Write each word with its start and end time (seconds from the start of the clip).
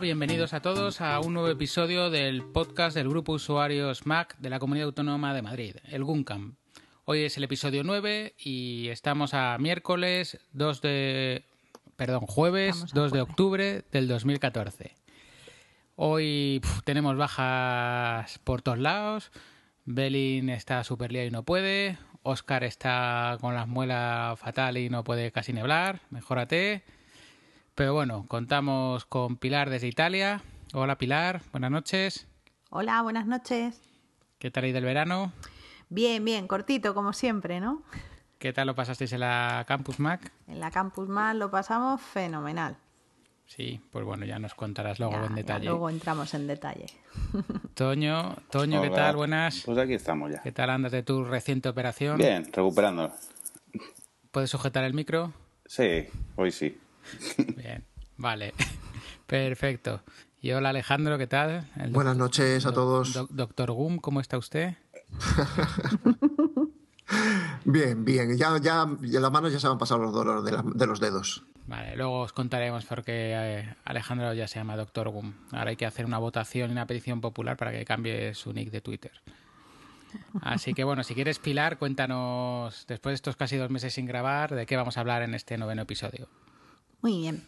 Bienvenidos 0.00 0.54
a 0.54 0.62
todos 0.62 1.02
a 1.02 1.20
un 1.20 1.34
nuevo 1.34 1.50
episodio 1.50 2.08
del 2.08 2.42
podcast 2.42 2.96
del 2.96 3.10
grupo 3.10 3.32
usuarios 3.32 4.06
Mac 4.06 4.34
de 4.38 4.48
la 4.48 4.58
Comunidad 4.58 4.86
Autónoma 4.86 5.34
de 5.34 5.42
Madrid, 5.42 5.76
el 5.90 6.04
GUNCAM. 6.04 6.56
Hoy 7.04 7.24
es 7.24 7.36
el 7.36 7.44
episodio 7.44 7.84
9 7.84 8.34
y 8.38 8.88
estamos 8.88 9.34
a 9.34 9.58
miércoles 9.58 10.38
2 10.52 10.80
de... 10.80 11.44
Perdón, 11.96 12.22
jueves 12.26 12.86
2 12.94 13.12
de 13.12 13.20
octubre 13.20 13.84
del 13.92 14.08
2014. 14.08 14.96
Hoy 15.96 16.62
tenemos 16.84 17.18
bajas 17.18 18.38
por 18.38 18.62
todos 18.62 18.78
lados. 18.78 19.30
Belin 19.84 20.48
está 20.48 20.82
súper 20.82 21.12
liado 21.12 21.28
y 21.28 21.30
no 21.30 21.42
puede. 21.42 21.98
Oscar 22.22 22.64
está 22.64 23.36
con 23.42 23.54
las 23.54 23.68
muelas 23.68 24.40
fatal 24.40 24.78
y 24.78 24.88
no 24.88 25.04
puede 25.04 25.30
casi 25.30 25.52
ni 25.52 25.60
hablar. 25.60 26.00
Mejórate. 26.08 26.84
Pero 27.80 27.94
bueno, 27.94 28.26
contamos 28.28 29.06
con 29.06 29.38
Pilar 29.38 29.70
desde 29.70 29.86
Italia. 29.86 30.42
Hola 30.74 30.98
Pilar, 30.98 31.40
buenas 31.50 31.70
noches. 31.70 32.26
Hola, 32.68 33.00
buenas 33.00 33.24
noches. 33.24 33.80
¿Qué 34.38 34.50
tal 34.50 34.64
ahí 34.64 34.72
del 34.72 34.84
verano? 34.84 35.32
Bien, 35.88 36.22
bien, 36.22 36.46
cortito 36.46 36.92
como 36.92 37.14
siempre, 37.14 37.58
¿no? 37.58 37.82
¿Qué 38.38 38.52
tal 38.52 38.66
lo 38.66 38.74
pasasteis 38.74 39.14
en 39.14 39.20
la 39.20 39.64
Campus 39.66 39.98
Mac? 39.98 40.30
En 40.46 40.60
la 40.60 40.70
Campus 40.70 41.08
Mac 41.08 41.34
lo 41.36 41.50
pasamos 41.50 42.02
fenomenal. 42.02 42.76
Sí, 43.46 43.80
pues 43.90 44.04
bueno, 44.04 44.26
ya 44.26 44.38
nos 44.38 44.54
contarás 44.54 44.98
luego 44.98 45.14
en 45.14 45.34
detalle. 45.34 45.64
luego 45.64 45.88
entramos 45.88 46.34
en 46.34 46.48
detalle. 46.48 46.84
Toño, 47.74 48.36
Toño, 48.50 48.82
¿qué 48.82 48.90
tal? 48.90 49.16
Buenas. 49.16 49.62
Pues 49.64 49.78
aquí 49.78 49.94
estamos 49.94 50.30
ya. 50.30 50.42
¿Qué 50.42 50.52
tal 50.52 50.68
andas 50.68 50.92
de 50.92 51.02
tu 51.02 51.24
reciente 51.24 51.70
operación? 51.70 52.18
Bien, 52.18 52.44
recuperando. 52.52 53.10
¿Puedes 54.30 54.50
sujetar 54.50 54.84
el 54.84 54.92
micro? 54.92 55.32
Sí, 55.64 56.08
hoy 56.36 56.52
sí. 56.52 56.76
Bien, 57.56 57.84
vale. 58.16 58.54
Perfecto. 59.26 60.02
Y 60.42 60.52
hola 60.52 60.70
Alejandro, 60.70 61.18
¿qué 61.18 61.26
tal? 61.26 61.68
Buenas 61.90 62.16
noches 62.16 62.64
a 62.64 62.72
todos. 62.72 63.26
doctor 63.30 63.72
Gum, 63.72 63.98
¿cómo 63.98 64.20
está 64.20 64.38
usted? 64.38 64.74
bien, 67.64 68.04
bien. 68.04 68.36
Ya, 68.38 68.56
ya, 68.58 68.88
las 69.00 69.32
manos 69.32 69.52
ya 69.52 69.60
se 69.60 69.66
han 69.66 69.76
pasado 69.76 70.00
los 70.00 70.14
dolores 70.14 70.50
de, 70.74 70.86
los 70.86 70.98
dedos. 70.98 71.44
Vale, 71.66 71.94
luego 71.94 72.22
os 72.22 72.32
contaremos 72.32 72.86
por 72.86 73.04
qué 73.04 73.32
eh, 73.34 73.76
Alejandro 73.84 74.32
ya 74.32 74.48
se 74.48 74.58
llama 74.58 74.76
Doctor 74.76 75.10
Gum. 75.10 75.34
Ahora 75.52 75.70
hay 75.70 75.76
que 75.76 75.86
hacer 75.86 76.06
una 76.06 76.18
votación 76.18 76.70
y 76.70 76.72
una 76.72 76.86
petición 76.86 77.20
popular 77.20 77.56
para 77.56 77.70
que 77.70 77.84
cambie 77.84 78.34
su 78.34 78.52
nick 78.52 78.70
de 78.70 78.80
Twitter. 78.80 79.12
Así 80.40 80.74
que 80.74 80.84
bueno, 80.84 81.04
si 81.04 81.14
quieres 81.14 81.38
Pilar, 81.38 81.78
cuéntanos, 81.78 82.86
después 82.88 83.12
de 83.12 83.16
estos 83.16 83.36
casi 83.36 83.56
dos 83.56 83.70
meses 83.70 83.94
sin 83.94 84.06
grabar, 84.06 84.54
de 84.54 84.66
qué 84.66 84.76
vamos 84.76 84.96
a 84.96 85.00
hablar 85.00 85.22
en 85.22 85.34
este 85.34 85.58
noveno 85.58 85.82
episodio. 85.82 86.28
Muy 87.02 87.18
bien. 87.18 87.46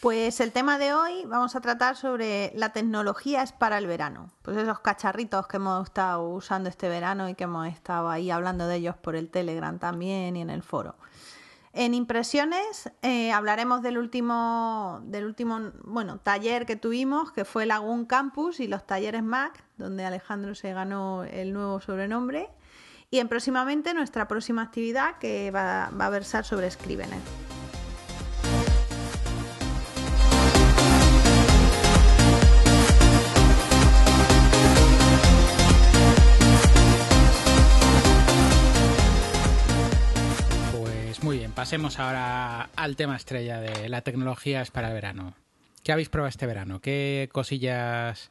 Pues 0.00 0.40
el 0.40 0.50
tema 0.50 0.78
de 0.78 0.94
hoy 0.94 1.24
vamos 1.26 1.54
a 1.56 1.60
tratar 1.60 1.94
sobre 1.94 2.52
la 2.54 2.72
tecnología 2.72 3.42
es 3.42 3.52
para 3.52 3.76
el 3.76 3.86
verano. 3.86 4.30
Pues 4.40 4.56
esos 4.56 4.80
cacharritos 4.80 5.46
que 5.46 5.58
hemos 5.58 5.88
estado 5.88 6.26
usando 6.26 6.70
este 6.70 6.88
verano 6.88 7.28
y 7.28 7.34
que 7.34 7.44
hemos 7.44 7.68
estado 7.68 8.08
ahí 8.08 8.30
hablando 8.30 8.66
de 8.66 8.76
ellos 8.76 8.96
por 8.96 9.14
el 9.14 9.28
Telegram 9.28 9.78
también 9.78 10.36
y 10.36 10.40
en 10.40 10.48
el 10.48 10.62
foro. 10.62 10.96
En 11.72 11.92
impresiones 11.94 12.90
eh, 13.02 13.30
hablaremos 13.30 13.82
del 13.82 13.98
último, 13.98 15.00
del 15.04 15.26
último 15.26 15.70
bueno, 15.84 16.18
taller 16.18 16.66
que 16.66 16.76
tuvimos, 16.76 17.30
que 17.30 17.44
fue 17.44 17.66
Lagoon 17.66 18.06
Campus 18.06 18.58
y 18.58 18.66
los 18.66 18.86
talleres 18.86 19.22
Mac, 19.22 19.62
donde 19.76 20.04
Alejandro 20.04 20.54
se 20.54 20.72
ganó 20.72 21.24
el 21.24 21.52
nuevo 21.52 21.80
sobrenombre. 21.80 22.48
Y 23.10 23.18
en 23.18 23.28
próximamente 23.28 23.92
nuestra 23.92 24.26
próxima 24.28 24.62
actividad 24.62 25.18
que 25.18 25.50
va, 25.50 25.86
a 25.86 26.10
versar 26.10 26.44
sobre 26.44 26.70
Scrivener. 26.70 27.20
Pasemos 41.60 41.98
ahora 41.98 42.70
al 42.74 42.96
tema 42.96 43.16
estrella 43.16 43.60
de 43.60 43.90
la 43.90 44.00
tecnología 44.00 44.62
es 44.62 44.70
para 44.70 44.88
el 44.88 44.94
verano. 44.94 45.34
¿Qué 45.84 45.92
habéis 45.92 46.08
probado 46.08 46.30
este 46.30 46.46
verano? 46.46 46.80
¿Qué 46.80 47.28
cosillas 47.32 48.30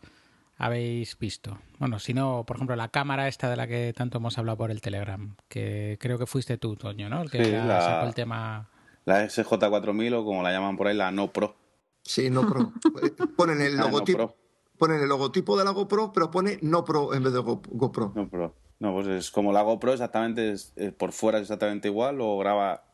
habéis 0.57 1.16
visto? 1.19 1.59
Bueno, 1.78 2.00
si 2.00 2.16
no, 2.16 2.44
por 2.47 2.56
ejemplo, 2.56 2.75
la 2.75 2.88
cámara 2.88 3.28
esta 3.28 3.47
de 3.47 3.56
la 3.56 3.67
que 3.67 3.94
tanto 3.95 4.17
hemos 4.17 4.40
hablado 4.40 4.57
por 4.57 4.72
el 4.72 4.81
Telegram, 4.81 5.35
que 5.47 6.00
creo 6.01 6.17
que 6.17 6.25
fuiste 6.25 6.57
tú, 6.57 6.75
Toño, 6.75 7.07
¿no? 7.07 7.22
El 7.22 7.29
que 7.29 7.51
sacó 7.51 8.07
el 8.07 8.16
tema... 8.16 8.67
La 9.06 9.23
SJ4000 9.25 10.16
o 10.16 10.25
como 10.25 10.41
la 10.41 10.51
llaman 10.51 10.75
por 10.75 10.88
ahí, 10.88 10.97
la 10.97 11.11
No 11.11 11.31
Pro. 11.31 11.56
Sí, 12.01 12.31
No 12.31 12.47
Pro. 12.47 12.73
ponen 13.38 13.61
el 13.61 13.78
logotipo... 13.78 14.35
Ponen 14.79 15.01
el 15.01 15.07
logotipo 15.07 15.56
de 15.56 15.66
la 15.66 15.72
GoPro, 15.72 16.11
pero 16.13 16.31
pone 16.31 16.57
No 16.63 16.84
Pro 16.84 17.13
en 17.13 17.22
vez 17.22 17.34
de 17.34 17.40
GoPro. 17.41 18.11
No 18.16 18.28
Pro. 18.28 18.56
No, 18.79 18.91
pues 18.94 19.06
es 19.06 19.29
como 19.29 19.53
la 19.53 19.61
GoPro 19.61 19.94
exactamente, 19.94 20.56
por 20.97 21.11
fuera 21.11 21.38
es 21.38 21.44
exactamente 21.44 21.90
igual, 21.90 22.22
o 22.22 22.35
graba 22.40 22.89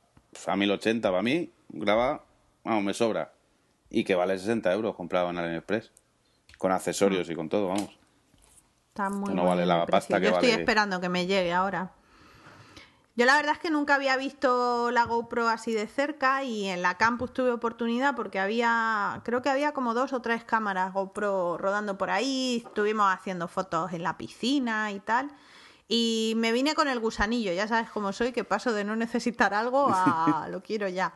a 0.47 0.55
1080 0.55 1.09
para 1.09 1.21
mí, 1.21 1.51
graba, 1.69 2.23
vamos, 2.63 2.83
me 2.83 2.93
sobra. 2.93 3.33
Y 3.89 4.03
que 4.03 4.15
vale 4.15 4.37
60 4.37 4.71
euros 4.73 4.95
comprado 4.95 5.29
en 5.29 5.37
AliExpress. 5.37 5.91
Con 6.57 6.71
accesorios 6.71 7.29
y 7.29 7.35
con 7.35 7.49
todo, 7.49 7.67
vamos. 7.67 7.89
Está 8.89 9.09
muy 9.09 9.33
No 9.33 9.45
vale 9.45 9.65
la 9.65 9.85
pasta 9.85 10.19
que 10.19 10.27
Yo 10.27 10.33
estoy 10.33 10.51
esperando 10.51 11.01
que 11.01 11.09
me 11.09 11.27
llegue 11.27 11.53
ahora. 11.53 11.91
Yo 13.17 13.25
la 13.25 13.37
verdad 13.37 13.53
es 13.53 13.59
que 13.59 13.69
nunca 13.69 13.95
había 13.95 14.17
visto 14.17 14.91
la 14.91 15.05
GoPro 15.05 15.47
así 15.47 15.73
de 15.73 15.87
cerca 15.87 16.43
y 16.43 16.67
en 16.67 16.81
la 16.81 16.95
campus 16.95 17.33
tuve 17.33 17.51
oportunidad 17.51 18.13
porque 18.13 18.39
había, 18.39 19.21
creo 19.23 19.41
que 19.41 19.49
había 19.49 19.71
como 19.71 19.93
dos 19.93 20.11
o 20.11 20.21
tres 20.21 20.43
cámaras 20.43 20.91
GoPro 20.91 21.57
rodando 21.57 21.97
por 21.97 22.09
ahí, 22.09 22.63
estuvimos 22.65 23.13
haciendo 23.13 23.47
fotos 23.47 23.93
en 23.93 24.03
la 24.03 24.17
piscina 24.17 24.91
y 24.91 24.99
tal. 24.99 25.31
Y 25.87 26.33
me 26.37 26.51
vine 26.51 26.73
con 26.73 26.87
el 26.87 26.99
gusanillo, 26.99 27.53
ya 27.53 27.67
sabes 27.67 27.89
cómo 27.89 28.11
soy, 28.11 28.31
que 28.31 28.43
paso 28.43 28.73
de 28.73 28.83
no 28.83 28.95
necesitar 28.95 29.53
algo 29.53 29.87
a 29.93 30.47
lo 30.49 30.61
quiero 30.63 30.87
ya. 30.87 31.13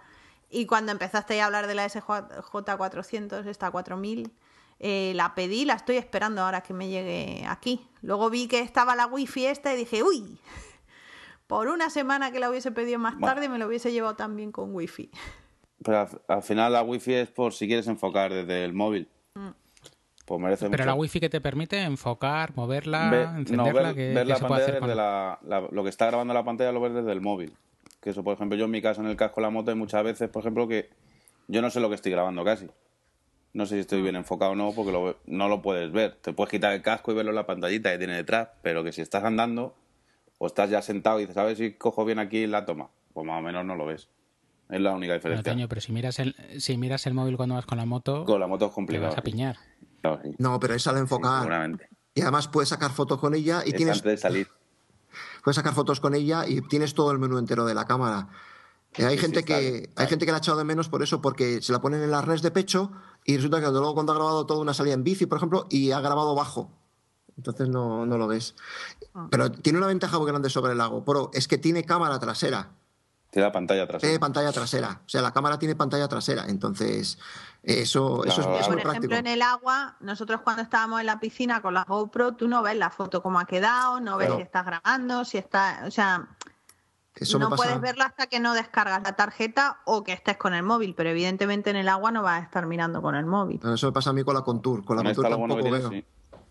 Y 0.50 0.66
cuando 0.66 0.92
empezaste 0.92 1.40
a 1.42 1.46
hablar 1.46 1.68
de 1.68 1.76
la 1.76 1.88
SJ400, 1.88 3.46
esta 3.48 3.70
4000, 3.70 4.32
eh, 4.80 5.12
la 5.16 5.36
pedí, 5.36 5.66
la 5.66 5.74
estoy 5.74 5.98
esperando 5.98 6.42
ahora 6.42 6.62
que 6.62 6.74
me 6.74 6.88
llegue 6.88 7.46
aquí. 7.48 7.88
Luego 8.02 8.30
vi 8.30 8.48
que 8.48 8.60
estaba 8.60 8.96
la 8.96 9.06
wifi 9.06 9.46
esta 9.46 9.74
y 9.74 9.78
dije, 9.78 10.04
uy, 10.04 10.40
por 11.48 11.68
una 11.68 11.90
semana 11.90 12.32
que 12.32 12.40
la 12.40 12.50
hubiese 12.50 12.72
pedido 12.72 13.00
más 13.00 13.20
tarde 13.20 13.50
me 13.50 13.58
lo 13.58 13.68
hubiese 13.68 13.92
llevado 13.92 14.16
también 14.16 14.52
con 14.52 14.74
wifi. 14.74 15.12
Pero 15.84 16.10
al, 16.28 16.44
final 16.44 16.74
la 16.74 16.84
wifi 16.84 17.14
es 17.14 17.30
por 17.30 17.54
si 17.54 17.68
quieres 17.68 17.88
enfocar 17.88 18.34
desde 18.34 18.66
el 18.66 18.74
móvil. 18.74 19.10
Pues 20.38 20.60
Pero 20.60 20.86
la 20.86 20.94
wifi 20.94 21.20
que 21.20 21.30
te 21.30 21.42
permite 21.42 21.82
enfocar, 21.82 22.56
moverla, 22.56 23.34
encenderla, 23.36 23.94
ver, 23.94 24.28
la 24.28 24.38
pantalla 24.38 24.80
desde 24.80 24.96
la, 24.96 25.40
lo 25.72 25.84
que 25.84 25.90
está 25.90 26.06
grabando 26.06 26.36
la 26.36 26.44
pantalla 26.44 26.72
lo 26.72 26.80
ves 26.80 26.94
desde 26.94 27.12
el 27.12 27.20
móvil. 27.20 27.54
Que 28.00 28.12
eso, 28.12 28.24
por 28.24 28.36
ejemplo, 28.36 28.56
yo 28.56 28.66
en 28.66 28.72
mi 28.72 28.80
caso 28.80 29.02
en 29.02 29.08
el 29.08 29.16
casco 29.16 29.42
de 29.42 29.48
la 29.48 29.50
moto 29.50 29.72
hay 29.72 29.78
muchas 29.78 30.04
veces, 30.04 30.30
por 30.30 30.42
ejemplo, 30.42 30.68
que 30.68 30.88
yo 31.48 31.64
no 31.64 31.72
sé 31.72 31.80
lo 31.80 31.90
que 31.90 31.96
estoy 31.96 32.12
grabando 32.12 32.46
casi. 32.46 32.68
No 33.54 33.66
sé 33.66 33.74
si 33.76 33.82
estoy 33.82 34.04
bien 34.04 34.16
enfocado 34.16 34.52
o 34.52 34.56
no, 34.56 34.72
porque 34.72 35.16
no 35.26 35.48
lo 35.48 35.62
puedes 35.64 35.92
ver. 35.92 36.14
Te 36.22 36.32
puedes 36.32 36.52
quitar 36.52 36.74
el 36.74 36.84
casco 36.84 37.12
y 37.12 37.16
verlo 37.16 37.32
en 37.32 37.36
la 37.36 37.48
pantallita 37.48 37.92
que 37.92 37.98
tiene 37.98 38.16
detrás, 38.16 38.50
pero 38.62 38.84
que 38.84 38.92
si 38.92 39.02
estás 39.02 39.24
andando 39.24 39.76
o 40.38 40.46
estás 40.46 40.70
ya 40.70 40.84
sentado 40.84 41.18
y 41.20 41.24
dices, 41.24 41.38
a 41.38 41.44
ver 41.44 41.56
si 41.56 41.74
cojo 41.74 42.06
bien 42.06 42.20
aquí 42.20 42.46
la 42.46 42.68
toma, 42.68 42.90
pues 43.16 43.26
más 43.26 43.40
o 43.40 43.42
menos 43.42 43.66
no 43.66 43.76
lo 43.76 43.88
ves. 43.88 44.10
Es 44.70 44.80
la 44.80 44.92
única 44.92 45.16
diferencia. 45.16 45.68
pero 45.68 45.82
si 45.82 45.92
miras 45.92 46.20
el, 46.20 46.36
si 46.60 46.78
miras 46.78 47.08
el 47.08 47.16
móvil 47.16 47.36
cuando 47.36 47.56
vas 47.56 47.66
con 47.66 47.80
la 47.80 47.88
moto, 47.88 48.26
con 48.26 48.40
la 48.40 48.46
moto 48.46 48.68
es 48.68 48.72
complicado. 48.72 49.10
Te 49.10 49.16
vas 49.16 49.18
a 49.18 49.24
piñar. 49.24 49.58
No, 50.38 50.60
pero 50.60 50.74
es 50.74 50.88
al 50.88 50.98
enfocar. 50.98 51.78
y 52.14 52.22
además 52.22 52.48
puedes 52.48 52.70
sacar 52.70 52.92
fotos 52.92 53.20
con 53.20 53.34
ella 53.34 53.64
y 53.66 53.74
tienes. 53.74 53.98
Antes 53.98 54.12
de 54.12 54.18
salir. 54.18 54.48
Puedes 55.44 55.56
sacar 55.56 55.74
fotos 55.74 56.00
con 56.00 56.16
ella 56.16 56.48
y 56.48 56.62
tienes 56.62 56.94
todo 56.94 57.12
el 57.12 57.20
menú 57.20 57.38
entero 57.38 57.66
de 57.66 57.74
la 57.74 57.86
cámara. 57.86 58.28
Eh, 58.98 59.06
hay, 59.06 59.18
gente 59.18 59.44
que, 59.44 59.90
hay 59.96 60.08
gente 60.08 60.26
que 60.26 60.32
la 60.32 60.38
ha 60.38 60.40
echado 60.40 60.58
de 60.58 60.64
menos 60.64 60.90
por 60.90 61.04
eso, 61.04 61.22
porque 61.22 61.62
se 61.62 61.72
la 61.72 61.80
ponen 61.80 62.02
en 62.02 62.12
la 62.12 62.22
res 62.22 62.42
de 62.42 62.52
pecho 62.52 62.92
y 63.24 63.36
resulta 63.36 63.62
que 63.62 63.68
luego 63.68 63.94
cuando 63.94 64.12
ha 64.12 64.16
grabado 64.16 64.46
toda 64.46 64.62
una 64.62 64.74
salida 64.74 64.96
en 64.96 65.04
bici, 65.04 65.28
por 65.28 65.38
ejemplo, 65.38 65.68
y 65.70 65.92
ha 65.92 66.02
grabado 66.02 66.36
bajo. 66.36 66.72
Entonces 67.38 67.70
no, 67.70 68.06
no 68.06 68.18
lo 68.18 68.28
ves. 68.28 68.56
Ah. 69.14 69.28
Pero 69.30 69.52
tiene 69.52 69.78
una 69.78 69.88
ventaja 69.88 70.18
muy 70.18 70.28
grande 70.28 70.50
sobre 70.50 70.74
el 70.74 70.78
lago 70.78 71.06
Pro, 71.06 71.30
es 71.34 71.48
que 71.48 71.58
tiene 71.58 71.86
cámara 71.86 72.20
trasera. 72.20 72.72
Tiene 73.30 73.52
pantalla 73.52 73.86
trasera. 73.86 74.00
Tiene 74.00 74.20
pantalla 74.20 74.52
trasera. 74.52 75.02
O 75.06 75.10
sea, 75.10 75.22
la 75.22 75.32
cámara 75.32 75.60
tiene 75.60 75.76
pantalla 75.76 76.08
trasera. 76.08 76.46
Entonces, 76.48 77.20
eso, 77.62 78.24
eso 78.26 78.42
es, 78.42 78.68
Por 78.68 78.80
ejemplo, 78.80 79.18
en 79.18 79.28
el 79.28 79.42
agua, 79.42 79.98
nosotros 80.00 80.42
cuando 80.42 80.64
estábamos 80.64 81.00
en 81.02 81.06
la 81.06 81.20
piscina 81.20 81.62
con 81.62 81.76
la 81.76 81.84
GoPro, 81.84 82.34
tú 82.34 82.48
no 82.48 82.64
ves 82.64 82.76
la 82.76 82.90
foto 82.90 83.22
cómo 83.22 83.40
ha 83.40 83.46
quedado, 83.46 84.00
no 84.00 84.18
ves 84.18 84.34
si 84.36 84.42
estás 84.42 84.66
grabando, 84.66 85.26
si 85.26 85.38
está. 85.38 85.84
O 85.86 85.92
sea. 85.92 86.28
no 87.38 87.50
puedes 87.52 87.80
verla 87.82 88.06
hasta 88.06 88.26
que 88.28 88.40
no 88.40 88.56
descargas 88.56 89.04
la 89.04 89.16
tarjeta 89.16 89.80
o 89.86 90.04
que 90.04 90.14
estés 90.14 90.38
con 90.38 90.56
el 90.56 90.64
móvil, 90.64 90.96
pero 90.96 91.10
evidentemente 91.10 91.70
en 91.70 91.76
el 91.76 91.90
agua 91.90 92.12
no 92.12 92.24
vas 92.24 92.42
a 92.42 92.44
estar 92.44 92.66
mirando 92.66 93.04
con 93.04 93.14
el 93.14 93.28
móvil. 93.28 93.60
Eso 93.64 93.88
me 93.88 93.94
pasa 93.94 94.10
a 94.10 94.14
mí 94.14 94.24
con 94.24 94.34
la 94.34 94.42
Contour. 94.42 94.84
Con 94.84 94.98
la 94.98 95.04
Contour 95.04 95.30
tampoco 95.30 95.58
lo 95.60 95.72
veo. 95.72 95.92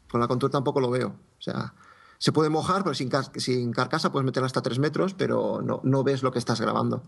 Con 0.09 0.21
la 0.21 0.29
Contour 0.29 0.51
tampoco 0.51 0.81
lo 0.81 0.91
veo. 0.91 1.09
O 1.09 1.43
sea, 1.43 1.75
se 2.19 2.33
puede 2.33 2.51
mojar, 2.51 2.83
pero 2.83 2.95
sin, 2.95 3.11
sin 3.37 3.73
carcasa 3.73 4.13
puedes 4.13 4.27
meterla 4.27 4.47
hasta 4.47 4.63
3 4.63 4.79
metros, 4.79 5.15
pero 5.15 5.63
no, 5.63 5.81
no 5.85 6.05
ves 6.05 6.23
lo 6.23 6.33
que 6.33 6.39
estás 6.39 6.61
grabando. 6.61 7.03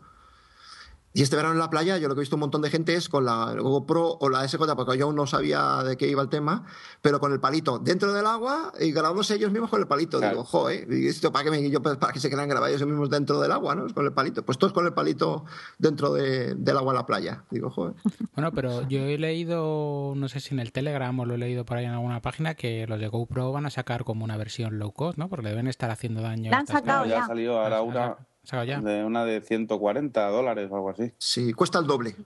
Y 1.12 1.22
este 1.22 1.34
verano 1.34 1.54
en 1.54 1.58
la 1.58 1.70
playa, 1.70 1.98
yo 1.98 2.06
lo 2.06 2.14
que 2.14 2.20
he 2.20 2.22
visto 2.22 2.36
un 2.36 2.40
montón 2.40 2.62
de 2.62 2.70
gente 2.70 2.94
es 2.94 3.08
con 3.08 3.24
la 3.24 3.52
GoPro 3.58 4.18
o 4.20 4.28
la 4.28 4.46
SJ, 4.46 4.58
porque 4.76 4.96
yo 4.96 5.06
aún 5.06 5.16
no 5.16 5.26
sabía 5.26 5.82
de 5.82 5.96
qué 5.96 6.06
iba 6.06 6.22
el 6.22 6.28
tema, 6.28 6.64
pero 7.02 7.18
con 7.18 7.32
el 7.32 7.40
palito 7.40 7.80
dentro 7.80 8.12
del 8.12 8.26
agua 8.26 8.72
y 8.78 8.92
grabándose 8.92 9.34
ellos 9.34 9.50
mismos 9.50 9.70
con 9.70 9.80
el 9.80 9.88
palito. 9.88 10.20
Digo, 10.20 10.44
joder, 10.44 10.86
¿y 10.92 11.08
esto 11.08 11.32
para 11.32 11.50
qué, 11.50 11.68
yo, 11.68 11.82
para 11.82 12.12
que 12.12 12.20
se 12.20 12.28
quieran 12.28 12.48
grabar 12.48 12.70
ellos 12.70 12.86
mismos 12.86 13.10
dentro 13.10 13.40
del 13.40 13.50
agua, 13.50 13.74
¿no? 13.74 13.92
Con 13.92 14.06
el 14.06 14.12
palito. 14.12 14.44
Pues 14.44 14.56
todos 14.56 14.72
con 14.72 14.86
el 14.86 14.92
palito 14.92 15.44
dentro 15.78 16.12
del 16.12 16.76
agua 16.76 16.92
en 16.92 16.96
la 16.96 17.06
playa. 17.06 17.44
Digo, 17.50 17.70
joder. 17.70 17.94
Bueno, 18.34 18.52
pero 18.52 18.88
yo 18.88 19.00
he 19.00 19.18
leído, 19.18 20.14
no 20.16 20.28
sé 20.28 20.40
si 20.40 20.54
en 20.54 20.60
el 20.60 20.72
Telegram 20.72 21.18
o 21.18 21.26
lo 21.26 21.34
he 21.34 21.38
leído 21.38 21.64
por 21.64 21.76
ahí 21.76 21.84
en 21.84 21.90
alguna 21.90 22.22
página, 22.22 22.54
que 22.54 22.86
los 22.86 22.98
de 22.98 23.08
GoPro 23.08 23.52
van 23.52 23.66
a 23.66 23.70
sacar 23.70 24.04
como 24.04 24.24
una 24.24 24.36
versión 24.36 24.78
low 24.78 24.92
cost, 24.92 25.18
¿no? 25.18 25.28
Porque 25.28 25.48
deben 25.48 25.66
estar 25.66 25.90
haciendo 25.90 26.22
daño. 26.22 26.50
La 26.50 26.58
han 26.58 26.66
sacado 26.66 27.04
ya. 27.06 27.24
ha 27.24 27.26
salido 27.26 27.60
ahora 27.60 27.82
una 27.82 28.16
de 28.42 29.04
una 29.04 29.25
de 29.25 29.40
140 29.40 30.28
dólares 30.28 30.69
o 30.70 30.76
algo 30.76 30.90
así. 30.90 31.12
Sí, 31.19 31.52
cuesta 31.52 31.78
el 31.78 31.87
doble 31.87 32.16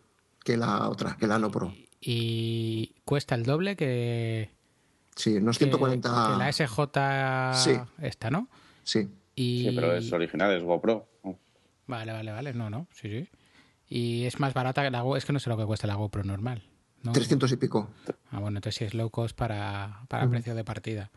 que 0.45 0.57
la 0.57 0.89
otra, 0.89 1.17
que 1.19 1.27
la 1.27 1.39
No 1.39 1.51
Pro. 1.51 1.75
Y, 2.01 2.95
cuesta 3.05 3.35
el 3.35 3.45
doble 3.45 3.77
que. 3.77 4.51
Sí, 5.17 5.37
unos 5.37 5.59
140. 5.59 6.09
Que 6.09 6.39
la 6.39 6.53
SJ 6.53 7.55
sí. 7.55 7.81
esta, 8.03 8.31
¿no? 8.31 8.49
Sí. 8.83 9.09
Sí, 9.37 9.73
pero 9.75 9.95
es 9.95 10.13
original, 10.13 10.53
es 10.53 10.63
GoPro. 10.63 11.09
Vale, 11.87 12.13
vale, 12.13 12.31
vale. 12.31 12.53
No, 12.55 12.71
no, 12.71 12.87
sí, 12.93 13.09
sí. 13.09 13.29
Y 13.89 14.25
es 14.25 14.39
más 14.39 14.55
barata 14.55 14.83
que 14.83 14.91
la 14.91 15.01
GoPro. 15.01 15.17
Es 15.17 15.25
que 15.25 15.33
no 15.33 15.41
sé 15.41 15.51
lo 15.51 15.57
que 15.57 15.65
cuesta 15.65 15.87
la 15.87 15.95
GoPro 15.95 16.25
normal. 16.25 16.63
¿no? 17.03 17.13
300 17.13 17.51
y 17.53 17.57
pico. 17.57 17.91
Ah, 18.31 18.41
bueno, 18.41 18.59
entonces 18.59 18.77
sí 18.77 18.85
es 18.85 18.95
low 18.95 19.11
cost 19.11 19.37
para, 19.37 20.03
para 20.09 20.29
precio 20.29 20.55
de 20.55 20.65
partida. 20.65 21.11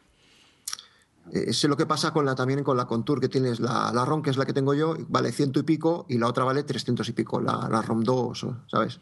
Es 1.31 1.63
lo 1.65 1.77
que 1.77 1.85
pasa 1.85 2.11
con 2.11 2.25
la, 2.25 2.35
también 2.35 2.63
con 2.63 2.77
la 2.77 2.85
Contour, 2.85 3.19
que 3.19 3.29
tienes 3.29 3.59
la, 3.59 3.91
la 3.93 4.05
ROM, 4.05 4.21
que 4.21 4.29
es 4.29 4.37
la 4.37 4.45
que 4.45 4.53
tengo 4.53 4.73
yo, 4.73 4.95
vale 5.09 5.31
ciento 5.31 5.59
y 5.59 5.63
pico, 5.63 6.05
y 6.09 6.17
la 6.17 6.27
otra 6.27 6.43
vale 6.43 6.63
300 6.63 7.07
y 7.09 7.11
pico, 7.13 7.41
la, 7.41 7.67
la 7.69 7.81
ROM 7.81 8.03
2, 8.03 8.45
¿sabes? 8.67 8.99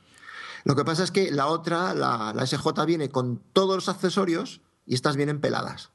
Lo 0.64 0.76
que 0.76 0.84
pasa 0.84 1.04
es 1.04 1.12
que 1.12 1.32
la 1.32 1.48
otra, 1.48 1.94
la, 1.94 2.34
la 2.36 2.46
SJ, 2.46 2.86
viene 2.86 3.10
con 3.10 3.40
todos 3.54 3.76
los 3.76 3.90
accesorios 3.90 4.62
y 4.86 4.96
estas 4.96 5.16
vienen 5.16 5.40
peladas. 5.40 5.92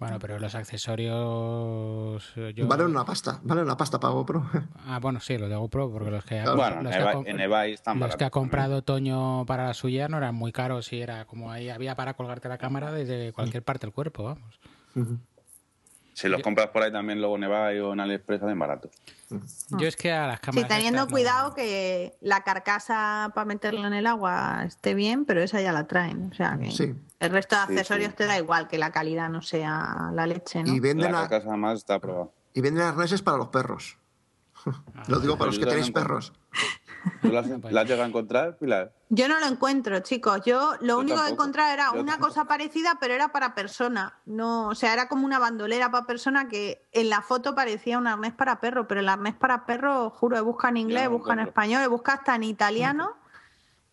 Bueno, 0.00 0.18
pero 0.18 0.38
los 0.38 0.54
accesorios. 0.54 2.32
Eh, 2.34 2.54
valen 2.66 2.86
una 2.86 3.04
pasta, 3.04 3.38
valen 3.44 3.64
una 3.64 3.76
pasta 3.76 4.00
para 4.00 4.14
GoPro. 4.14 4.44
Ah, 4.86 4.98
bueno, 4.98 5.20
sí, 5.20 5.38
los 5.38 5.48
de 5.48 5.54
GoPro, 5.54 5.92
porque 5.92 6.10
los 6.10 6.24
que, 6.24 6.42
bueno, 6.42 6.82
los, 6.82 6.92
que, 6.92 7.30
en 7.30 7.38
eBay 7.38 7.74
están 7.74 8.00
los 8.00 8.16
que 8.16 8.24
ha 8.24 8.30
comprado 8.30 8.82
Toño 8.82 9.44
para 9.46 9.66
la 9.66 9.74
suya 9.74 10.08
no 10.08 10.16
eran 10.16 10.34
muy 10.34 10.50
caros 10.50 10.92
y 10.92 11.00
era 11.00 11.26
como 11.26 11.52
ahí 11.52 11.68
había 11.68 11.94
para 11.94 12.14
colgarte 12.14 12.48
la 12.48 12.58
cámara 12.58 12.90
desde 12.90 13.32
cualquier 13.32 13.62
parte 13.62 13.86
del 13.86 13.92
cuerpo, 13.92 14.24
vamos. 14.24 14.58
Si 16.12 16.28
los 16.28 16.42
compras 16.42 16.68
por 16.68 16.82
ahí 16.82 16.92
también 16.92 17.18
luego 17.18 17.36
en 17.36 17.44
eBay 17.44 17.78
o 17.78 17.94
en 17.94 18.00
AliExpress 18.00 18.40
salen 18.40 18.58
baratos. 18.58 18.90
Yo 19.70 19.88
es 19.88 19.96
que 19.96 20.12
a 20.12 20.26
las 20.26 20.40
cámaras. 20.40 20.68
Sí, 20.68 20.76
teniendo 20.76 21.08
cuidado 21.08 21.54
que 21.54 22.18
la 22.20 22.42
carcasa 22.42 23.32
para 23.34 23.46
meterla 23.46 23.86
en 23.86 23.94
el 23.94 24.06
agua 24.06 24.64
esté 24.66 24.94
bien, 24.94 25.24
pero 25.24 25.40
esa 25.40 25.62
ya 25.62 25.72
la 25.72 25.86
traen. 25.86 26.30
O 26.30 26.34
sea 26.34 26.58
que 26.58 26.94
el 27.20 27.30
resto 27.30 27.56
de 27.56 27.62
accesorios 27.62 28.14
te 28.14 28.26
da 28.26 28.36
igual 28.36 28.68
que 28.68 28.76
la 28.76 28.92
calidad 28.92 29.30
no 29.30 29.40
sea 29.40 30.10
la 30.12 30.26
leche, 30.26 30.62
¿no? 30.62 30.74
Y 30.74 30.80
venden 30.80 31.12
la 31.12 31.28
carcasa 31.28 31.56
más 31.56 31.78
está 31.78 31.98
probada. 31.98 32.28
Y 32.52 32.60
venden 32.60 32.82
arneses 32.82 33.22
para 33.22 33.38
los 33.38 33.48
perros. 33.48 33.96
Lo 35.08 35.20
digo 35.20 35.38
para 35.38 35.46
los 35.46 35.58
que 35.58 35.64
tenéis 35.66 35.90
perros. 35.90 36.34
¿Tú 37.22 37.28
las, 37.28 37.46
has 37.46 37.86
llegado 37.86 38.02
a 38.02 38.06
encontrar, 38.06 38.56
Pilar? 38.58 38.92
Yo 39.08 39.28
no 39.28 39.40
lo 39.40 39.46
encuentro, 39.46 39.98
chicos. 40.00 40.40
Yo 40.44 40.74
lo 40.80 40.98
único 40.98 41.22
que 41.24 41.30
encontré 41.30 41.72
era 41.72 41.92
una 41.92 42.18
cosa 42.18 42.44
parecida, 42.44 42.98
pero 43.00 43.14
era 43.14 43.32
para 43.32 43.54
persona. 43.54 44.18
No, 44.26 44.68
o 44.68 44.74
sea, 44.74 44.92
era 44.92 45.08
como 45.08 45.26
una 45.26 45.38
bandolera 45.38 45.90
para 45.90 46.06
persona 46.06 46.48
que 46.48 46.86
en 46.92 47.08
la 47.08 47.22
foto 47.22 47.54
parecía 47.54 47.98
un 47.98 48.06
arnés 48.06 48.32
para 48.32 48.60
perro, 48.60 48.86
pero 48.86 49.00
el 49.00 49.08
arnés 49.08 49.34
para 49.34 49.66
perro, 49.66 50.10
juro, 50.10 50.42
busca 50.44 50.68
en 50.68 50.76
inglés, 50.76 51.08
busca 51.08 51.32
en 51.32 51.40
español, 51.40 51.88
busca 51.88 52.14
hasta 52.14 52.34
en 52.34 52.44
italiano 52.44 53.16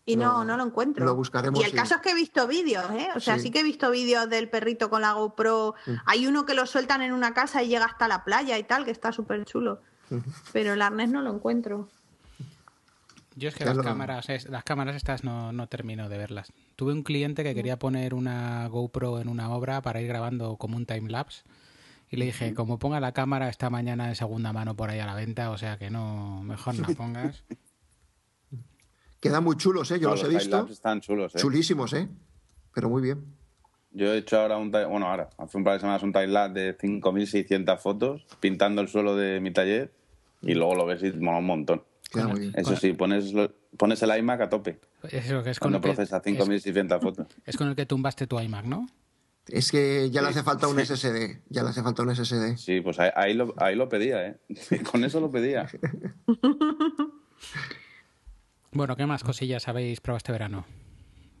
y 0.08 0.16
no, 0.16 0.42
no 0.42 0.56
lo 0.56 0.64
encuentro. 0.64 1.04
Lo 1.04 1.14
buscaremos. 1.14 1.60
Y 1.60 1.64
el 1.64 1.72
caso 1.72 1.96
es 1.96 2.00
que 2.00 2.10
he 2.10 2.14
visto 2.14 2.46
vídeos, 2.46 2.90
¿eh? 2.92 3.10
O 3.14 3.20
sea, 3.20 3.38
sí. 3.38 3.50
que 3.50 3.60
he 3.60 3.62
visto 3.62 3.90
vídeos 3.90 4.28
del 4.30 4.48
perrito 4.48 4.88
con 4.88 5.02
la 5.02 5.12
GoPro. 5.12 5.74
Hay 6.06 6.26
uno 6.26 6.46
que 6.46 6.54
lo 6.54 6.64
sueltan 6.64 7.02
en 7.02 7.12
una 7.12 7.34
casa 7.34 7.62
y 7.62 7.68
llega 7.68 7.84
hasta 7.84 8.08
la 8.08 8.24
playa 8.24 8.56
y 8.56 8.64
tal, 8.64 8.86
que 8.86 8.90
está 8.90 9.12
súper 9.12 9.44
chulo. 9.44 9.82
Pero 10.52 10.72
el 10.72 10.80
arnés 10.80 11.10
no 11.10 11.20
lo 11.20 11.30
encuentro. 11.30 11.90
Yo 13.38 13.48
es 13.48 13.54
que 13.54 13.64
las 13.64 13.78
cámaras, 13.78 14.26
las 14.48 14.64
cámaras 14.64 14.96
estas 14.96 15.22
no, 15.22 15.52
no 15.52 15.68
termino 15.68 16.08
de 16.08 16.18
verlas. 16.18 16.52
Tuve 16.74 16.92
un 16.92 17.04
cliente 17.04 17.44
que 17.44 17.54
quería 17.54 17.78
poner 17.78 18.12
una 18.12 18.66
GoPro 18.66 19.20
en 19.20 19.28
una 19.28 19.50
obra 19.54 19.80
para 19.80 20.00
ir 20.00 20.08
grabando 20.08 20.56
como 20.56 20.76
un 20.76 20.86
time 20.86 21.08
lapse 21.08 21.44
y 22.10 22.16
le 22.16 22.24
dije, 22.24 22.52
como 22.54 22.78
ponga 22.78 22.98
la 22.98 23.12
cámara 23.12 23.48
esta 23.48 23.70
mañana 23.70 24.08
de 24.08 24.16
segunda 24.16 24.52
mano 24.52 24.74
por 24.74 24.90
ahí 24.90 24.98
a 24.98 25.06
la 25.06 25.14
venta, 25.14 25.50
o 25.50 25.58
sea 25.58 25.78
que 25.78 25.88
no, 25.88 26.42
mejor 26.42 26.74
no 26.74 26.88
la 26.88 26.94
pongas. 26.96 27.44
Quedan 29.20 29.44
muy 29.44 29.56
chulos, 29.56 29.90
¿eh? 29.92 30.00
Yo 30.00 30.10
los, 30.10 30.24
he 30.24 30.28
visto. 30.28 30.66
Están 30.68 31.00
chulos, 31.00 31.34
¿eh? 31.34 31.38
Chulísimos, 31.38 31.92
¿eh? 31.92 32.08
Pero 32.74 32.88
muy 32.88 33.02
bien. 33.02 33.24
Yo 33.92 34.12
he 34.12 34.18
hecho 34.18 34.40
ahora 34.40 34.56
un, 34.56 34.70
bueno, 34.70 35.06
ahora, 35.06 35.30
hace 35.38 35.56
un 35.56 35.64
par 35.64 35.74
de 35.74 35.80
semanas 35.80 36.02
un 36.02 36.12
time 36.12 36.28
lapse 36.28 36.58
de 36.58 36.78
5.600 36.78 37.78
fotos 37.78 38.26
pintando 38.40 38.80
el 38.82 38.88
suelo 38.88 39.14
de 39.14 39.40
mi 39.40 39.52
taller 39.52 39.92
y 40.42 40.54
luego 40.54 40.74
lo 40.74 40.86
ves 40.86 41.02
y 41.02 41.12
mola 41.12 41.38
un 41.38 41.46
montón. 41.46 41.82
Eso 42.54 42.76
sí, 42.76 42.94
pones, 42.94 43.32
pones 43.76 44.02
el 44.02 44.18
iMac 44.18 44.40
a 44.42 44.48
tope. 44.48 44.80
Eso, 45.10 45.42
que 45.42 45.50
es 45.50 45.60
cuando 45.60 45.80
procesa 45.80 46.22
5.600 46.22 47.00
fotos. 47.00 47.26
Es 47.44 47.56
con 47.56 47.68
el 47.68 47.76
que 47.76 47.86
tumbaste 47.86 48.26
tu 48.26 48.40
iMac, 48.40 48.64
¿no? 48.64 48.86
Es 49.46 49.70
que 49.70 50.10
ya 50.10 50.22
le 50.22 50.28
hace 50.28 50.42
falta 50.42 50.68
un 50.68 50.78
SSD. 50.78 51.40
Ya 51.48 51.62
le 51.62 51.70
hace 51.70 51.82
falta 51.82 52.02
un 52.02 52.14
SSD. 52.14 52.56
Sí, 52.56 52.80
pues 52.80 52.98
ahí, 52.98 53.34
lo, 53.34 53.54
ahí 53.58 53.76
lo 53.76 53.88
pedía, 53.88 54.26
¿eh? 54.26 54.38
con 54.90 55.04
eso 55.04 55.20
lo 55.20 55.30
pedía. 55.30 55.68
bueno, 58.72 58.96
¿qué 58.96 59.06
más 59.06 59.24
cosillas 59.24 59.68
habéis 59.68 60.00
probado 60.00 60.18
este 60.18 60.32
verano? 60.32 60.66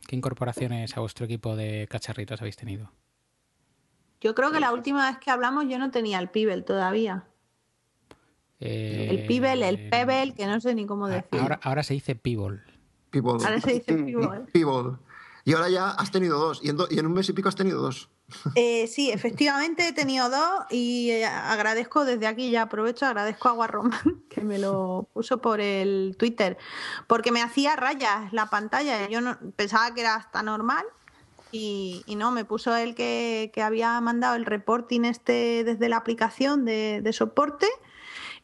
¿Qué 0.06 0.16
incorporaciones 0.16 0.96
a 0.96 1.00
vuestro 1.00 1.26
equipo 1.26 1.56
de 1.56 1.86
cacharritos 1.90 2.40
habéis 2.40 2.56
tenido? 2.56 2.90
Yo 4.20 4.34
creo 4.34 4.50
que 4.50 4.60
la 4.60 4.72
última 4.72 5.08
vez 5.08 5.18
que 5.18 5.30
hablamos 5.30 5.66
yo 5.68 5.78
no 5.78 5.90
tenía 5.90 6.18
el 6.18 6.28
Pibel 6.28 6.64
todavía 6.64 7.26
el 8.60 9.26
Pibel, 9.26 9.62
el 9.62 9.76
eh, 9.76 9.88
Pebble, 9.90 10.34
que 10.34 10.46
no 10.46 10.60
sé 10.60 10.74
ni 10.74 10.86
cómo 10.86 11.08
decir. 11.08 11.40
Ahora, 11.40 11.60
ahora 11.62 11.82
se 11.82 11.94
dice 11.94 12.14
Pibol. 12.14 12.62
Ahora 13.12 13.60
se 13.60 13.72
dice 13.74 13.94
Pibol. 14.52 14.98
Y 15.44 15.54
ahora 15.54 15.68
ya 15.70 15.90
has 15.90 16.10
tenido 16.10 16.38
dos. 16.38 16.60
Y 16.62 16.68
en, 16.68 17.06
un 17.06 17.12
mes 17.12 17.28
y 17.28 17.32
pico 17.32 17.48
has 17.48 17.56
tenido 17.56 17.80
dos. 17.80 18.10
Eh, 18.54 18.86
sí, 18.86 19.10
efectivamente 19.10 19.88
he 19.88 19.92
tenido 19.94 20.28
dos 20.28 20.66
y 20.68 21.08
eh, 21.08 21.24
agradezco 21.24 22.04
desde 22.04 22.26
aquí, 22.26 22.50
ya 22.50 22.62
aprovecho, 22.62 23.06
agradezco 23.06 23.48
a 23.48 23.52
Guarroman 23.52 24.24
que 24.28 24.42
me 24.42 24.58
lo 24.58 25.08
puso 25.14 25.40
por 25.40 25.60
el 25.60 26.16
Twitter, 26.18 26.58
porque 27.06 27.32
me 27.32 27.40
hacía 27.40 27.76
rayas 27.76 28.30
la 28.34 28.50
pantalla. 28.50 29.08
Yo 29.08 29.22
no, 29.22 29.38
pensaba 29.56 29.94
que 29.94 30.02
era 30.02 30.16
hasta 30.16 30.42
normal 30.42 30.84
y, 31.50 32.04
no, 32.18 32.30
me 32.30 32.44
puso 32.44 32.76
él 32.76 32.94
que, 32.94 33.50
había 33.64 33.98
mandado 34.02 34.36
el 34.36 34.44
reporting 34.44 35.04
este 35.04 35.64
desde 35.64 35.88
la 35.88 35.96
aplicación 35.96 36.66
de, 36.66 37.00
de 37.02 37.12
soporte 37.14 37.66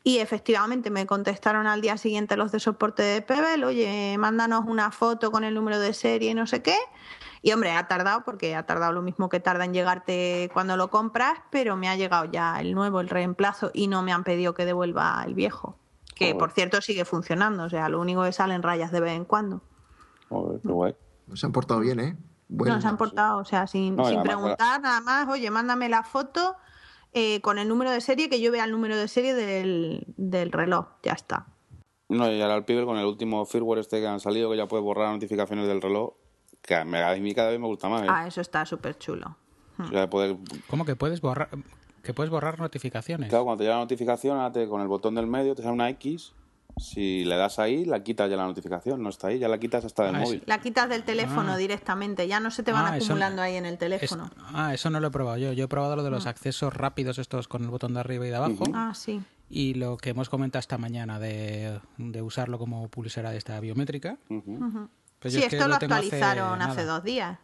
y 0.07 0.19
efectivamente 0.19 0.91
me 0.91 1.07
contestaron 1.07 1.67
al 1.67 1.81
día 1.81 1.97
siguiente 1.97 2.37
los 2.37 2.53
de 2.53 2.61
soporte 2.61 3.03
de 3.03 3.23
Pebble, 3.23 3.65
oye, 3.65 4.17
mándanos 4.19 4.67
una 4.67 4.91
foto 4.91 5.33
con 5.33 5.45
el 5.45 5.55
número 5.55 5.81
de 5.81 5.95
serie 5.95 6.33
y 6.33 6.35
no 6.35 6.47
sé 6.47 6.61
qué. 6.63 6.77
Y 7.41 7.53
hombre, 7.53 7.73
ha 7.73 7.89
tardado 7.89 8.23
porque 8.23 8.55
ha 8.55 8.67
tardado 8.67 8.93
lo 8.93 9.01
mismo 9.01 9.31
que 9.31 9.41
tarda 9.41 9.65
en 9.65 9.73
llegarte 9.73 10.51
cuando 10.53 10.77
lo 10.77 10.91
compras, 10.91 11.39
pero 11.51 11.77
me 11.77 11.89
ha 11.89 11.97
llegado 11.97 12.27
ya 12.27 12.61
el 12.61 12.75
nuevo, 12.75 13.01
el 13.01 13.09
reemplazo, 13.09 13.71
y 13.73 13.89
no 13.89 14.03
me 14.03 14.13
han 14.13 14.25
pedido 14.25 14.53
que 14.53 14.67
devuelva 14.67 15.23
el 15.27 15.35
viejo. 15.35 15.79
Que 16.15 16.35
por 16.35 16.53
cierto 16.53 16.83
sigue 16.83 17.07
funcionando, 17.07 17.65
o 17.65 17.71
sea, 17.71 17.89
lo 17.89 17.99
único 17.99 18.23
que 18.25 18.33
salen 18.33 18.63
rayas 18.63 18.93
de 18.93 19.01
vez 19.01 19.13
en 19.13 19.25
cuando. 19.25 19.63
Joder, 20.29 20.61
qué 20.61 20.69
guay. 20.69 20.97
Se 21.33 21.47
han 21.47 21.53
portado 21.53 21.81
bien, 21.81 21.99
¿eh? 21.99 22.17
Bueno, 22.49 22.79
se 22.81 22.89
han 22.89 22.99
portado, 22.99 23.39
o 23.39 23.45
sea, 23.47 23.67
sin, 23.67 23.97
sin 24.05 24.23
preguntar 24.23 24.83
nada 24.83 25.01
más, 25.01 25.29
oye, 25.29 25.51
mándame 25.51 25.89
la 25.89 26.03
foto 26.03 26.57
eh, 27.14 27.40
con 27.40 27.59
el 27.59 27.68
número 27.68 27.90
de 27.90 28.00
serie, 28.00 28.28
que 28.28 28.40
yo 28.40 28.52
vea 28.52 28.64
el 28.64 28.73
número 28.73 28.97
de 28.97 29.09
serie 29.09 29.35
del, 29.35 30.04
del 30.16 30.52
reloj, 30.52 30.87
ya 31.02 31.12
está. 31.12 31.47
No, 32.09 32.30
y 32.30 32.40
ahora 32.40 32.56
el 32.56 32.64
pibe 32.64 32.85
con 32.85 32.99
el 32.99 33.06
último 33.06 33.47
firmware 33.47 33.80
este 33.80 34.00
que 34.00 34.06
han 34.06 34.21
salido, 34.21 34.50
que 34.50 34.56
ya 34.56 34.66
puede 34.66 34.83
borrar 34.83 35.12
notificaciones 35.12 35.66
del 35.66 35.80
reloj, 35.80 36.14
que 36.61 36.75
a 36.75 36.85
mí 36.85 37.35
cada 37.35 37.50
vez 37.50 37.61
me 37.61 37.66
gusta 37.66 37.88
más. 37.88 38.02
¿eh? 38.02 38.06
Ah, 38.09 38.26
eso 38.26 38.40
está 38.40 38.66
súper 38.66 38.99
chulo. 38.99 39.37
¿Cómo 40.68 40.85
que 40.85 40.97
puedes 40.97 41.21
borrar? 41.21 41.49
Que 42.02 42.12
puedes 42.12 42.30
borrar 42.30 42.61
notificaciones. 42.61 43.30
Claro, 43.30 43.44
cuando 43.44 43.59
te 43.59 43.64
llega 43.64 43.76
la 43.76 43.83
notificación, 43.83 44.52
con 44.68 44.83
el 44.83 44.88
botón 44.88 45.14
del 45.14 45.26
medio 45.26 45.54
te 45.54 45.62
sale 45.62 45.75
una 45.75 45.88
X 45.90 46.35
si 46.76 47.25
le 47.25 47.37
das 47.37 47.59
ahí, 47.59 47.85
la 47.85 48.02
quitas 48.02 48.28
ya 48.28 48.37
la 48.37 48.47
notificación, 48.47 49.02
no 49.02 49.09
está 49.09 49.28
ahí, 49.28 49.38
ya 49.38 49.49
la 49.49 49.59
quitas 49.59 49.85
hasta 49.85 50.07
del 50.07 50.16
ah, 50.16 50.21
móvil. 50.21 50.43
La 50.47 50.61
quitas 50.61 50.88
del 50.88 51.04
teléfono 51.04 51.52
ah. 51.52 51.57
directamente, 51.57 52.26
ya 52.26 52.40
no 52.40 52.50
se 52.50 52.62
te 52.62 52.73
van 52.73 52.87
ah, 52.87 52.97
acumulando 52.97 53.43
ahí 53.43 53.54
en 53.54 53.66
el 53.66 53.78
teléfono. 53.78 54.31
ah, 54.52 54.75
eso 54.75 54.90
no 54.90 54.99
lo 55.00 55.09
he 55.09 55.11
probado 55.11 55.38
yo. 55.38 55.52
Yo 55.52 55.64
he 55.64 55.69
probado 55.69 55.97
lo 55.97 56.02
de 56.02 56.11
los 56.11 56.26
accesos 56.26 56.75
rápidos 56.75 57.19
estos 57.19 57.47
con 57.49 57.62
el 57.62 57.71
botón 57.71 57.95
de 57.95 58.00
arriba 58.00 58.26
y 58.26 58.31
de 58.31 58.37
abajo. 58.37 58.64
Ah, 58.75 58.93
sí. 58.95 59.23
Y 59.49 59.75
lo 59.75 59.97
que 59.97 60.11
hemos 60.11 60.28
comentado 60.28 60.61
esta 60.61 60.78
mañana 60.78 61.21
de, 61.21 61.81
usarlo 62.23 62.59
como 62.59 62.88
pulsera 62.88 63.31
de 63.31 63.38
esta 63.38 63.61
biométrica. 63.61 64.19
Pues 65.21 65.35
sí, 65.35 65.43
esto 65.43 65.69
lo 65.69 65.76
actualizaron 65.76 66.61
hace, 66.61 66.85
dos 66.85 67.04
días. 67.04 67.38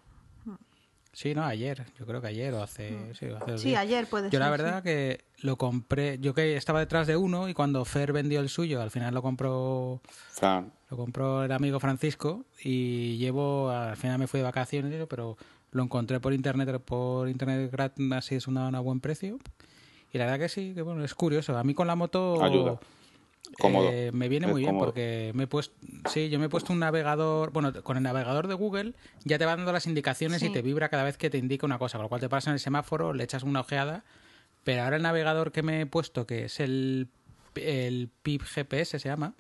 Sí, 1.13 1.35
no, 1.35 1.43
ayer, 1.43 1.85
yo 1.99 2.07
creo 2.07 2.21
que 2.21 2.29
ayer 2.29 2.55
o 2.55 2.63
hace... 2.63 2.93
Mm. 2.93 3.59
Sí, 3.59 3.75
ayer 3.75 4.07
puede 4.07 4.25
yo 4.25 4.31
ser. 4.31 4.33
Yo 4.33 4.39
la 4.39 4.51
verdad 4.51 4.83
que 4.83 5.25
lo 5.39 5.57
compré, 5.57 6.19
yo 6.21 6.35
que 6.35 6.57
estaba 6.57 6.79
detrás 6.79 7.07
de 7.07 7.17
uno 7.17 7.49
y 7.49 7.55
cuando 7.55 7.85
Fer 7.85 8.13
vendió 8.13 8.41
el 8.41 8.49
suyo, 8.49 8.81
al 8.81 8.91
final 8.91 9.15
lo 9.15 9.23
compró... 9.23 10.01
Fran. 10.31 10.73
Lo 10.89 10.97
compró 10.97 11.45
el 11.45 11.53
amigo 11.53 11.81
Francisco 11.81 12.45
y 12.63 13.17
llevo, 13.19 13.71
al 13.71 13.97
final 13.97 14.19
me 14.19 14.27
fui 14.27 14.39
de 14.39 14.45
vacaciones, 14.45 15.07
pero 15.09 15.37
lo 15.73 15.83
encontré 15.83 16.21
por 16.21 16.33
internet, 16.33 16.81
por 16.81 17.29
internet 17.29 17.73
así 18.13 18.37
es 18.37 18.47
una, 18.47 18.69
a 18.69 18.81
buen 18.81 19.01
precio. 19.01 19.39
Y 20.13 20.19
la 20.19 20.25
verdad 20.25 20.41
que 20.41 20.49
sí, 20.49 20.73
que 20.75 20.83
bueno, 20.83 21.05
es 21.05 21.15
curioso. 21.15 21.57
A 21.57 21.65
mí 21.65 21.75
con 21.75 21.87
la 21.87 21.97
moto... 21.97 22.43
Ayuda 22.43 22.81
eh, 23.63 24.11
me 24.13 24.29
viene 24.29 24.47
muy 24.47 24.63
bien 24.63 24.79
porque 24.79 25.33
me 25.35 25.45
he 25.45 25.47
puesto, 25.47 25.75
sí, 26.07 26.29
yo 26.29 26.39
me 26.39 26.47
he 26.47 26.49
puesto 26.49 26.73
un 26.73 26.79
navegador, 26.79 27.53
bueno, 27.53 27.73
con 27.83 27.97
el 27.97 28.03
navegador 28.03 28.49
de 28.49 28.55
Google 28.55 28.95
ya 29.25 29.39
te 29.39 29.47
va 29.47 29.57
dando 29.57 29.73
las 29.73 29.87
indicaciones 29.87 30.43
y 30.43 30.51
te 30.51 30.63
vibra 30.63 30.89
cada 30.89 31.05
vez 31.05 31.17
que 31.17 31.31
te 31.31 31.39
indica 31.39 31.67
una 31.67 31.79
cosa, 31.79 31.99
con 31.99 32.05
lo 32.05 32.09
cual 32.09 32.21
te 32.21 32.29
pasa 32.29 32.51
en 32.51 32.55
el 32.55 32.61
semáforo, 32.61 33.13
le 33.13 33.25
echas 33.25 33.43
una 33.43 33.61
ojeada, 33.61 34.05
pero 34.65 34.83
ahora 34.83 34.97
el 34.97 35.03
navegador 35.03 35.53
que 35.53 35.63
me 35.63 35.81
he 35.81 35.87
puesto, 35.87 36.27
que 36.27 36.45
es 36.45 36.61
el, 36.61 37.09
el 37.55 38.11
PIP 38.23 38.43
GPS 38.43 38.99
se 38.99 39.09
llama, 39.09 39.35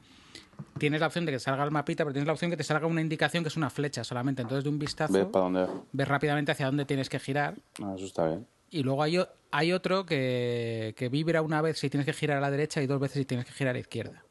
tienes 0.79 1.01
la 1.01 1.07
opción 1.07 1.27
de 1.27 1.33
que 1.33 1.39
salga 1.39 1.65
el 1.65 1.71
mapita, 1.71 2.05
pero 2.05 2.13
tienes 2.13 2.27
la 2.27 2.33
opción 2.33 2.51
que 2.51 2.57
te 2.57 2.65
salga 2.65 2.87
una 2.87 3.01
indicación 3.01 3.45
que 3.45 3.49
es 3.49 3.57
una 3.57 3.71
flecha 3.71 4.05
solamente, 4.05 4.43
entonces 4.43 4.65
de 4.65 4.71
un 4.71 4.79
vistazo 4.79 5.13
ves, 5.13 5.27
para 5.27 5.45
dónde? 5.45 5.67
ves 5.93 6.09
rápidamente 6.09 6.53
hacia 6.53 6.67
dónde 6.67 6.85
tienes 6.85 7.09
que 7.09 7.19
girar. 7.19 7.57
Ah, 7.83 7.95
eso 7.97 8.07
está 8.07 8.27
bien. 8.27 8.47
Y 8.71 8.83
luego 8.83 9.03
hay, 9.03 9.19
hay 9.51 9.73
otro 9.73 10.07
que, 10.07 10.95
que, 10.97 11.09
vibra 11.09 11.43
una 11.43 11.61
vez 11.61 11.79
si 11.79 11.91
tienes 11.91 12.07
que 12.07 12.13
girar 12.13 12.39
a 12.39 12.41
la 12.41 12.51
derecha 12.51 12.81
y 12.83 12.87
dos 12.87 13.01
veces 13.01 13.19
si 13.19 13.25
tienes 13.25 13.47
que 13.47 13.53
girar 13.53 13.71
a 13.71 13.75
la 13.75 13.81
izquierda. 13.81 14.25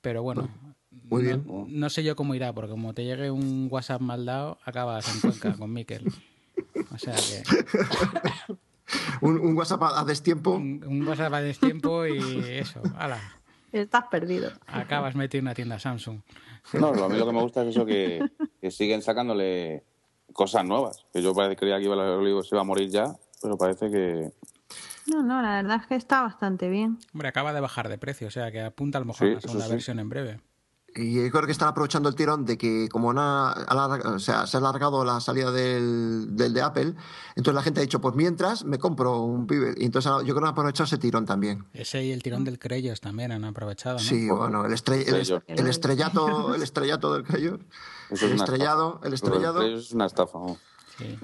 Pero 0.00 0.22
bueno, 0.22 0.48
Muy 0.90 1.22
bien. 1.22 1.44
No, 1.68 1.90
sé 1.90 2.02
yo 2.02 2.16
cómo 2.16 2.34
irá, 2.34 2.52
porque 2.52 2.70
como 2.70 2.94
te 2.94 3.04
llegue 3.04 3.30
un 3.30 3.68
WhatsApp 3.70 4.00
mal 4.00 4.24
dado, 4.24 4.58
acabas 4.64 5.14
en 5.14 5.20
Cuenca 5.20 5.52
con 5.58 5.72
Miquel. 5.72 6.12
O 6.92 6.98
sea 6.98 7.14
que... 7.14 7.42
un, 9.20 9.56
WhatsApp 9.56 9.82
a 9.82 10.04
destiempo. 10.04 10.52
Un, 10.52 10.82
un, 10.84 11.06
WhatsApp 11.06 11.34
a 11.34 11.42
destiempo 11.42 12.06
y 12.06 12.42
eso, 12.44 12.82
ala. 12.96 13.20
Estás 13.72 14.04
perdido. 14.10 14.50
Acabas 14.66 15.14
metido 15.14 15.40
en 15.40 15.44
una 15.44 15.54
tienda 15.54 15.78
Samsung. 15.78 16.20
No, 16.72 16.88
a 16.88 17.08
mí 17.08 17.16
lo 17.16 17.26
que 17.26 17.32
me 17.32 17.40
gusta 17.40 17.62
es 17.62 17.68
eso 17.68 17.86
que, 17.86 18.20
que 18.60 18.70
siguen 18.70 19.02
sacándole 19.02 19.84
cosas 20.32 20.64
nuevas. 20.64 21.04
Que 21.12 21.22
yo 21.22 21.34
parece, 21.34 21.56
creía 21.56 21.78
que 21.78 21.84
iba 21.84 21.94
a, 21.94 22.42
se 22.42 22.54
iba 22.54 22.60
a 22.60 22.64
morir 22.64 22.90
ya, 22.90 23.14
pero 23.42 23.56
parece 23.56 23.90
que... 23.90 24.30
No, 25.06 25.22
no, 25.22 25.42
la 25.42 25.62
verdad 25.62 25.78
es 25.80 25.86
que 25.86 25.94
está 25.96 26.22
bastante 26.22 26.68
bien. 26.68 26.98
Hombre, 27.12 27.28
acaba 27.28 27.52
de 27.52 27.60
bajar 27.60 27.88
de 27.88 27.98
precio, 27.98 28.28
o 28.28 28.30
sea 28.30 28.52
que 28.52 28.60
apunta 28.60 28.98
a 28.98 29.00
lo 29.00 29.06
mejor 29.06 29.28
a 29.28 29.30
la 29.32 29.40
segunda 29.40 29.68
versión 29.68 29.98
en 29.98 30.08
breve. 30.08 30.40
Y 30.94 31.14
yo 31.14 31.30
creo 31.30 31.46
que 31.46 31.52
están 31.52 31.68
aprovechando 31.68 32.08
el 32.08 32.16
tirón 32.16 32.44
de 32.44 32.58
que 32.58 32.88
como 32.88 33.08
o 33.10 34.18
sea, 34.18 34.46
se 34.46 34.56
ha 34.56 34.60
alargado 34.60 35.04
la 35.04 35.20
salida 35.20 35.52
del, 35.52 36.34
del, 36.36 36.52
de 36.52 36.62
Apple, 36.62 36.94
entonces 37.36 37.54
la 37.54 37.62
gente 37.62 37.80
ha 37.80 37.82
dicho, 37.82 38.00
pues 38.00 38.16
mientras 38.16 38.64
me 38.64 38.78
compro 38.78 39.20
un 39.20 39.46
pibe. 39.46 39.74
Y 39.76 39.84
entonces 39.84 40.10
yo 40.10 40.34
creo 40.34 40.34
que 40.34 40.44
han 40.44 40.52
aprovechado 40.52 40.84
ese 40.84 40.98
tirón 40.98 41.26
también. 41.26 41.64
Ese 41.74 42.04
y 42.04 42.12
el 42.12 42.22
tirón 42.22 42.44
del 42.44 42.58
Creyos 42.58 43.00
también 43.00 43.30
han 43.30 43.44
aprovechado, 43.44 43.96
¿no? 43.96 44.02
Sí, 44.02 44.28
bueno, 44.28 44.64
el, 44.66 44.72
el, 44.72 45.66
estrellato, 45.68 46.54
el 46.54 46.62
estrellato 46.62 47.14
del 47.14 47.22
Creyos. 47.22 47.60
El 48.10 48.32
estrellado, 48.32 49.00
el 49.04 49.12
estrellado. 49.12 49.62
es 49.62 49.92
una 49.92 50.06
estafa. 50.06 50.38
Sí. 50.98 51.16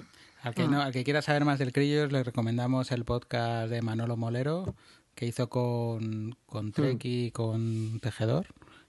Al 0.43 0.55
que, 0.55 0.69
no, 0.69 0.81
al 0.81 0.93
que 0.93 1.03
quiera 1.03 1.23
saber 1.23 1.45
más 1.45 1.59
del 1.59 1.73
Creyos, 1.73 2.13
le 2.13 2.23
recomendamos 2.23 2.93
el 2.93 3.05
podcast 3.05 3.69
de 3.69 3.83
Manolo 3.83 4.17
Molero, 4.17 4.77
que 5.17 5.27
hizo 5.27 5.49
con, 5.49 6.37
con 6.47 6.71
Trek 6.71 7.01
y 7.05 7.33
con 7.33 7.99
Tejedor 7.99 8.47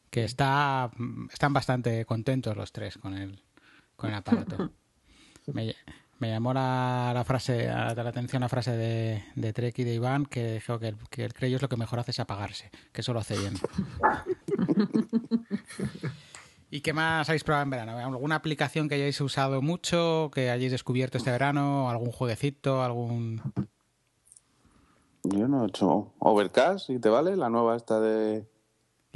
que 0.10 0.24
está, 0.24 0.90
están 1.32 1.54
bastante 1.54 2.06
contentos 2.06 2.56
los 2.56 2.72
tres 2.72 2.98
con 2.98 3.16
el, 3.16 3.42
con 3.96 4.10
el 4.10 4.16
aparato. 4.16 4.72
Me, 6.20 6.32
llamó 6.32 6.52
la, 6.52 7.12
la 7.14 7.24
frase, 7.24 7.68
la, 7.68 7.94
la 7.94 8.10
atención 8.10 8.42
la 8.42 8.50
frase 8.50 8.76
de, 8.76 9.24
de 9.36 9.54
Trek 9.54 9.78
y 9.78 9.84
de 9.84 9.94
Iván 9.94 10.26
que 10.26 10.54
dijo 10.54 10.80
que 10.80 10.88
el, 10.88 10.98
que 11.12 11.24
el 11.24 11.34
Creyos 11.34 11.62
lo 11.62 11.70
que 11.70 11.78
mejor 11.78 12.00
hace 12.00 12.10
es 12.10 12.20
apagarse, 12.20 12.72
que 12.92 13.02
eso 13.02 13.14
lo 13.14 13.20
hace 13.20 13.38
bien. 13.38 13.54
¿Y 16.70 16.82
qué 16.82 16.92
más 16.92 17.30
habéis 17.30 17.44
probado 17.44 17.64
en 17.64 17.70
verano? 17.70 17.98
¿Alguna 17.98 18.36
aplicación 18.36 18.90
que 18.90 18.96
hayáis 18.96 19.22
usado 19.22 19.62
mucho, 19.62 20.30
que 20.34 20.50
hayáis 20.50 20.72
descubierto 20.72 21.18
este 21.18 21.32
verano? 21.32 21.90
¿Algún 21.90 22.12
jueguecito? 22.12 22.84
¿Algún...? 22.84 23.42
Yo 25.24 25.48
no 25.48 25.64
he 25.64 25.68
hecho 25.68 26.14
Overcast, 26.20 26.90
¿y 26.90 27.00
te 27.00 27.10
vale? 27.10 27.38
La 27.38 27.50
nueva 27.50 27.76
esta 27.76 28.00
de 28.00 28.46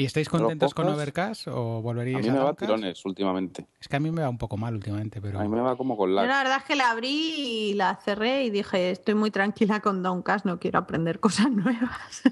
¿Y 0.02 0.06
estáis 0.06 0.30
contentos 0.30 0.74
con 0.74 0.88
Overcast 0.88 1.48
o 1.48 1.80
volveríais 1.82 2.26
a 2.26 2.30
A 2.30 2.34
mí 2.34 2.40
me 2.40 2.44
va 2.44 2.54
tirones 2.56 3.06
últimamente. 3.06 3.68
Es 3.80 3.88
que 3.88 3.98
a 3.98 4.00
mí 4.00 4.10
me 4.10 4.24
va 4.24 4.30
un 4.30 4.40
poco 4.40 4.58
mal 4.58 4.74
últimamente, 4.74 5.22
pero... 5.22 5.40
A 5.40 5.44
mí 5.44 5.48
me 5.48 5.62
va 5.62 5.78
como 5.78 5.96
con 5.96 6.16
la... 6.16 6.26
la 6.26 6.40
verdad 6.40 6.58
es 6.58 6.64
que 6.64 6.76
la 6.76 6.90
abrí 6.90 7.10
y 7.10 7.74
la 7.76 7.96
cerré 7.98 8.44
y 8.44 8.50
dije, 8.50 8.90
estoy 8.90 9.14
muy 9.14 9.30
tranquila 9.30 9.80
con 9.80 10.02
Downcast, 10.02 10.46
no 10.46 10.60
quiero 10.60 10.80
aprender 10.80 11.20
cosas 11.20 11.52
nuevas. 11.52 12.24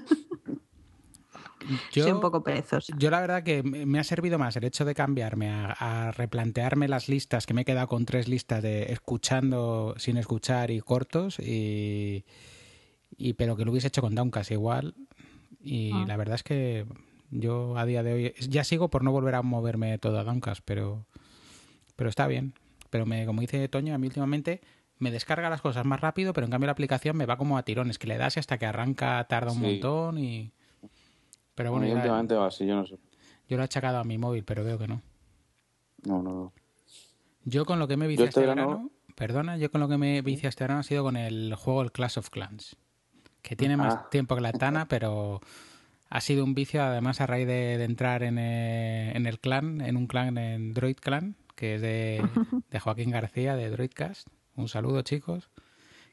Yo, 1.92 2.02
Soy 2.02 2.12
un 2.12 2.20
poco 2.20 2.42
perezosa. 2.42 2.92
Yo 2.98 3.10
la 3.10 3.20
verdad 3.20 3.44
que 3.44 3.62
me 3.62 4.00
ha 4.00 4.04
servido 4.04 4.36
más 4.36 4.56
el 4.56 4.64
hecho 4.64 4.84
de 4.84 4.96
cambiarme 4.96 5.48
a, 5.48 6.10
replantearme 6.10 6.88
las 6.88 7.08
listas, 7.08 7.46
que 7.46 7.54
me 7.54 7.62
he 7.62 7.64
quedado 7.64 7.86
con 7.86 8.04
tres 8.04 8.26
listas 8.26 8.64
de 8.64 8.92
escuchando, 8.92 9.94
sin 9.96 10.16
escuchar 10.16 10.72
y 10.72 10.80
cortos, 10.80 11.38
y, 11.38 12.24
y 13.16 13.34
pero 13.34 13.56
que 13.56 13.64
lo 13.64 13.70
hubiese 13.70 13.86
hecho 13.86 14.02
con 14.02 14.16
Downcast 14.16 14.50
igual. 14.50 14.96
Y 15.62 15.92
ah. 15.92 16.04
la 16.08 16.16
verdad 16.16 16.34
es 16.34 16.42
que 16.42 16.86
yo 17.30 17.76
a 17.76 17.86
día 17.86 18.02
de 18.02 18.12
hoy 18.12 18.34
ya 18.40 18.64
sigo 18.64 18.88
por 18.88 19.04
no 19.04 19.12
volver 19.12 19.34
a 19.36 19.42
moverme 19.42 19.98
todo 19.98 20.18
a 20.18 20.24
Downcast, 20.24 20.62
pero, 20.64 21.06
pero 21.96 22.10
está 22.10 22.26
bien. 22.26 22.54
Pero 22.90 23.06
me, 23.06 23.24
como 23.24 23.40
dice 23.40 23.68
Toño, 23.68 23.94
a 23.94 23.98
mí 23.98 24.08
últimamente 24.08 24.60
me 24.98 25.10
descarga 25.10 25.48
las 25.48 25.62
cosas 25.62 25.86
más 25.86 26.00
rápido, 26.00 26.32
pero 26.32 26.44
en 26.44 26.50
cambio 26.50 26.66
la 26.66 26.72
aplicación 26.72 27.16
me 27.16 27.26
va 27.26 27.36
como 27.36 27.56
a 27.56 27.62
tirones, 27.62 27.98
que 27.98 28.08
le 28.08 28.18
das 28.18 28.36
y 28.36 28.40
hasta 28.40 28.58
que 28.58 28.66
arranca 28.66 29.24
tarda 29.28 29.52
un 29.52 29.60
montón 29.60 30.18
y... 30.18 30.52
Pero 31.54 31.72
bueno, 31.72 31.92
últimamente 31.92 32.34
va 32.34 32.46
así, 32.46 32.66
yo 32.66 32.74
no 32.74 32.86
sé. 32.86 32.98
Yo 33.48 33.56
lo 33.56 33.62
he 33.62 33.64
achacado 33.64 33.98
a 33.98 34.04
mi 34.04 34.18
móvil, 34.18 34.44
pero 34.44 34.64
veo 34.64 34.78
que 34.78 34.88
no. 34.88 35.02
No, 36.04 36.22
no, 36.22 36.30
no. 36.32 36.52
Yo 37.44 37.64
con 37.64 37.78
lo 37.78 37.88
que 37.88 37.96
me 37.96 38.06
vicia 38.06 38.26
este, 38.26 38.40
este 38.40 38.48
verano, 38.48 38.90
perdona, 39.14 39.56
yo 39.56 39.70
con 39.70 39.80
lo 39.80 39.88
que 39.88 39.98
me 39.98 40.22
vicia 40.22 40.48
este 40.48 40.64
verano 40.64 40.80
ha 40.80 40.84
sido 40.84 41.02
con 41.02 41.16
el 41.16 41.54
juego 41.54 41.82
el 41.82 41.92
Clash 41.92 42.18
of 42.18 42.30
Clans, 42.30 42.76
que 43.42 43.56
tiene 43.56 43.76
más 43.76 43.94
ah. 43.94 44.08
tiempo 44.10 44.34
que 44.34 44.40
la 44.40 44.52
Tana, 44.52 44.86
pero 44.88 45.40
ha 46.10 46.20
sido 46.20 46.44
un 46.44 46.54
vicio 46.54 46.82
además 46.82 47.20
a 47.20 47.26
raíz 47.26 47.46
de, 47.46 47.82
entrar 47.84 48.24
en, 48.24 48.36
eh, 48.38 49.12
en, 49.14 49.26
el 49.26 49.38
clan, 49.38 49.80
en 49.80 49.96
un 49.96 50.08
clan, 50.08 50.36
en 50.36 50.74
Droid 50.74 50.96
Clan, 50.96 51.36
que 51.54 51.76
es 51.76 51.80
de, 51.80 52.20
de, 52.70 52.80
Joaquín 52.80 53.10
García, 53.10 53.54
de 53.54 53.70
Droidcast. 53.70 54.26
Un 54.56 54.68
saludo, 54.68 55.02
chicos. 55.02 55.50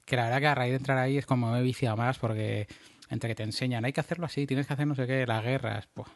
Que 0.06 0.16
la 0.16 0.25
verdad 0.25 0.39
que 0.39 0.48
a 0.48 0.56
raíz 0.56 0.72
de 0.72 0.77
entrar 0.77 1.00
ahí 1.00 1.18
es 1.18 1.25
como 1.25 1.51
me 1.51 1.60
he 1.60 1.63
viciado 1.63 1.98
más 1.98 2.20
porque 2.20 2.68
entre 3.10 3.30
que 3.30 3.36
te 3.36 3.44
enseñan, 3.44 3.86
hay 3.86 3.94
que 3.94 4.00
hacerlo 4.00 4.27
así, 4.27 4.46
tienes 4.46 4.68
que 4.68 4.74
hacer 4.74 4.86
no 4.86 4.96
sé 4.96 5.08
qué, 5.08 5.25
las 5.25 5.44
guerras, 5.44 5.89
pues... 5.94 6.08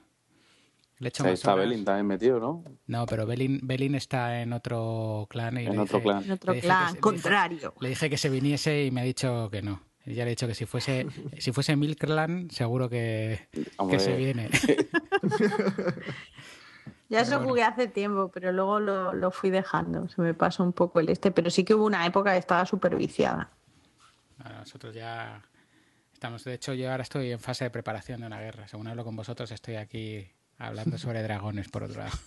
Le 1.00 1.10
está 1.10 1.56
Belin 1.56 1.84
también 1.84 2.06
metido, 2.06 2.40
¿no? 2.40 2.64
No, 2.86 3.08
pero 3.08 3.26
Belin, 3.26 3.60
Belin 3.64 3.96
está 3.96 4.40
en 4.44 4.54
otro 4.54 5.26
clan. 5.32 5.58
Y 5.58 5.66
en 5.66 5.80
otro 5.80 6.00
clan. 6.00 6.24
En 6.24 6.32
otro 6.32 6.54
clan, 6.54 6.96
contrario. 6.98 7.74
le 7.80 7.90
dije 7.90 8.08
que 8.08 8.18
se 8.18 8.30
viniese 8.30 8.86
y 8.86 8.92
me 8.92 9.02
ha 9.02 9.04
dicho 9.04 9.50
que 9.50 9.64
no. 9.64 9.82
Ya 10.06 10.24
le 10.24 10.24
he 10.24 10.30
dicho 10.30 10.48
que 10.48 10.56
si 10.56 10.66
fuese, 10.66 11.06
si 11.38 11.52
fuese 11.52 11.76
Milkland, 11.76 12.52
seguro 12.52 12.90
que, 12.90 13.48
que 13.90 14.00
se 14.00 14.16
viene. 14.16 14.50
ya 17.10 17.22
eso 17.22 17.40
jugué 17.42 17.64
hace 17.64 17.88
tiempo, 17.88 18.32
pero 18.34 18.52
luego 18.52 18.80
lo, 18.80 19.14
lo, 19.14 19.30
fui 19.30 19.52
dejando. 19.52 20.10
Se 20.10 20.20
me 20.22 20.34
pasó 20.34 20.64
un 20.64 20.74
poco 20.74 21.00
el 21.00 21.10
este, 21.10 21.30
pero 21.32 21.52
sí 21.52 21.64
que 21.64 21.76
hubo 21.76 21.86
una 21.86 22.04
época 22.06 22.32
que 22.32 22.40
estaba 22.40 22.66
súper 22.66 22.96
viciada. 22.96 23.52
nosotros 24.58 24.96
ya 24.96 25.44
estamos, 26.14 26.44
de 26.44 26.56
hecho, 26.56 26.74
yo 26.74 26.90
ahora 26.90 27.04
estoy 27.04 27.32
en 27.32 27.40
fase 27.40 27.66
de 27.66 27.70
preparación 27.70 28.22
de 28.22 28.28
una 28.28 28.40
guerra. 28.40 28.68
Según 28.68 28.88
hablo 28.88 29.04
con 29.04 29.16
vosotros, 29.16 29.52
estoy 29.52 29.76
aquí 29.76 30.32
hablando 30.58 30.98
sobre 30.98 31.22
dragones, 31.22 31.70
por 31.70 31.84
otro 31.84 32.02
lado. 32.02 32.16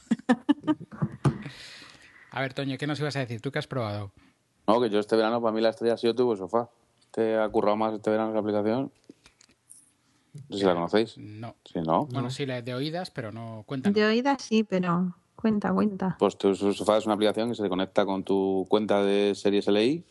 A 2.30 2.40
ver, 2.40 2.54
Toño, 2.54 2.78
¿qué 2.78 2.86
nos 2.88 2.98
ibas 2.98 3.14
a 3.14 3.20
decir? 3.20 3.40
¿Tú 3.40 3.52
qué 3.52 3.60
has 3.60 3.68
probado? 3.68 4.10
No, 4.66 4.80
que 4.80 4.90
yo 4.90 4.98
este 4.98 5.14
verano 5.14 5.40
para 5.40 5.54
mí 5.54 5.60
la 5.60 5.68
estrella 5.68 5.94
ha 5.94 5.96
sido 5.96 6.16
tu 6.16 6.36
sofá. 6.36 6.68
¿Te 7.14 7.38
ha 7.38 7.49
currado 7.49 7.76
más 7.76 7.94
este 7.94 8.11
verano 8.11 8.33
la 8.33 8.40
aplicación? 8.40 8.90
No 10.49 10.56
sé 10.56 10.59
si 10.59 10.64
la 10.64 10.75
conocéis. 10.75 11.16
No. 11.16 11.54
Sí, 11.64 11.78
¿no? 11.80 12.06
Bueno, 12.06 12.28
sí, 12.28 12.44
la 12.44 12.61
de 12.61 12.75
oídas, 12.75 13.12
pero 13.12 13.30
no 13.30 13.62
cuenta. 13.68 13.92
De 13.92 14.04
oídas 14.04 14.42
sí, 14.42 14.64
pero 14.64 15.14
cuenta, 15.37 15.73
cuenta. 15.73 16.16
Pues 16.18 16.37
tu 16.37 16.52
sofá 16.56 16.97
es 16.97 17.06
una 17.06 17.14
aplicación 17.14 17.50
que 17.50 17.54
se 17.54 17.68
conecta 17.68 18.04
con 18.04 18.25
tu 18.25 18.66
cuenta 18.68 19.00
de 19.04 19.37
series 19.37 19.68
LI. 19.68 20.04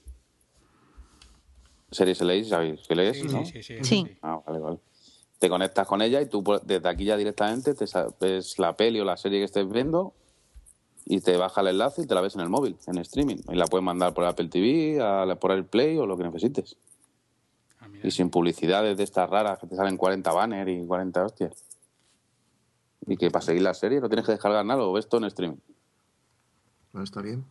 Series 1.92 2.22
LI, 2.22 2.46
¿sabéis 2.46 2.88
qué 2.88 2.96
lees? 2.96 3.20
Sí, 3.20 3.28
¿no? 3.28 3.46
sí, 3.46 3.62
sí, 3.62 3.84
sí. 3.84 4.18
Ah, 4.22 4.42
vale, 4.48 4.60
vale. 4.60 4.78
Te 5.40 5.50
conectas 5.50 5.86
con 5.86 6.02
ella 6.02 6.22
y 6.22 6.28
tú 6.28 6.42
desde 6.64 6.88
aquí 6.88 7.04
ya 7.04 7.18
directamente 7.18 7.74
te 7.74 7.86
ves 8.22 8.58
la 8.60 8.78
peli 8.78 9.02
o 9.02 9.04
la 9.04 9.18
serie 9.18 9.40
que 9.40 9.46
estés 9.46 9.70
viendo 9.70 10.14
y 11.04 11.20
te 11.20 11.36
baja 11.36 11.60
el 11.60 11.68
enlace 11.68 12.04
y 12.04 12.08
te 12.08 12.16
la 12.16 12.22
ves 12.22 12.36
en 12.36 12.42
el 12.42 12.50
móvil, 12.50 12.78
en 12.88 12.98
streaming. 13.00 13.42
Y 13.50 13.56
la 13.56 13.68
puedes 13.68 13.84
mandar 13.84 14.14
por 14.14 14.24
Apple 14.24 14.48
TV, 14.48 15.02
a, 15.02 15.36
por 15.36 15.52
el 15.52 15.66
Play 15.66 15.98
o 15.98 16.06
lo 16.06 16.18
que 16.18 16.24
necesites. 16.24 16.78
Y 18.04 18.12
sin 18.12 18.30
publicidades 18.30 18.98
de 18.98 19.04
estas 19.04 19.30
raras 19.30 19.60
que 19.60 19.68
te 19.68 19.76
salen 19.76 19.98
40 19.98 20.32
banners 20.32 20.70
y 20.72 20.86
40 20.86 21.26
hostias. 21.26 21.66
Y 23.06 23.18
que 23.18 23.30
para 23.32 23.44
seguir 23.44 23.62
la 23.62 23.74
serie 23.74 24.00
no 24.00 24.10
tienes 24.10 24.26
que 24.26 24.32
descargar 24.32 24.66
nada, 24.66 24.84
o 24.84 24.94
ves 24.94 25.08
todo 25.08 25.22
en 25.22 25.28
streaming. 25.28 25.58
está 27.02 27.22
bien. 27.22 27.46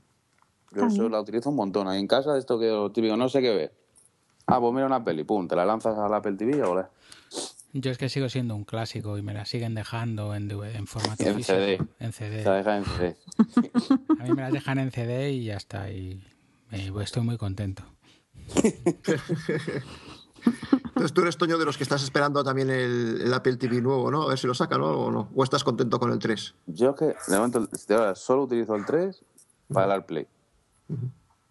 Yo 0.75 0.87
eso 0.87 1.09
la 1.09 1.21
utilizo 1.21 1.51
un 1.51 1.57
montón. 1.57 1.89
Ahí 1.89 2.01
en 2.01 2.07
casa, 2.07 2.39
esto 2.39 2.59
que 2.59 2.69
lo 2.69 2.91
típico, 2.91 3.17
no 3.17 3.29
sé 3.29 3.43
qué 3.43 3.55
ver. 3.55 3.73
Ah, 4.47 4.61
pues 4.61 4.73
mira 4.73 4.87
una 4.87 5.05
peli, 5.05 5.25
pum, 5.25 5.47
te 5.47 5.55
la 5.55 5.65
lanzas 5.65 5.99
a 5.99 6.09
la 6.09 6.17
Apple 6.17 6.33
TV 6.33 6.57
y 6.57 6.61
ole. 6.61 6.85
Yo 7.75 7.91
es 7.91 7.97
que 7.97 8.09
sigo 8.11 8.29
siendo 8.29 8.55
un 8.55 8.65
clásico 8.65 9.17
y 9.17 9.23
me 9.23 9.33
la 9.33 9.47
siguen 9.47 9.75
dejando 9.75 10.35
en, 10.35 10.51
en 10.51 10.87
formato 10.87 11.25
en 11.25 11.43
CD. 11.43 11.81
En 12.01 12.13
CD. 12.13 12.45
La 12.45 12.55
dejan 12.55 12.79
en 12.79 12.85
CD. 12.85 13.17
a 14.21 14.25
mí 14.25 14.33
me 14.33 14.43
las 14.43 14.53
dejan 14.53 14.79
en 14.79 14.91
CD 14.91 15.33
y 15.33 15.45
ya 15.45 15.57
está. 15.57 15.91
Y 15.91 16.23
estoy 17.01 17.23
muy 17.23 17.39
contento. 17.39 17.83
Entonces 20.45 21.13
tú 21.13 21.23
eres 21.23 21.37
Toño 21.37 21.59
de 21.59 21.65
los 21.65 21.77
que 21.77 21.83
estás 21.83 22.03
esperando 22.03 22.45
también 22.45 22.71
el, 22.71 23.33
Apple 23.33 23.57
TV 23.57 23.81
nuevo, 23.81 24.11
¿no? 24.11 24.23
A 24.23 24.29
ver 24.29 24.39
si 24.39 24.47
lo 24.47 24.55
sacan 24.55 24.81
o 24.83 25.11
no. 25.11 25.29
¿O 25.35 25.45
estás 25.45 25.65
contento 25.65 25.99
con 25.99 26.13
el 26.13 26.19
3? 26.19 26.55
Yo 26.67 26.95
que 26.95 27.17
de 27.27 27.37
momento 27.37 27.69
solo 28.15 28.43
utilizo 28.45 28.75
el 28.75 28.85
3 28.85 29.25
para 29.73 29.87
el 29.87 29.93
AirPlay. 29.93 30.29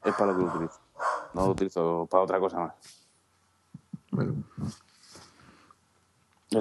Es 0.03 0.15
para 0.15 0.31
lo 0.31 0.38
que 0.38 0.43
lo 0.43 0.50
utilizo. 0.51 0.79
No 1.33 1.45
lo 1.45 1.51
utilizo 1.51 2.07
para 2.10 2.24
otra 2.24 2.39
cosa 2.39 2.60
más. 2.60 2.74
Bueno. 4.12 4.43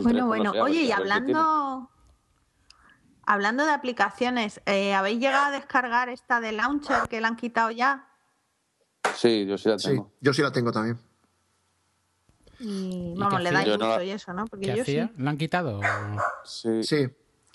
bueno, 0.02 0.26
bueno. 0.26 0.52
Oye, 0.62 0.82
y 0.82 0.92
hablando... 0.92 1.90
Hablando 3.26 3.64
de 3.64 3.70
aplicaciones, 3.70 4.60
eh, 4.66 4.92
¿habéis 4.92 5.20
llegado 5.20 5.46
a 5.46 5.50
descargar 5.52 6.08
esta 6.08 6.40
de 6.40 6.50
Launcher 6.50 7.08
que 7.08 7.20
la 7.20 7.28
han 7.28 7.36
quitado 7.36 7.70
ya? 7.70 8.08
Sí, 9.14 9.46
yo 9.46 9.56
sí 9.56 9.68
la 9.68 9.76
tengo. 9.76 10.10
yo 10.20 10.34
sí 10.34 10.42
la 10.42 10.50
tengo 10.50 10.72
también. 10.72 10.98
Y 12.60 13.14
vamos, 13.16 13.42
le 13.42 13.50
da 13.50 13.62
uso 13.62 14.02
y 14.02 14.10
eso, 14.10 14.32
¿no? 14.32 14.44
Porque 14.46 14.66
¿Qué 14.66 14.76
yo 14.76 14.82
hacía? 14.82 15.06
Sí. 15.08 15.12
¿Lo 15.16 15.30
han 15.30 15.38
quitado? 15.38 15.80
Sí. 16.44 16.82
Sí, 16.82 17.08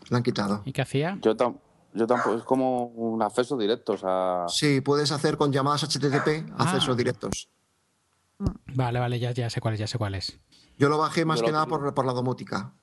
lo 0.10 0.18
han 0.18 0.24
quitado. 0.24 0.64
¿Y 0.66 0.74
qué 0.74 0.82
hacía? 0.82 1.18
Yo, 1.22 1.36
yo 1.94 2.08
tampoco, 2.08 2.36
es 2.36 2.44
como 2.44 2.86
un 2.88 3.22
acceso 3.22 3.58
directo, 3.58 3.94
o 3.94 3.98
sea... 3.98 4.46
Sí, 4.48 4.82
puedes 4.82 5.12
hacer 5.12 5.38
con 5.38 5.52
llamadas 5.52 5.84
HTTP 5.84 6.50
ah. 6.52 6.64
accesos 6.64 6.98
directos. 6.98 7.50
Vale, 8.74 9.00
vale, 9.00 9.20
ya, 9.20 9.32
ya 9.32 9.50
sé 9.50 9.62
cuál 9.62 9.76
es, 9.76 9.80
ya 9.80 9.88
sé 9.88 9.98
cuál 9.98 10.16
es. 10.16 10.40
Yo 10.78 10.90
lo 10.90 10.98
bajé 10.98 11.24
más 11.24 11.42
que 11.42 11.52
nada 11.52 11.68
por, 11.68 11.94
por 11.94 12.06
la 12.06 12.14
domótica. 12.14 12.74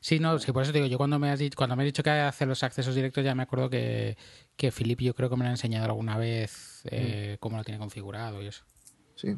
Sí, 0.00 0.18
no, 0.18 0.38
sí, 0.38 0.52
por 0.52 0.62
eso 0.62 0.72
te 0.72 0.78
digo, 0.78 0.88
yo 0.88 0.98
cuando 0.98 1.18
me 1.18 1.30
has 1.30 1.38
dicho, 1.38 1.56
cuando 1.56 1.76
me 1.76 1.82
has 1.82 1.86
dicho 1.86 2.02
que 2.02 2.10
hace 2.10 2.46
los 2.46 2.62
accesos 2.62 2.94
directos 2.94 3.24
ya 3.24 3.34
me 3.34 3.42
acuerdo 3.42 3.68
que, 3.70 4.16
que 4.56 4.70
Filip 4.70 5.00
yo 5.00 5.14
creo 5.14 5.28
que 5.28 5.36
me 5.36 5.44
lo 5.44 5.48
ha 5.48 5.52
enseñado 5.52 5.86
alguna 5.86 6.16
vez 6.16 6.82
eh, 6.84 7.34
mm. 7.34 7.40
cómo 7.40 7.56
lo 7.56 7.64
tiene 7.64 7.78
configurado 7.78 8.42
y 8.42 8.46
eso. 8.46 8.64
Sí. 9.14 9.36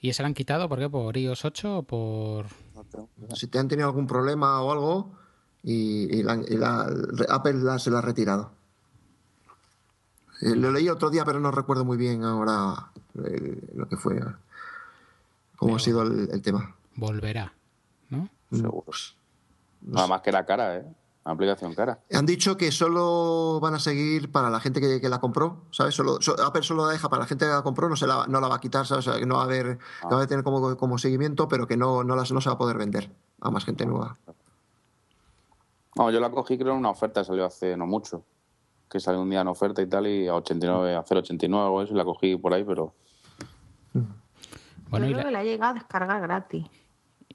¿Y 0.00 0.10
ese 0.10 0.22
lo 0.22 0.26
han 0.26 0.34
quitado? 0.34 0.68
¿Por 0.68 0.78
qué? 0.78 0.88
¿Por 0.88 1.16
iOS 1.16 1.44
8 1.44 1.78
o 1.78 1.82
por...? 1.82 2.46
Si 3.34 3.46
te 3.46 3.58
han 3.58 3.68
tenido 3.68 3.88
algún 3.88 4.06
problema 4.06 4.62
o 4.62 4.72
algo 4.72 5.12
y, 5.62 6.22
Apple 7.28 7.78
se 7.78 7.90
lo 7.90 7.98
ha 7.98 8.00
retirado. 8.00 8.52
Eh, 10.40 10.56
lo 10.56 10.70
leí 10.70 10.88
otro 10.88 11.10
día, 11.10 11.24
pero 11.24 11.38
no 11.38 11.50
recuerdo 11.50 11.84
muy 11.84 11.98
bien 11.98 12.24
ahora 12.24 12.90
eh, 13.24 13.60
lo 13.74 13.86
que 13.86 13.96
fue, 13.96 14.18
cómo 15.56 15.76
ha 15.76 15.78
sido 15.78 16.02
el, 16.02 16.40
tema. 16.40 16.74
Volverá, 16.96 17.52
¿no? 18.08 18.30
Seguro. 18.50 18.86
Nada 19.82 20.06
más 20.06 20.22
que 20.22 20.32
la 20.32 20.46
cara, 20.46 20.78
¿eh? 20.78 20.86
Aplicación 21.32 21.74
cara. 21.74 22.00
Han 22.12 22.26
dicho 22.26 22.56
que 22.56 22.72
solo 22.72 23.60
van 23.60 23.74
a 23.74 23.78
seguir 23.78 24.30
para 24.30 24.50
la 24.50 24.60
gente 24.60 24.80
que, 24.80 25.08
la 25.08 25.20
compró, 25.20 25.64
¿sabes? 25.70 25.94
Solo, 25.94 26.18
Apple 26.44 26.62
solo 26.62 26.86
la 26.86 26.92
deja 26.92 27.08
para 27.08 27.22
la 27.22 27.26
gente 27.26 27.44
que 27.44 27.50
la 27.50 27.62
compró, 27.62 27.88
no, 27.88 27.96
se 27.96 28.06
la, 28.06 28.26
no 28.28 28.40
la 28.40 28.48
va 28.48 28.56
a 28.56 28.60
quitar, 28.60 28.86
¿sabes? 28.86 29.06
que 29.06 29.26
no 29.26 29.36
va 29.36 29.42
a 29.42 29.44
haber, 29.44 29.78
va 30.10 30.22
a 30.22 30.26
tener 30.26 30.44
como, 30.44 30.76
como 30.76 30.98
seguimiento, 30.98 31.48
pero 31.48 31.66
que 31.66 31.76
no, 31.76 32.04
no, 32.04 32.16
las, 32.16 32.30
no 32.32 32.40
se 32.40 32.48
va 32.48 32.54
a 32.54 32.58
poder 32.58 32.78
vender 32.78 33.10
a 33.40 33.50
más 33.50 33.64
gente 33.64 33.86
nueva. 33.86 34.16
No, 35.96 36.10
yo 36.10 36.20
la 36.20 36.30
cogí 36.30 36.56
creo 36.56 36.72
en 36.72 36.78
una 36.78 36.90
oferta, 36.90 37.24
salió 37.24 37.44
hace 37.44 37.76
no 37.76 37.86
mucho. 37.86 38.24
Que 38.88 38.98
salió 39.00 39.22
un 39.22 39.30
día 39.30 39.40
en 39.40 39.48
oferta 39.48 39.82
y 39.82 39.86
tal, 39.86 40.06
y 40.06 40.26
a 40.26 40.34
89, 40.34 40.96
a 40.96 41.04
0,89 41.04 41.54
o 41.54 41.82
eso, 41.82 41.94
y 41.94 41.96
la 41.96 42.04
cogí 42.04 42.36
por 42.36 42.52
ahí, 42.52 42.64
pero... 42.64 42.94
Bueno, 44.88 45.06
yo 45.06 45.12
creo 45.12 45.26
que 45.26 45.30
la 45.30 45.38
ha 45.38 45.44
llegado 45.44 45.70
a 45.70 45.74
descargar 45.74 46.20
gratis. 46.20 46.66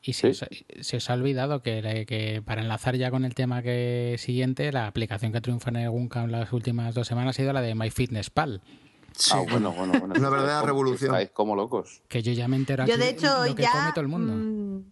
Y 0.05 0.13
se, 0.13 0.29
os, 0.29 1.09
ha 1.09 1.13
olvidado 1.15 1.63
que, 1.63 2.05
que, 2.07 2.43
para 2.45 2.61
enlazar 2.61 2.95
ya 2.95 3.09
con 3.09 3.25
el 3.25 3.33
tema 3.33 3.63
que 3.63 4.15
siguiente, 4.19 4.71
la 4.71 4.85
aplicación 4.85 5.31
que 5.31 5.41
triunfa 5.41 5.71
en 5.71 5.77
el 5.77 5.89
Guncam 5.89 6.29
las 6.29 6.53
últimas 6.53 6.93
dos 6.93 7.07
semanas 7.07 7.35
ha 7.35 7.37
sido 7.41 7.53
la 7.53 7.61
de 7.61 7.73
MyFitnessPal. 7.73 8.61
Sí. 9.17 9.31
Ah, 9.33 9.43
bueno, 9.49 9.71
bueno, 9.71 9.97
bueno. 9.97 10.13
Una 10.15 10.29
verdadera 10.29 10.61
revolución. 10.61 11.11
Estáis 11.11 11.29
como 11.31 11.55
locos. 11.55 12.01
Que 12.07 12.21
yo 12.21 12.33
ya 12.33 12.47
me 12.47 12.57
entero 12.57 12.85
Yo, 12.85 12.97
de 12.97 13.09
hecho, 13.09 13.45
lo 13.45 13.55
que 13.55 13.63
ya. 13.63 13.71
Come 13.71 13.91
todo 13.91 14.01
el 14.01 14.07
mundo. 14.09 14.33
Mm, 14.33 14.91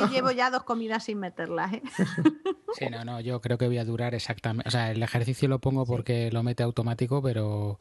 yo 0.00 0.08
llevo 0.10 0.30
ya 0.30 0.50
dos 0.50 0.62
comidas 0.62 1.04
sin 1.04 1.18
meterlas, 1.18 1.72
¿eh? 1.72 1.82
Sí, 2.78 2.86
no, 2.90 3.04
no. 3.04 3.20
Yo 3.20 3.40
creo 3.40 3.58
que 3.58 3.66
voy 3.66 3.78
a 3.78 3.84
durar 3.84 4.14
exactamente. 4.14 4.68
O 4.68 4.70
sea, 4.70 4.92
el 4.92 5.02
ejercicio 5.02 5.48
lo 5.48 5.58
pongo 5.58 5.86
porque 5.86 6.30
lo 6.30 6.42
mete 6.42 6.62
automático, 6.62 7.22
pero 7.22 7.78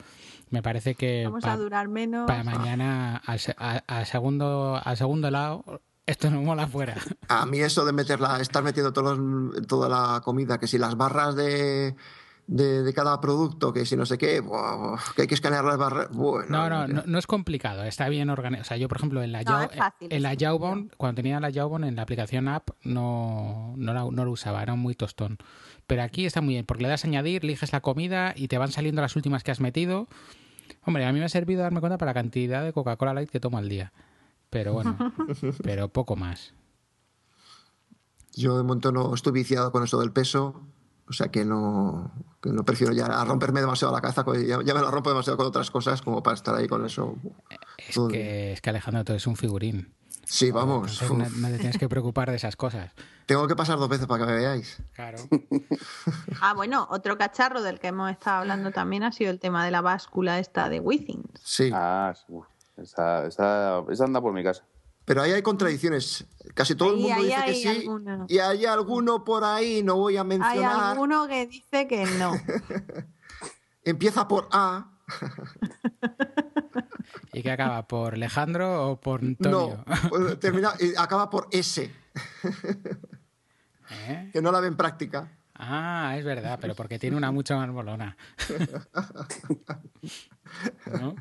me 0.49 0.63
parece 0.63 0.95
que. 0.95 1.25
Vamos 1.25 1.45
a 1.45 1.57
durar 1.57 1.89
menos. 1.89 2.25
Para 2.25 2.43
mañana, 2.43 3.17
al, 3.17 4.05
segundo, 4.05 4.81
al 4.83 4.97
segundo 4.97 5.29
lado, 5.29 5.81
esto 6.10 6.32
no 6.32 6.41
mola 6.41 6.67
fuera. 6.67 6.95
A 7.28 7.45
mí 7.45 7.60
eso 7.60 7.86
de 7.86 7.93
meterla, 7.93 8.39
estar 8.41 8.63
metiendo 8.63 8.91
toda 8.91 9.89
la 9.89 10.22
comida, 10.22 10.60
que 10.60 10.67
si 10.67 10.78
las 10.78 10.98
barras 10.98 11.36
de, 11.36 11.95
de, 12.48 12.93
cada 12.93 13.22
producto, 13.22 13.72
que 13.72 13.86
si 13.86 13.95
no 13.95 14.08
sé 14.08 14.17
qué, 14.17 14.41
que 15.15 15.22
hay 15.22 15.28
que 15.28 15.36
escanear 15.36 15.63
las 15.63 15.78
barras. 15.78 16.10
no, 16.12 16.69
no, 16.69 16.88
no, 16.88 17.19
es 17.19 17.28
complicado, 17.28 17.84
está 17.84 18.10
bien 18.10 18.32
organizado. 18.32 18.63
O 18.63 18.65
sea, 18.65 18.78
yo, 18.78 18.88
por 18.88 18.98
ejemplo, 18.98 19.22
en 19.22 19.32
la, 19.32 19.41
en 20.02 20.24
la 20.24 20.36
cuando 20.98 21.15
tenía 21.15 21.39
la 21.39 21.52
Jawbone 21.52 21.88
en 21.88 21.95
la 21.95 22.02
aplicación 22.02 22.48
app, 22.48 22.72
no, 22.84 23.76
no, 23.78 24.12
no 24.12 24.26
lo 24.26 24.32
usaba, 24.32 24.63
era 24.63 24.74
muy 24.74 24.95
tostón. 24.95 25.38
Pero 25.86 26.02
aquí 26.02 26.26
está 26.26 26.41
muy 26.41 26.56
bien, 26.56 26.65
porque 26.65 26.84
le 26.84 26.89
das 26.89 27.06
a 27.06 27.08
añadir, 27.08 27.43
eliges 27.43 27.72
la 27.72 27.82
comida 27.82 28.34
y 28.36 28.48
te 28.48 28.58
van 28.58 28.72
saliendo 28.72 29.02
las 29.02 29.15
últimas 29.15 29.43
que 29.43 29.52
has 29.52 29.60
metido. 29.60 30.08
Hombre, 30.86 31.06
a 31.06 31.13
mí 31.13 31.19
me 31.19 31.26
ha 31.26 31.30
servido 31.30 31.62
darme 31.62 31.82
cuenta 31.82 32.00
para 32.00 32.10
la 32.10 32.13
cantidad 32.15 32.63
de 32.63 32.74
Coca-Cola 32.74 33.13
Light 33.13 33.30
que 33.30 33.39
tomo 33.39 33.60
al 33.60 33.69
día. 33.69 33.91
Pero 34.49 34.73
bueno, 34.73 34.97
pero 35.63 35.89
poco 35.89 36.15
más. 36.15 36.53
Yo 38.33 38.57
de 38.57 38.63
momento 38.63 38.91
no 38.91 39.13
estoy 39.13 39.33
viciado 39.33 39.71
con 39.71 39.83
eso 39.83 39.99
del 39.99 40.12
peso, 40.12 40.62
o 41.07 41.13
sea 41.13 41.29
que 41.29 41.45
no, 41.45 42.12
no 42.43 42.63
prefiero 42.63 42.93
ya 42.93 43.07
romperme 43.25 43.59
demasiado 43.59 43.93
la 43.93 44.01
cabeza, 44.01 44.23
ya, 44.45 44.57
me 44.57 44.81
la 44.81 44.91
rompo 44.91 45.09
demasiado 45.09 45.38
con 45.38 45.47
otras 45.47 45.71
cosas 45.71 46.01
como 46.01 46.23
para 46.23 46.35
estar 46.35 46.55
ahí 46.55 46.67
con 46.67 46.85
eso. 46.85 47.15
Es, 47.77 47.97
que, 48.09 48.53
es 48.53 48.62
que 48.62 48.69
Alejandro, 48.69 49.03
todo 49.03 49.17
es 49.17 49.27
un 49.27 49.35
figurín. 49.35 49.93
Sí, 50.29 50.51
vamos. 50.51 51.01
No, 51.01 51.17
no, 51.17 51.47
te 51.47 51.57
tienes 51.57 51.79
que 51.79 51.89
preocupar 51.89 52.29
de 52.29 52.35
esas 52.35 52.55
cosas. 52.55 52.91
Tengo 53.25 53.47
que 53.47 53.55
pasar 53.55 53.79
dos 53.79 53.89
veces 53.89 54.05
para 54.05 54.25
que 54.25 54.31
me 54.31 54.38
veáis. 54.38 54.77
Claro. 54.93 55.17
ah, 56.41 56.53
bueno, 56.53 56.88
otro 56.91 57.17
cacharro 57.17 57.63
del 57.63 57.79
que 57.79 57.88
hemos 57.88 58.12
estado 58.12 58.41
hablando 58.41 58.71
también 58.71 59.01
ha 59.01 59.12
sido 59.12 59.31
el 59.31 59.39
tema 59.39 59.65
de 59.65 59.71
la 59.71 59.81
báscula 59.81 60.38
esta 60.38 60.69
de 60.69 60.79
Withings. 60.79 61.41
Sí. 61.43 61.71
Ah, 61.73 62.13
esa, 62.81 63.27
esa, 63.27 63.83
esa 63.89 64.05
anda 64.05 64.21
por 64.21 64.33
mi 64.33 64.43
casa. 64.43 64.63
Pero 65.05 65.23
ahí 65.23 65.31
hay 65.31 65.41
contradicciones. 65.41 66.25
Casi 66.53 66.75
todo 66.75 66.93
el 66.93 66.97
mundo 66.97 67.23
dice 67.23 67.45
que 67.45 67.53
sí. 67.55 67.87
Y 68.27 68.37
hay 68.37 68.65
alguno 68.65 69.23
por 69.23 69.43
ahí, 69.43 69.81
no 69.81 69.95
voy 69.95 70.17
a 70.17 70.23
mencionar. 70.23 70.57
Hay 70.57 70.91
alguno 70.91 71.27
que 71.27 71.47
dice 71.47 71.87
que 71.87 72.05
no. 72.05 72.33
Empieza 73.83 74.27
por 74.27 74.47
A. 74.51 74.91
¿Y 77.33 77.41
qué 77.41 77.51
acaba? 77.51 77.87
¿Por 77.87 78.13
Alejandro 78.13 78.91
o 78.91 78.99
por 78.99 79.21
Antonio? 79.21 79.83
No, 79.87 80.09
pues 80.09 80.39
termina, 80.39 80.73
acaba 80.97 81.29
por 81.29 81.47
S. 81.51 81.83
¿Eh? 83.91 84.29
Que 84.31 84.43
no 84.43 84.51
la 84.51 84.59
ven 84.59 84.77
práctica. 84.77 85.35
Ah, 85.55 86.13
es 86.17 86.23
verdad, 86.23 86.59
pero 86.61 86.75
porque 86.75 86.99
tiene 86.99 87.17
una 87.17 87.31
mucho 87.31 87.57
más 87.57 87.71
bolona. 87.71 88.15
¿No? 90.85 91.15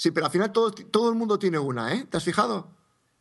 Sí, 0.00 0.12
pero 0.12 0.24
al 0.24 0.32
final 0.32 0.50
todo, 0.50 0.70
todo 0.70 1.10
el 1.10 1.14
mundo 1.14 1.38
tiene 1.38 1.58
una, 1.58 1.92
¿eh? 1.92 2.06
¿Te 2.08 2.16
has 2.16 2.24
fijado? 2.24 2.70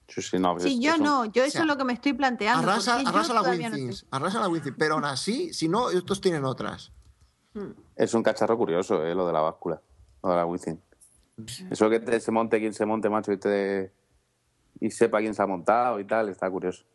Sí, 0.07 0.21
sí, 0.21 0.39
no, 0.39 0.57
sí 0.61 0.79
yo 0.79 0.97
no, 0.97 1.25
yo 1.25 1.43
eso 1.43 1.59
es 1.59 1.65
lo 1.65 1.75
que 1.75 1.83
me 1.83 1.91
estoy 1.91 2.13
planteando. 2.13 2.71
Arrasa, 2.71 3.01
arrasa 3.05 3.33
la 3.33 3.41
Winthings, 3.41 4.05
arrasa 4.09 4.39
la 4.39 4.47
Winthings, 4.47 4.77
pero 4.79 4.93
aún 4.93 5.03
así, 5.03 5.53
si 5.53 5.67
no, 5.67 5.89
estos 5.89 6.21
tienen 6.21 6.45
otras. 6.45 6.93
Hmm. 7.53 7.71
Es 7.97 8.13
un 8.13 8.23
cacharro 8.23 8.57
curioso, 8.57 9.05
¿eh? 9.05 9.13
lo 9.13 9.27
de 9.27 9.33
la 9.33 9.41
báscula, 9.41 9.81
lo 10.23 10.29
de 10.29 10.35
la 10.37 10.45
Winthings. 10.45 10.79
Eso 11.69 11.89
que 11.89 11.99
te, 11.99 12.17
se 12.21 12.31
monte 12.31 12.59
quien 12.59 12.73
se 12.73 12.85
monte, 12.85 13.09
macho, 13.09 13.33
y, 13.33 13.37
te, 13.37 13.91
y 14.79 14.89
sepa 14.89 15.19
quién 15.19 15.33
se 15.33 15.43
ha 15.43 15.47
montado 15.47 15.99
y 15.99 16.05
tal, 16.05 16.29
está 16.29 16.49
curioso. 16.49 16.85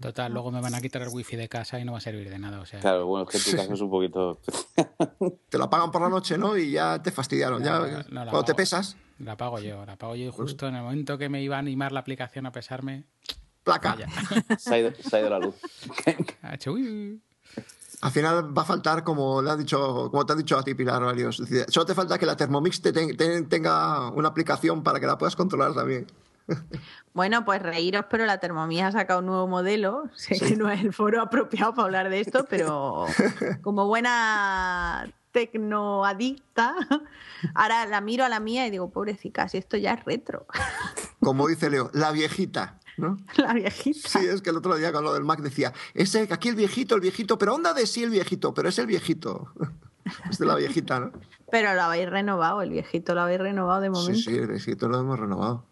Total, 0.00 0.32
luego 0.32 0.50
me 0.52 0.60
van 0.60 0.74
a 0.74 0.80
quitar 0.80 1.02
el 1.02 1.08
wifi 1.08 1.36
de 1.36 1.48
casa 1.48 1.78
y 1.80 1.84
no 1.84 1.92
va 1.92 1.98
a 1.98 2.00
servir 2.00 2.30
de 2.30 2.38
nada. 2.38 2.60
O 2.60 2.66
sea... 2.66 2.80
Claro, 2.80 3.06
bueno, 3.06 3.26
es 3.28 3.44
que 3.44 3.50
tu 3.50 3.56
casa 3.56 3.74
es 3.74 3.80
un 3.80 3.90
poquito. 3.90 4.38
te 5.48 5.58
lo 5.58 5.64
apagan 5.64 5.90
por 5.90 6.02
la 6.02 6.08
noche, 6.08 6.38
¿no? 6.38 6.56
Y 6.56 6.70
ya 6.72 7.02
te 7.02 7.10
fastidiaron. 7.10 7.62
ya, 7.62 8.04
cuando 8.08 8.44
te 8.44 8.54
pesas. 8.54 8.96
La 9.18 9.36
pago 9.36 9.58
yo, 9.58 9.84
la 9.84 9.96
pago 9.96 10.14
yo 10.16 10.26
y 10.26 10.30
justo 10.30 10.68
en 10.68 10.76
el 10.76 10.82
momento 10.82 11.18
que 11.18 11.28
me 11.28 11.42
iba 11.42 11.56
a 11.56 11.58
animar 11.58 11.92
la 11.92 12.00
aplicación 12.00 12.46
a 12.46 12.52
pesarme. 12.52 13.04
¡Placa! 13.62 13.96
Se 14.58 14.74
ha, 14.74 14.78
ido, 14.78 14.90
la 15.30 15.38
luz. 15.38 15.54
Al 18.00 18.10
final 18.10 18.56
va 18.56 18.62
a 18.62 18.64
faltar, 18.64 19.04
como 19.04 19.40
le 19.40 19.50
ha 19.50 19.56
dicho, 19.56 20.10
como 20.10 20.26
te 20.26 20.32
ha 20.32 20.36
dicho 20.36 20.58
a 20.58 20.64
ti, 20.64 20.74
Pilar, 20.74 21.04
varios. 21.04 21.40
Solo 21.68 21.86
te 21.86 21.94
falta 21.94 22.18
que 22.18 22.26
la 22.26 22.36
Thermomix 22.36 22.82
tenga 22.82 24.10
una 24.10 24.28
aplicación 24.28 24.82
para 24.82 24.98
que 24.98 25.06
la 25.06 25.16
puedas 25.16 25.36
controlar 25.36 25.72
también. 25.74 26.06
Bueno, 27.14 27.44
pues 27.44 27.60
reíros, 27.60 28.06
pero 28.08 28.24
la 28.24 28.38
Thermomix 28.38 28.82
ha 28.82 28.92
sacado 28.92 29.20
un 29.20 29.26
nuevo 29.26 29.46
modelo. 29.46 30.04
Sé 30.14 30.38
que 30.38 30.56
no 30.56 30.70
es 30.70 30.80
el 30.80 30.92
foro 30.92 31.20
apropiado 31.20 31.74
para 31.74 31.84
hablar 31.84 32.08
de 32.08 32.20
esto, 32.20 32.46
pero 32.48 33.06
como 33.62 33.86
buena 33.86 35.12
tecnoadicta, 35.32 36.74
ahora 37.54 37.86
la 37.86 38.00
miro 38.00 38.24
a 38.24 38.28
la 38.28 38.40
mía 38.40 38.66
y 38.66 38.70
digo, 38.70 38.90
pobrecita, 38.90 39.48
si 39.48 39.58
esto 39.58 39.76
ya 39.76 39.94
es 39.94 40.04
retro. 40.04 40.46
Como 41.20 41.48
dice 41.48 41.70
Leo, 41.70 41.90
la 41.94 42.12
viejita. 42.12 42.78
¿no? 42.98 43.16
La 43.36 43.54
viejita. 43.54 44.08
Sí, 44.08 44.26
es 44.26 44.42
que 44.42 44.50
el 44.50 44.58
otro 44.58 44.76
día 44.76 44.92
con 44.92 45.04
lo 45.04 45.14
del 45.14 45.24
Mac 45.24 45.40
decía, 45.40 45.72
ese, 45.94 46.28
aquí 46.30 46.50
el 46.50 46.56
viejito, 46.56 46.94
el 46.94 47.00
viejito, 47.00 47.38
pero 47.38 47.54
onda 47.54 47.72
de 47.72 47.86
sí 47.86 48.02
el 48.02 48.10
viejito, 48.10 48.52
pero 48.52 48.68
es 48.68 48.78
el 48.78 48.86
viejito. 48.86 49.52
es 50.30 50.38
de 50.38 50.44
la 50.44 50.56
viejita, 50.56 51.00
¿no? 51.00 51.12
Pero 51.50 51.72
lo 51.74 51.82
habéis 51.82 52.10
renovado, 52.10 52.60
el 52.60 52.70
viejito 52.70 53.14
lo 53.14 53.22
habéis 53.22 53.40
renovado 53.40 53.80
de 53.80 53.90
momento. 53.90 54.18
Sí, 54.18 54.24
sí, 54.24 54.36
el 54.36 54.48
viejito 54.48 54.88
lo 54.88 55.00
hemos 55.00 55.18
renovado. 55.18 55.64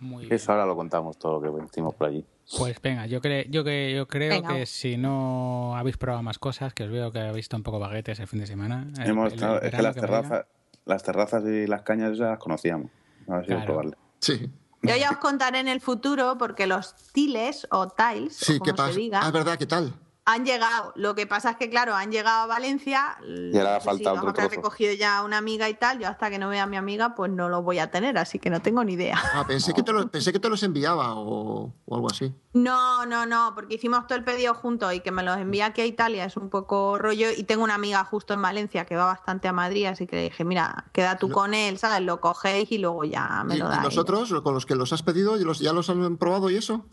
Muy 0.00 0.28
Eso 0.30 0.52
ahora 0.52 0.66
lo 0.66 0.76
contamos 0.76 1.18
todo 1.18 1.40
lo 1.40 1.56
que 1.58 1.64
hicimos 1.64 1.94
por 1.94 2.08
allí. 2.08 2.24
Pues 2.58 2.80
venga, 2.80 3.06
yo, 3.06 3.20
creo 3.20 3.44
yo, 3.48 3.64
que, 3.64 3.92
yo 3.94 4.06
creo 4.06 4.42
que 4.42 4.66
si 4.66 4.96
no 4.96 5.76
habéis 5.76 5.96
probado 5.96 6.22
más 6.22 6.38
cosas, 6.38 6.74
que 6.74 6.84
os 6.84 6.90
veo 6.90 7.10
que 7.10 7.18
habéis 7.18 7.36
visto 7.36 7.56
un 7.56 7.62
poco 7.62 7.78
baguetes 7.78 8.20
el 8.20 8.26
fin 8.26 8.40
de 8.40 8.46
semana. 8.46 8.86
Hemos 9.04 9.32
es 9.32 9.40
que 9.40 9.82
las 9.82 9.94
terrazas, 9.96 10.46
las 10.84 11.02
terrazas 11.02 11.44
y 11.44 11.66
las 11.66 11.82
cañas 11.82 12.16
ya 12.18 12.26
las 12.26 12.38
conocíamos. 12.38 12.90
A 13.28 13.38
ver 13.38 13.46
si 13.46 13.66
probarle. 13.66 13.96
Sí. 14.20 14.50
Yo 14.82 14.96
ya 14.96 15.10
os 15.10 15.16
contaré 15.16 15.58
en 15.58 15.68
el 15.68 15.80
futuro 15.80 16.36
porque 16.38 16.66
los 16.66 16.94
tiles 17.12 17.66
o 17.70 17.88
tiles, 17.88 18.36
sí, 18.36 18.58
como 18.58 18.76
pasa? 18.76 18.92
se 18.92 19.00
diga, 19.00 19.20
ah, 19.22 19.30
verdad, 19.32 19.58
¿qué 19.58 19.66
tal? 19.66 19.92
Han 20.26 20.44
llegado. 20.44 20.92
Lo 20.96 21.14
que 21.14 21.26
pasa 21.26 21.50
es 21.52 21.56
que, 21.56 21.70
claro, 21.70 21.94
han 21.94 22.10
llegado 22.10 22.42
a 22.42 22.46
Valencia. 22.46 23.16
Y 23.24 23.56
ahora 23.56 23.80
falta 23.80 24.12
si 24.12 24.26
otro 24.26 24.48
recogido 24.48 24.92
ya 24.92 25.22
una 25.22 25.38
amiga 25.38 25.68
y 25.68 25.74
tal. 25.74 26.00
Yo 26.00 26.08
hasta 26.08 26.30
que 26.30 26.38
no 26.38 26.48
vea 26.48 26.64
a 26.64 26.66
mi 26.66 26.76
amiga, 26.76 27.14
pues 27.14 27.30
no 27.30 27.48
los 27.48 27.62
voy 27.62 27.78
a 27.78 27.92
tener, 27.92 28.18
así 28.18 28.40
que 28.40 28.50
no 28.50 28.60
tengo 28.60 28.82
ni 28.82 28.94
idea. 28.94 29.18
Ah, 29.32 29.44
pensé 29.46 29.72
que 29.72 29.84
te, 29.84 29.92
pensé 30.08 30.32
que 30.32 30.40
te 30.40 30.48
los 30.48 30.62
enviaba 30.64 31.14
o, 31.14 31.72
algo 31.90 32.10
así. 32.10 32.34
No, 32.54 33.06
no, 33.06 33.24
no, 33.24 33.52
porque 33.54 33.76
hicimos 33.76 34.06
todo 34.08 34.18
el 34.18 34.24
pedido 34.24 34.54
juntos 34.54 34.92
y 34.94 35.00
que 35.00 35.12
me 35.12 35.22
los 35.22 35.38
envía 35.38 35.66
aquí 35.66 35.82
a 35.82 35.86
Italia 35.86 36.24
es 36.24 36.36
un 36.36 36.50
poco 36.50 36.98
rollo. 36.98 37.28
Y 37.30 37.44
tengo 37.44 37.62
una 37.62 37.76
amiga 37.76 38.02
justo 38.04 38.34
en 38.34 38.42
Valencia 38.42 38.84
que 38.84 38.96
va 38.96 39.06
bastante 39.06 39.46
a 39.46 39.52
Madrid, 39.52 39.86
así 39.86 40.08
que 40.08 40.16
le 40.16 40.22
dije, 40.24 40.44
mira, 40.44 40.86
queda 40.92 41.18
tú 41.18 41.30
con 41.30 41.54
él, 41.54 41.78
¿sabes? 41.78 42.04
Lo 42.04 42.20
cogéis 42.20 42.72
y 42.72 42.78
luego 42.78 43.04
ya 43.04 43.44
me 43.44 43.56
lo 43.56 43.68
dais. 43.68 43.80
¿Y 43.80 43.84
nosotros, 43.84 44.34
con 44.42 44.54
los 44.54 44.66
que 44.66 44.74
los 44.74 44.92
has 44.92 45.04
pedido, 45.04 45.36
ya 45.36 45.72
los 45.72 45.88
han 45.88 46.16
probado 46.16 46.50
y 46.50 46.56
eso? 46.56 46.84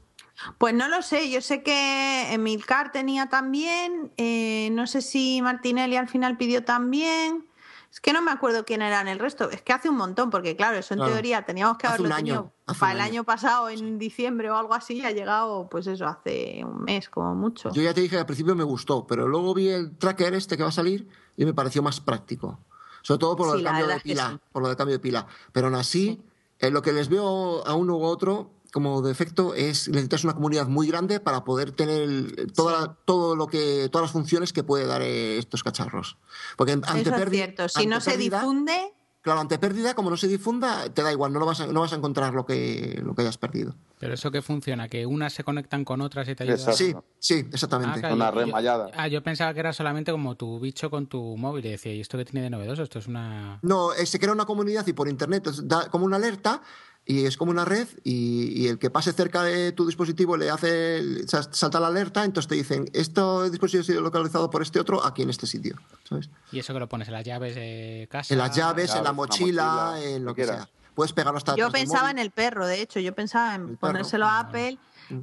Pues 0.57 0.73
no 0.73 0.87
lo 0.87 1.01
sé, 1.01 1.29
yo 1.29 1.41
sé 1.41 1.63
que 1.63 2.33
Emilcar 2.33 2.91
tenía 2.91 3.29
también, 3.29 4.11
eh, 4.17 4.69
no 4.71 4.87
sé 4.87 5.01
si 5.01 5.41
Martinelli 5.41 5.95
al 5.95 6.07
final 6.07 6.37
pidió 6.37 6.63
también. 6.63 7.47
Es 7.93 8.01
que 8.01 8.11
no 8.11 8.23
me 8.23 8.31
acuerdo 8.31 8.65
quién 8.65 8.81
eran 8.81 9.07
el 9.07 9.19
resto. 9.19 9.51
Es 9.51 9.61
que 9.61 9.71
hace 9.71 9.87
un 9.87 9.97
montón, 9.97 10.31
porque 10.31 10.55
claro, 10.55 10.77
eso 10.77 10.95
en 10.95 11.01
teoría 11.01 11.45
teníamos 11.45 11.77
que 11.77 11.85
haberlo 11.85 12.09
tenido 12.15 12.51
para 12.79 12.91
el 12.91 13.01
año. 13.01 13.23
pasado, 13.23 13.69
en 13.69 13.99
diciembre 13.99 14.49
o 14.49 14.57
algo 14.57 14.73
así, 14.73 15.05
ha 15.05 15.11
llegado, 15.11 15.69
pues 15.69 15.85
eso, 15.85 16.07
hace 16.07 16.63
un 16.65 16.83
mes 16.83 17.07
como 17.07 17.35
mucho. 17.35 17.71
Yo 17.71 17.83
ya 17.83 17.93
te 17.93 18.01
dije 18.01 18.15
que 18.15 18.21
al 18.21 18.25
principio 18.25 18.55
me 18.55 18.63
gustó, 18.63 19.05
pero 19.05 19.27
luego 19.27 19.53
vi 19.53 19.69
el 19.69 19.95
tracker 19.95 20.33
este 20.33 20.57
que 20.57 20.63
va 20.63 20.69
a 20.69 20.71
salir 20.71 21.07
y 21.37 21.45
me 21.45 21.53
pareció 21.53 21.83
más 21.83 21.99
práctico. 22.01 22.59
Sobre 23.03 23.19
todo 23.19 23.35
por 23.35 23.47
lo 23.47 23.53
del 23.53 23.63
cambio 23.63 23.85
de 23.85 23.99
pila, 23.99 24.39
por 24.51 24.63
lo 24.63 24.69
del 24.69 24.77
cambio 24.77 24.95
de 24.95 24.99
pila. 24.99 25.27
Pero 25.51 25.67
aún 25.67 25.75
así, 25.75 26.19
en 26.57 26.73
lo 26.73 26.81
que 26.81 26.93
les 26.93 27.09
veo 27.09 27.63
a 27.67 27.75
uno 27.75 27.97
u 27.97 28.03
otro 28.05 28.49
como 28.73 29.03
defecto 29.03 29.53
es 29.53 29.87
necesitas 29.87 30.23
una 30.23 30.33
comunidad 30.33 30.67
muy 30.67 30.87
grande 30.87 31.19
para 31.19 31.43
poder 31.43 31.71
tener 31.71 32.51
toda, 32.53 32.97
todo 33.05 33.35
lo 33.35 33.45
que 33.45 33.87
todas 33.91 34.05
las 34.05 34.11
funciones 34.11 34.51
que 34.51 34.63
puede 34.63 34.87
dar 34.87 35.03
eh, 35.03 35.37
estos 35.37 35.63
cacharros. 35.63 36.17
Porque 36.57 36.71
ante 36.71 37.01
Eso 37.01 37.15
es 37.15 37.29
cierto. 37.29 37.69
Si 37.69 37.85
no 37.85 38.01
se 38.01 38.17
difunde, 38.17 38.95
claro, 39.21 39.41
ante 39.41 39.59
pérdida, 39.59 39.93
como 39.93 40.09
no 40.09 40.17
se 40.17 40.27
difunda, 40.27 40.89
te 40.89 41.03
da 41.03 41.11
igual, 41.11 41.31
no 41.31 41.39
lo 41.39 41.45
vas 41.45 41.61
a, 41.61 41.67
no 41.67 41.81
vas 41.81 41.93
a 41.93 41.97
encontrar 41.97 42.33
lo 42.33 42.47
que 42.47 42.99
lo 43.03 43.13
que 43.13 43.21
hayas 43.21 43.37
perdido. 43.37 43.75
Pero 43.99 44.15
eso 44.15 44.31
que 44.31 44.41
funciona, 44.41 44.89
que 44.89 45.05
unas 45.05 45.33
se 45.33 45.43
conectan 45.43 45.85
con 45.85 46.01
otras 46.01 46.27
y 46.27 46.33
te 46.33 46.43
ayudan. 46.43 46.73
Sí, 46.73 46.95
sí, 47.19 47.45
exactamente. 47.53 48.01
Ah, 48.03 48.11
una 48.11 48.31
remallada. 48.31 48.89
ah, 48.95 49.07
yo 49.07 49.21
pensaba 49.21 49.53
que 49.53 49.59
era 49.59 49.71
solamente 49.71 50.11
como 50.11 50.35
tu 50.35 50.59
bicho 50.59 50.89
con 50.89 51.05
tu 51.05 51.37
móvil 51.37 51.63
y 51.67 51.69
decía, 51.69 51.93
¿y 51.93 52.01
esto 52.01 52.17
qué 52.17 52.25
tiene 52.25 52.41
de 52.41 52.49
novedoso? 52.49 52.81
Esto 52.81 52.97
es 52.97 53.05
una. 53.05 53.59
No, 53.61 53.93
eh, 53.93 54.07
se 54.07 54.17
crea 54.19 54.33
una 54.33 54.45
comunidad 54.45 54.87
y 54.87 54.93
por 54.93 55.07
internet 55.07 55.47
da 55.63 55.89
como 55.91 56.05
una 56.05 56.15
alerta 56.15 56.63
y 57.05 57.25
es 57.25 57.35
como 57.35 57.51
una 57.51 57.65
red 57.65 57.87
y, 58.03 58.67
el 58.67 58.79
que 58.79 58.89
pase 58.89 59.11
cerca 59.11 59.43
de 59.43 59.71
tu 59.73 59.85
dispositivo 59.85 60.37
le 60.37 60.49
hace 60.49 61.27
salta 61.27 61.79
la 61.79 61.87
alerta, 61.87 62.23
entonces 62.23 62.47
te 62.47 62.55
dicen, 62.55 62.85
este 62.93 63.21
dispositivo 63.49 63.81
ha 63.81 63.85
sido 63.85 64.01
localizado 64.01 64.49
por 64.49 64.61
este 64.61 64.79
otro 64.79 65.05
aquí 65.05 65.21
en 65.21 65.29
este 65.29 65.45
sitio. 65.45 65.75
¿sabes? 66.07 66.29
Y 66.51 66.59
eso 66.59 66.73
que 66.73 66.79
lo 66.79 66.87
pones 66.87 67.07
en 67.09 67.13
las 67.13 67.25
llaves 67.25 67.55
de 67.55 68.07
casa. 68.09 68.33
En 68.33 68.37
las 68.37 68.55
llaves, 68.55 68.95
en 68.95 69.03
la 69.03 69.11
mochila, 69.11 69.95
en 70.01 70.23
lo 70.23 70.33
que 70.33 70.45
sea. 70.45 70.69
Puedes 70.95 71.11
pegarlo 71.11 71.39
hasta 71.39 71.55
Yo 71.55 71.71
pensaba 71.71 72.11
en 72.11 72.19
el 72.19 72.31
perro, 72.31 72.67
de 72.67 72.81
hecho, 72.81 72.99
yo 72.99 73.13
pensaba 73.13 73.55
en 73.55 73.77
ponérselo 73.77 74.25
a 74.25 74.39
Apple 74.39 74.77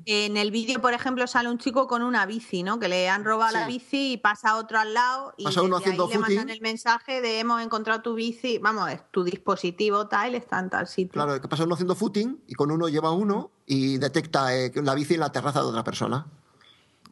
en 0.07 0.37
el 0.37 0.51
vídeo, 0.51 0.81
por 0.81 0.93
ejemplo, 0.93 1.27
sale 1.27 1.49
un 1.49 1.59
chico 1.59 1.87
con 1.87 2.03
una 2.03 2.27
bici, 2.27 2.63
¿no? 2.63 2.79
Que 2.79 2.89
le 2.89 3.09
han 3.09 3.25
robado 3.25 3.53
la 3.53 3.67
bici 3.67 4.13
y 4.13 4.17
pasa 4.17 4.57
otro 4.57 4.79
al 4.79 4.95
lado 4.95 5.35
y 5.37 5.45
pasa 5.45 5.63
uno 5.63 5.77
haciendo 5.77 6.07
ahí 6.07 6.13
le 6.13 6.19
mandan 6.19 6.51
el 6.51 6.61
mensaje 6.61 7.21
de 7.21 7.41
hemos 7.41 7.63
encontrado 7.63 8.03
tu 8.03 8.15
bici, 8.15 8.59
vamos, 8.59 8.91
tu 9.11 9.25
dispositivo 9.25 10.07
tal, 10.09 10.35
está 10.35 10.59
en 10.61 10.71
tal 10.71 10.87
sitio. 10.87 11.13
Claro, 11.13 11.41
que 11.41 11.49
pasa 11.49 11.65
uno 11.65 11.75
haciendo 11.75 11.95
footing 11.95 12.43
y 12.47 12.55
con 12.55 12.71
uno 12.71 12.89
lleva 12.89 13.13
uno 13.13 13.51
y 13.67 13.99
detecta 13.99 14.55
eh, 14.57 14.73
la 14.77 14.95
bici 14.95 15.15
en 15.15 15.21
la 15.21 15.33
terraza 15.33 15.61
de 15.61 15.67
otra 15.67 15.85
persona. 15.85 16.27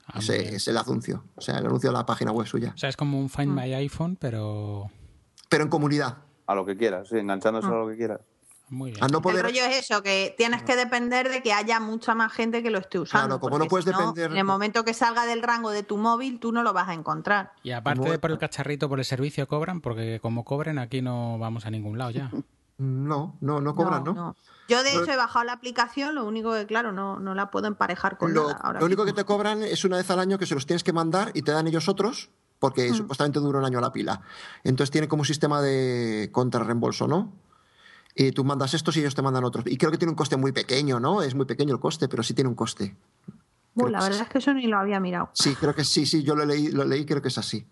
Ah, 0.07 0.21
Ese 0.21 0.57
es 0.57 0.67
el 0.69 0.77
anuncio, 0.79 1.25
o 1.37 1.41
sea, 1.41 1.59
el 1.59 1.67
anuncio 1.67 1.91
de 1.91 1.97
la 1.97 2.07
página 2.07 2.33
web 2.33 2.47
suya. 2.47 2.73
O 2.75 2.79
sea, 2.79 2.89
es 2.89 2.97
como 2.97 3.21
un 3.21 3.29
Find 3.29 3.53
mm. 3.53 3.55
My 3.55 3.75
iPhone, 3.75 4.17
pero... 4.17 4.91
Pero 5.49 5.65
en 5.65 5.71
comunidad. 5.71 6.19
A 6.47 6.55
lo 6.55 6.65
que 6.65 6.77
quieras, 6.77 7.09
sí, 7.09 7.19
enganchándose 7.19 7.69
a 7.69 7.71
lo 7.71 7.89
que 7.89 7.97
quieras. 7.97 8.21
Muy 8.71 8.93
bien. 8.93 9.05
El 9.05 9.43
rollo 9.43 9.65
es 9.65 9.85
eso, 9.91 10.03
que 10.03 10.35
tienes 10.37 10.63
que 10.63 10.77
depender 10.77 11.29
de 11.29 11.43
que 11.43 11.53
haya 11.53 11.81
mucha 11.81 12.15
más 12.15 12.33
gente 12.33 12.63
que 12.63 12.71
lo 12.71 12.79
esté 12.79 12.99
usando. 12.99 13.39
Claro, 13.39 13.41
como 13.41 13.59
no 13.59 13.67
puedes 13.67 13.85
depender. 13.85 14.31
En 14.31 14.37
el 14.37 14.45
momento 14.45 14.85
que 14.85 14.95
salga 14.95 15.27
del 15.27 15.43
rango 15.43 15.71
de 15.71 15.83
tu 15.83 15.97
móvil, 15.97 16.39
tú 16.39 16.53
no 16.53 16.63
lo 16.63 16.73
vas 16.73 16.89
a 16.89 16.95
encontrar. 16.95 17.53
Y 17.63 17.73
aparte 17.73 18.11
de 18.11 18.19
por 18.19 18.31
el 18.31 18.39
cacharrito, 18.39 18.89
por 18.89 18.99
el 18.99 19.05
servicio 19.05 19.47
cobran, 19.49 19.81
porque 19.81 20.21
como 20.21 20.45
cobren, 20.45 20.79
aquí 20.79 21.03
no 21.03 21.39
vamos 21.39 21.67
a 21.67 21.71
ningún 21.71 21.99
lado 21.99 22.11
ya. 22.11 22.31
No, 22.79 23.37
no, 23.41 23.61
no 23.61 23.75
cobran, 23.75 24.05
¿no? 24.05 24.37
Yo 24.69 24.85
de 24.85 24.91
hecho 24.91 25.11
he 25.11 25.17
bajado 25.17 25.45
la 25.45 25.53
aplicación, 25.53 26.15
lo 26.15 26.25
único 26.25 26.53
que 26.53 26.65
claro, 26.65 26.93
no, 26.93 27.19
no 27.19 27.35
la 27.35 27.51
puedo 27.51 27.67
emparejar 27.67 28.19
con 28.19 28.33
lo, 28.33 28.53
nada. 28.53 28.79
lo 28.79 28.87
único 28.87 29.05
que 29.05 29.13
te 29.13 29.25
cobran 29.25 29.65
es 29.65 29.85
una 29.85 29.97
vez 29.97 30.09
al 30.13 30.21
año 30.21 30.39
que 30.39 30.47
se 30.47 30.55
los 30.55 30.65
tienes 30.65 30.85
que 30.85 30.93
mandar 30.93 31.33
y 31.35 31.43
te 31.43 31.51
dan 31.51 31.67
ellos 31.67 31.89
otros, 31.89 32.31
porque 32.61 32.89
mm. 32.93 32.95
supuestamente 32.95 33.41
dura 33.41 33.59
un 33.59 33.65
año 33.65 33.81
la 33.81 33.93
pila. 33.93 34.21
Entonces 34.63 34.93
tiene 34.93 35.09
como 35.09 35.23
un 35.23 35.27
sistema 35.27 35.61
de 35.61 36.29
contrarreembolso, 36.31 37.09
¿no? 37.09 37.33
Y 38.19 38.33
tú 38.33 38.45
mandas 38.45 38.75
estos 38.75 38.97
y 38.97 39.01
ellos 39.01 39.15
te 39.15 39.23
mandan 39.23 39.45
otros. 39.45 39.65
Y 39.69 39.77
creo 39.77 39.93
que 39.93 39.99
tiene 39.99 40.11
un 40.11 40.17
coste 40.17 40.37
muy 40.37 40.51
pequeño, 40.51 40.99
¿no? 40.99 41.23
Es 41.23 41.37
muy 41.37 41.47
pequeño 41.47 41.73
el 41.73 41.81
coste, 41.81 42.09
pero 42.09 42.25
sí 42.25 42.35
tiene 42.35 42.49
un 42.49 42.57
coste. 42.57 42.97
la 43.77 44.01
verdad 44.03 44.23
es 44.23 44.29
que 44.29 44.39
eso 44.39 44.53
ni 44.53 44.67
lo 44.67 44.77
había 44.77 44.99
mirado. 44.99 45.31
Sí, 45.35 45.55
creo 45.55 45.73
que 45.73 45.85
sí, 45.85 46.05
sí, 46.05 46.25
yo 46.25 46.35
lo 46.35 46.45
leí, 46.45 46.69
lo 46.73 46.85
leí 46.85 47.07
creo 47.07 47.23
que 47.23 47.29
es 47.29 47.39
así. 47.39 47.65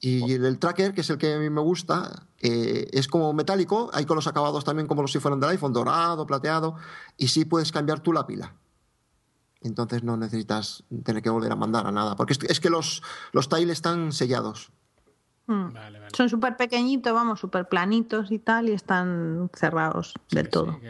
Y 0.00 0.32
el, 0.32 0.58
tracker, 0.58 0.94
que 0.94 1.02
es 1.02 1.10
el 1.10 1.18
que 1.18 1.34
a 1.34 1.38
mí 1.38 1.50
me 1.50 1.60
gusta, 1.60 2.26
eh, 2.40 2.88
es 2.92 3.06
como 3.06 3.32
metálico, 3.34 3.90
hay 3.92 4.04
con 4.06 4.16
los 4.16 4.26
acabados 4.26 4.64
también 4.64 4.88
como 4.88 5.06
si 5.06 5.20
fueran 5.20 5.38
del 5.38 5.50
iPhone, 5.50 5.72
dorado, 5.72 6.26
plateado, 6.26 6.74
y 7.16 7.28
sí 7.28 7.44
puedes 7.44 7.70
cambiar 7.70 8.00
tú 8.00 8.12
la 8.12 8.26
pila. 8.26 8.54
Entonces 9.60 10.02
no 10.02 10.16
necesitas 10.16 10.82
tener 11.04 11.22
que 11.22 11.30
volver 11.30 11.52
a 11.52 11.56
mandar 11.56 11.86
a 11.86 11.92
nada, 11.92 12.16
porque 12.16 12.34
es, 12.48 12.58
que 12.58 12.70
los, 12.70 13.02
los 13.32 13.48
tiles 13.48 13.72
están 13.72 14.12
sellados. 14.12 14.72
Mm. 15.46 15.68
Son 16.12 16.28
súper 16.28 16.56
pequeñitos, 16.56 17.12
vamos, 17.12 17.38
súper 17.38 17.68
planitos 17.68 18.32
y 18.32 18.38
tal, 18.38 18.68
y 18.68 18.72
están 18.72 19.48
cerrados 19.54 20.14
del 20.30 20.48
todo. 20.48 20.80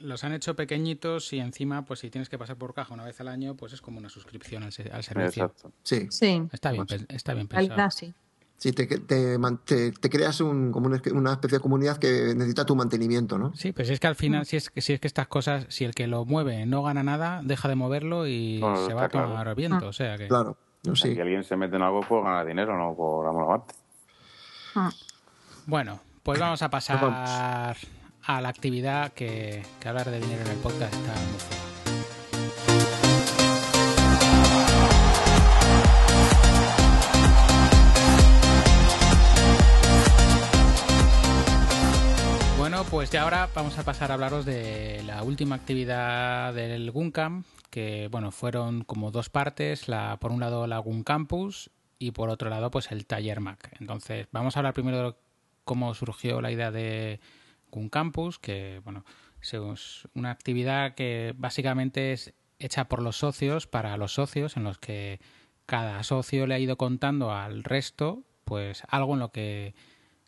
los, 0.00 0.24
han 0.24 0.32
hecho 0.32 0.56
pequeñitos 0.56 1.32
y 1.32 1.40
encima, 1.40 1.84
pues 1.84 2.00
si 2.00 2.10
tienes 2.10 2.28
que 2.28 2.38
pasar 2.38 2.56
por 2.56 2.72
caja 2.72 2.94
una 2.94 3.04
vez 3.04 3.20
al 3.20 3.28
año, 3.28 3.54
pues 3.54 3.72
es 3.74 3.82
como 3.82 3.98
una 3.98 4.08
suscripción 4.08 4.62
al, 4.62 4.72
servicio. 4.72 5.52
Sí. 5.82 6.06
sí. 6.10 6.42
Está 6.52 6.72
bien, 6.72 6.86
está 7.08 7.34
bien 7.34 7.48
pensado. 7.48 7.90
Sí, 8.56 8.72
te, 8.72 8.86
te, 8.88 10.10
creas 10.10 10.40
un, 10.40 10.72
como 10.72 10.88
una 10.88 11.32
especie 11.32 11.58
de 11.58 11.62
comunidad 11.62 11.98
que 11.98 12.34
necesita 12.34 12.66
tu 12.66 12.74
mantenimiento, 12.74 13.38
¿no? 13.38 13.54
Sí, 13.54 13.70
pues 13.70 13.88
es 13.88 14.00
que 14.00 14.08
al 14.08 14.16
final, 14.16 14.46
si 14.46 14.56
es, 14.56 14.72
si 14.74 14.94
es 14.94 15.00
que 15.00 15.06
estas 15.06 15.28
cosas, 15.28 15.66
si 15.68 15.84
el 15.84 15.94
que 15.94 16.08
lo 16.08 16.24
mueve 16.24 16.66
no 16.66 16.82
gana 16.82 17.04
nada, 17.04 17.40
deja 17.44 17.68
de 17.68 17.76
moverlo 17.76 18.26
y 18.26 18.60
se 18.86 18.94
va 18.94 19.04
a 19.04 19.08
tomar 19.08 19.54
viento. 19.54 19.86
O 19.86 19.92
sea 19.92 20.16
que... 20.16 20.26
Claro. 20.26 20.56
Si 20.94 21.20
alguien 21.20 21.44
se 21.44 21.56
mete 21.56 21.76
en 21.76 21.82
algo, 21.82 22.00
pues 22.00 22.24
ganar 22.24 22.46
dinero, 22.46 22.76
no 22.76 22.96
por 22.96 23.26
amor 23.26 23.64
Bueno, 25.66 26.00
pues 26.22 26.38
vamos 26.38 26.62
a 26.62 26.70
pasar 26.70 26.98
a 27.02 28.40
la 28.40 28.48
actividad 28.48 29.12
que, 29.12 29.62
hablar 29.84 30.10
de 30.10 30.20
dinero 30.20 30.42
en 30.42 30.48
el 30.48 30.58
podcast 30.58 30.94
está 30.94 31.12
muy 31.12 31.38
fuerte. 31.38 31.68
Bueno, 42.58 42.84
pues 42.90 43.10
ya 43.10 43.22
ahora 43.22 43.48
vamos 43.54 43.78
a 43.78 43.82
pasar 43.82 44.10
a 44.10 44.14
hablaros 44.14 44.44
de 44.44 45.02
la 45.06 45.22
última 45.22 45.56
actividad 45.56 46.52
del 46.54 46.90
Guncamp, 46.90 47.46
que 47.70 48.08
bueno, 48.10 48.30
fueron 48.30 48.84
como 48.84 49.10
dos 49.10 49.30
partes, 49.30 49.88
la, 49.88 50.18
por 50.18 50.32
un 50.32 50.40
lado 50.40 50.66
la 50.66 50.78
Gun 50.78 51.02
Campus 51.02 51.70
y 51.98 52.12
por 52.12 52.30
otro 52.30 52.50
lado 52.50 52.70
pues 52.70 52.90
el 52.90 53.06
taller 53.06 53.40
Mac. 53.40 53.70
Entonces 53.80 54.28
vamos 54.32 54.56
a 54.56 54.60
hablar 54.60 54.74
primero 54.74 55.02
de 55.02 55.16
cómo 55.64 55.94
surgió 55.94 56.40
la 56.40 56.50
idea 56.50 56.70
de 56.70 57.20
un 57.70 57.88
campus, 57.88 58.38
que 58.38 58.80
bueno, 58.84 59.04
es 59.40 60.08
una 60.14 60.30
actividad 60.30 60.94
que 60.94 61.34
básicamente 61.36 62.12
es 62.12 62.34
hecha 62.58 62.88
por 62.88 63.02
los 63.02 63.16
socios 63.16 63.66
para 63.66 63.96
los 63.96 64.14
socios 64.14 64.56
en 64.56 64.64
los 64.64 64.78
que 64.78 65.20
cada 65.66 66.02
socio 66.02 66.46
le 66.46 66.54
ha 66.54 66.58
ido 66.58 66.76
contando 66.76 67.32
al 67.32 67.62
resto, 67.62 68.24
pues 68.44 68.82
algo 68.88 69.14
en 69.14 69.20
lo 69.20 69.30
que, 69.30 69.74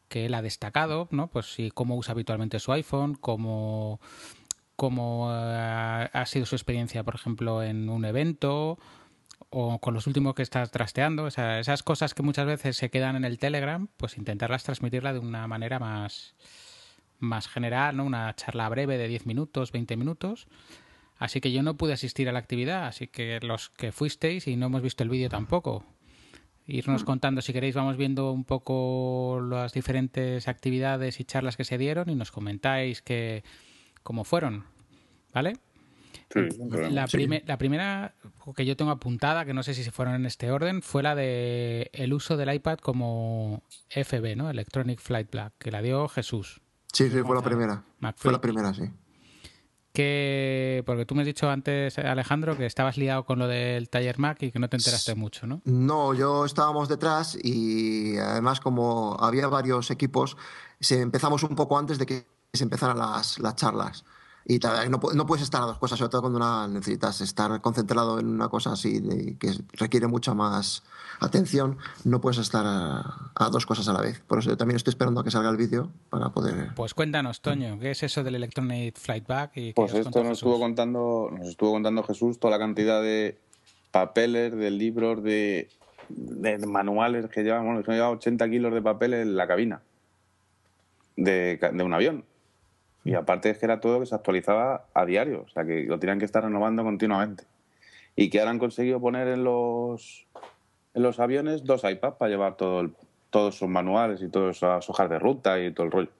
que 0.08 0.26
él 0.26 0.34
ha 0.34 0.42
destacado, 0.42 1.08
¿no? 1.10 1.28
Pues 1.28 1.46
sí, 1.52 1.70
cómo 1.72 1.96
usa 1.96 2.12
habitualmente 2.12 2.60
su 2.60 2.72
iPhone, 2.72 3.14
cómo, 3.14 4.00
cómo 4.76 5.30
eh, 5.32 6.08
ha 6.12 6.26
sido 6.26 6.44
su 6.44 6.56
experiencia, 6.56 7.02
por 7.04 7.14
ejemplo, 7.14 7.62
en 7.62 7.88
un 7.88 8.04
evento 8.04 8.78
o 9.50 9.80
con 9.80 9.94
los 9.94 10.06
últimos 10.06 10.34
que 10.34 10.42
estás 10.42 10.70
trasteando. 10.70 11.24
O 11.24 11.30
sea, 11.30 11.60
esas 11.60 11.82
cosas 11.82 12.14
que 12.14 12.22
muchas 12.22 12.46
veces 12.46 12.76
se 12.76 12.90
quedan 12.90 13.16
en 13.16 13.24
el 13.24 13.38
Telegram, 13.38 13.88
pues 13.96 14.16
intentarlas 14.16 14.64
transmitirla 14.64 15.12
de 15.12 15.18
una 15.18 15.46
manera 15.46 15.78
más, 15.78 16.34
más 17.18 17.48
general, 17.48 17.96
¿no? 17.96 18.04
Una 18.04 18.34
charla 18.34 18.68
breve 18.68 18.96
de 18.96 19.08
10 19.08 19.26
minutos, 19.26 19.72
20 19.72 19.96
minutos. 19.96 20.46
Así 21.18 21.40
que 21.40 21.52
yo 21.52 21.62
no 21.62 21.76
pude 21.76 21.92
asistir 21.92 22.28
a 22.28 22.32
la 22.32 22.38
actividad, 22.38 22.86
así 22.86 23.06
que 23.06 23.40
los 23.42 23.68
que 23.68 23.92
fuisteis 23.92 24.46
y 24.46 24.56
no 24.56 24.66
hemos 24.66 24.80
visto 24.80 25.02
el 25.02 25.10
vídeo 25.10 25.28
tampoco, 25.28 25.84
irnos 26.66 27.04
contando, 27.04 27.42
si 27.42 27.52
queréis, 27.52 27.74
vamos 27.74 27.98
viendo 27.98 28.32
un 28.32 28.44
poco 28.44 29.40
las 29.46 29.74
diferentes 29.74 30.48
actividades 30.48 31.20
y 31.20 31.24
charlas 31.24 31.58
que 31.58 31.64
se 31.64 31.76
dieron 31.76 32.08
y 32.08 32.14
nos 32.14 32.30
comentáis 32.30 33.02
que 33.02 33.44
cómo 34.02 34.24
fueron, 34.24 34.64
¿vale? 35.34 35.58
la, 36.90 37.06
la, 37.44 37.58
primera 37.58 38.14
que 38.54 38.64
yo 38.64 38.76
tengo 38.76 38.90
apuntada, 38.90 39.44
que 39.44 39.54
no 39.54 39.62
sé 39.62 39.74
si 39.74 39.84
se 39.84 39.90
fueron 39.90 40.14
en 40.14 40.26
este 40.26 40.50
orden, 40.50 40.82
fue 40.82 41.02
la 41.02 41.14
de 41.14 41.90
el 41.92 42.12
uso 42.12 42.36
del 42.36 42.52
iPad 42.52 42.78
como 42.78 43.62
FB, 43.88 44.36
¿no? 44.36 44.50
Electronic 44.50 45.00
Flight 45.00 45.30
Black, 45.30 45.54
que 45.58 45.70
la 45.70 45.82
dio 45.82 46.08
Jesús. 46.08 46.60
Sí, 46.92 47.10
sí, 47.10 47.22
fue 47.22 47.36
la 47.36 47.42
primera. 47.42 47.84
Fue 48.16 48.32
la 48.32 48.40
primera, 48.40 48.74
sí. 48.74 48.90
Que, 49.92 50.84
porque 50.86 51.04
tú 51.04 51.14
me 51.14 51.22
has 51.22 51.26
dicho 51.26 51.50
antes, 51.50 51.98
Alejandro, 51.98 52.56
que 52.56 52.64
estabas 52.64 52.96
liado 52.96 53.24
con 53.24 53.40
lo 53.40 53.48
del 53.48 53.88
taller 53.88 54.18
Mac 54.18 54.40
y 54.42 54.52
que 54.52 54.58
no 54.60 54.68
te 54.68 54.76
enteraste 54.76 55.16
mucho, 55.16 55.46
¿no? 55.46 55.62
No, 55.64 56.14
yo 56.14 56.44
estábamos 56.44 56.88
detrás 56.88 57.36
y 57.42 58.16
además 58.18 58.60
como 58.60 59.16
había 59.18 59.48
varios 59.48 59.90
equipos, 59.90 60.36
se 60.78 61.00
empezamos 61.00 61.42
un 61.42 61.56
poco 61.56 61.76
antes 61.76 61.98
de 61.98 62.06
que 62.06 62.26
se 62.52 62.62
empezaran 62.62 62.98
las, 62.98 63.40
las 63.40 63.56
charlas. 63.56 64.04
Y 64.46 64.58
no, 64.58 65.00
no, 65.14 65.26
puedes 65.26 65.44
estar 65.44 65.62
a 65.62 65.66
dos 65.66 65.78
cosas, 65.78 65.98
sobre 65.98 66.10
todo 66.10 66.22
cuando 66.22 66.38
una, 66.38 66.66
necesitas 66.66 67.20
estar 67.20 67.60
concentrado 67.60 68.18
en 68.18 68.26
una 68.26 68.48
cosa 68.48 68.72
así 68.72 69.36
que 69.38 69.52
requiere 69.74 70.06
mucha 70.06 70.34
más 70.34 70.82
atención, 71.20 71.76
no 72.04 72.20
puedes 72.20 72.38
estar 72.38 72.64
a, 72.66 73.50
dos 73.50 73.66
cosas 73.66 73.86
a 73.88 73.92
la 73.92 74.00
vez. 74.00 74.20
Por 74.26 74.38
eso 74.38 74.50
yo 74.50 74.56
también 74.56 74.76
estoy 74.76 74.92
esperando 74.92 75.20
a 75.20 75.24
que 75.24 75.30
salga 75.30 75.50
el 75.50 75.56
vídeo 75.56 75.90
para 76.08 76.30
poder... 76.30 76.70
Pues 76.74 76.94
cuéntanos, 76.94 77.42
Toño, 77.42 77.78
¿qué 77.78 77.90
es 77.90 78.02
eso 78.02 78.24
del 78.24 78.36
Electronic 78.36 78.96
Flight 78.96 79.26
Back? 79.26 79.52
Y 79.56 79.72
pues 79.74 79.92
esto 79.92 80.24
nos 80.24 80.38
estuvo, 80.38 80.58
contando, 80.58 81.30
nos 81.30 81.48
estuvo 81.48 81.72
contando 81.72 82.02
Jesús 82.02 82.38
toda 82.38 82.52
la 82.52 82.58
cantidad 82.58 83.02
de 83.02 83.38
papeles, 83.90 84.56
de 84.56 84.70
libros, 84.70 85.22
de, 85.22 85.68
manuales 86.66 87.26
que 87.28 87.42
llevamos, 87.42 87.84
que 87.84 87.92
llevaba 87.92 88.14
80 88.14 88.48
kilos 88.48 88.72
de 88.72 88.80
papeles 88.80 89.22
en 89.22 89.36
la 89.36 89.46
cabina 89.46 89.82
de, 91.16 91.58
de 91.72 91.82
un 91.84 91.92
avión 91.92 92.24
y 93.04 93.14
aparte 93.14 93.50
es 93.50 93.58
que 93.58 93.66
era 93.66 93.80
todo 93.80 94.00
que 94.00 94.06
se 94.06 94.14
actualizaba 94.14 94.86
a 94.94 95.04
diario, 95.04 95.44
o 95.46 95.48
sea 95.48 95.64
que 95.64 95.84
lo 95.84 95.98
tenían 95.98 96.18
que 96.18 96.24
estar 96.24 96.42
renovando 96.42 96.84
continuamente. 96.84 97.44
Y 98.16 98.28
que 98.28 98.40
ahora 98.40 98.50
han 98.50 98.58
conseguido 98.58 99.00
poner 99.00 99.28
en 99.28 99.44
los, 99.44 100.26
en 100.94 101.02
los 101.02 101.20
aviones 101.20 101.64
dos 101.64 101.84
iPads 101.84 102.16
para 102.16 102.30
llevar 102.30 102.56
todo 102.56 102.90
todos 103.30 103.54
sus 103.54 103.68
manuales 103.68 104.20
y 104.22 104.28
todas 104.28 104.56
esas 104.56 104.88
hojas 104.90 105.08
de 105.08 105.18
ruta 105.18 105.58
y 105.58 105.72
todo 105.72 105.86
el 105.86 105.92
rollo. 105.92 106.10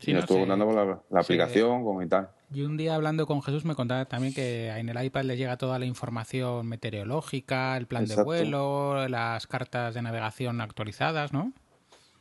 Sí, 0.00 0.10
y 0.10 0.14
nos 0.14 0.24
estuvo 0.24 0.40
contando 0.40 0.66
con 0.66 0.74
la, 1.10 1.20
aplicación 1.20 1.84
como 1.84 2.02
y 2.02 2.08
tal. 2.08 2.28
Y 2.52 2.62
un 2.62 2.76
día 2.76 2.96
hablando 2.96 3.24
con 3.26 3.40
Jesús 3.40 3.64
me 3.64 3.76
contaba 3.76 4.04
también 4.04 4.34
que 4.34 4.68
en 4.68 4.88
el 4.88 5.02
iPad 5.02 5.22
le 5.24 5.36
llega 5.36 5.56
toda 5.56 5.78
la 5.78 5.86
información 5.86 6.66
meteorológica, 6.66 7.76
el 7.76 7.86
plan 7.86 8.04
de 8.04 8.20
vuelo, 8.22 9.08
las 9.08 9.46
cartas 9.46 9.94
de 9.94 10.02
navegación 10.02 10.60
actualizadas, 10.60 11.32
¿no? 11.32 11.52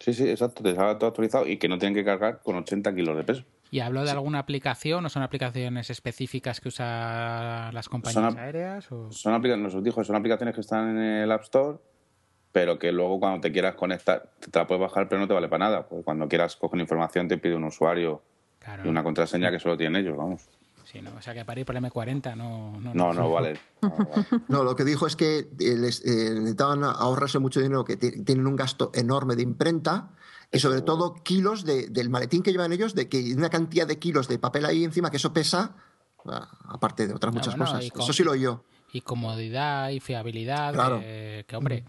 Sí, 0.02 0.16
sí, 0.16 0.28
exacto, 0.28 0.64
te 0.64 0.74
sale 0.74 0.96
todo 0.96 1.10
actualizado 1.10 1.48
y 1.48 1.58
que 1.58 1.70
no 1.70 1.78
tienen 1.78 1.94
que 1.94 2.04
cargar 2.04 2.42
con 2.42 2.56
80 2.56 2.96
kilos 2.96 3.16
de 3.16 3.24
peso. 3.24 3.44
¿Y 3.70 3.82
habló 3.82 4.04
de 4.04 4.10
alguna 4.10 4.40
aplicación 4.40 5.06
o 5.06 5.10
son 5.10 5.22
aplicaciones 5.22 5.92
específicas 5.92 6.60
que 6.60 6.70
usan 6.70 7.74
las 7.74 7.88
compañías 7.88 8.36
aéreas? 8.36 8.92
O? 8.92 9.12
Son 9.12 9.34
aplicaciones, 9.36 9.76
nos 9.76 9.84
dijo, 9.84 10.04
son 10.04 10.16
aplicaciones 10.16 10.56
que 10.56 10.62
están 10.62 10.98
en 10.98 11.04
el 11.04 11.32
App 11.32 11.44
Store, 11.44 11.78
pero 12.52 12.80
que 12.80 12.92
luego 12.92 13.20
cuando 13.20 13.42
te 13.42 13.52
quieras 13.52 13.76
conectar, 13.76 14.32
te 14.40 14.58
la 14.58 14.66
puedes 14.66 14.82
bajar, 14.82 15.08
pero 15.08 15.22
no 15.22 15.28
te 15.28 15.36
vale 15.36 15.48
para 15.48 15.66
nada. 15.66 15.88
Porque 15.88 16.04
cuando 16.04 16.28
quieras 16.28 16.56
coger 16.56 16.80
información 16.80 17.28
te 17.28 17.38
pide 17.38 17.56
un 17.56 17.64
usuario 17.64 18.24
y 18.84 18.88
una 18.88 19.04
contraseña 19.04 19.52
que 19.52 19.60
solo 19.60 19.78
tienen 19.78 20.02
ellos, 20.02 20.18
vamos. 20.18 20.50
Sí, 20.92 21.02
no, 21.02 21.12
o 21.18 21.22
sea 21.22 21.34
que 21.34 21.46
para 21.46 21.60
ir 21.60 21.66
por 21.66 21.76
el 21.76 21.84
M40 21.84 22.36
no... 22.36 22.78
No, 22.82 22.94
no, 22.94 23.14
no, 23.14 23.32
vale. 23.32 23.60
no, 24.50 24.64
lo 24.64 24.76
que 24.76 24.84
dijo 24.84 25.08
es 25.08 25.16
que 25.16 25.40
eh, 25.40 25.48
les, 25.78 26.06
eh, 26.06 26.34
necesitaban 26.34 26.84
ahorrarse 26.84 27.40
mucho 27.40 27.62
dinero, 27.62 27.86
que 27.86 27.96
tienen 27.96 28.46
un 28.46 28.56
gasto 28.56 28.92
enorme 28.94 29.36
de 29.36 29.44
imprenta 29.44 30.12
y 30.52 30.60
sobre 30.60 30.82
todo 30.82 31.14
kilos 31.24 31.64
del 31.64 32.10
maletín 32.10 32.44
que 32.44 32.52
llevan 32.52 32.74
ellos, 32.74 32.94
de 32.94 33.08
que 33.08 33.34
una 33.34 33.50
cantidad 33.50 33.88
de 33.88 34.00
kilos 34.00 34.28
de 34.28 34.38
papel 34.38 34.66
ahí 34.66 34.84
encima, 34.84 35.10
que 35.10 35.16
eso 35.16 35.32
pesa, 35.32 35.78
aparte 36.68 37.08
de 37.08 37.14
otras 37.14 37.34
muchas 37.34 37.56
cosas. 37.56 37.86
eso 37.86 38.14
sí 38.14 38.24
lo 38.26 38.36
yo. 38.36 38.66
Y 38.92 39.00
comodidad 39.00 39.92
y 39.92 40.02
fiabilidad, 40.02 40.74
claro. 40.74 41.00
que, 41.00 41.56
hombre, 41.56 41.86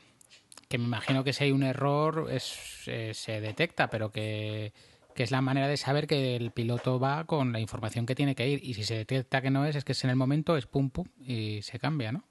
que 0.73 0.79
me 0.79 0.85
imagino 0.85 1.23
que 1.23 1.35
si 1.35 1.45
hay 1.45 1.53
un 1.53 1.65
error 1.65 2.29
es, 2.31 2.57
eh, 2.87 3.13
se 3.13 3.43
detecta, 3.43 3.91
pero 3.91 4.11
que 4.11 4.73
que 5.15 5.23
es 5.23 5.31
la 5.31 5.41
manera 5.41 5.69
de 5.69 5.77
saber 5.77 6.07
que 6.07 6.37
el 6.37 6.51
piloto 6.51 6.99
va 6.99 7.25
con 7.25 7.53
la 7.53 7.61
información 7.61 8.07
que 8.07 8.15
tiene 8.15 8.35
que 8.35 8.49
ir 8.49 8.61
y 8.63 8.75
si 8.75 8.85
se 8.85 8.97
detecta 8.97 9.41
que 9.43 9.51
no 9.51 9.65
es, 9.65 9.77
es 9.77 9.85
que 9.85 9.93
es 9.93 10.05
en 10.05 10.11
el 10.11 10.17
momento, 10.17 10.57
es 10.57 10.67
pum 10.67 10.91
pum 10.91 11.07
y 11.21 11.63
se 11.63 11.79
cambia, 11.79 12.13
¿no? 12.13 12.25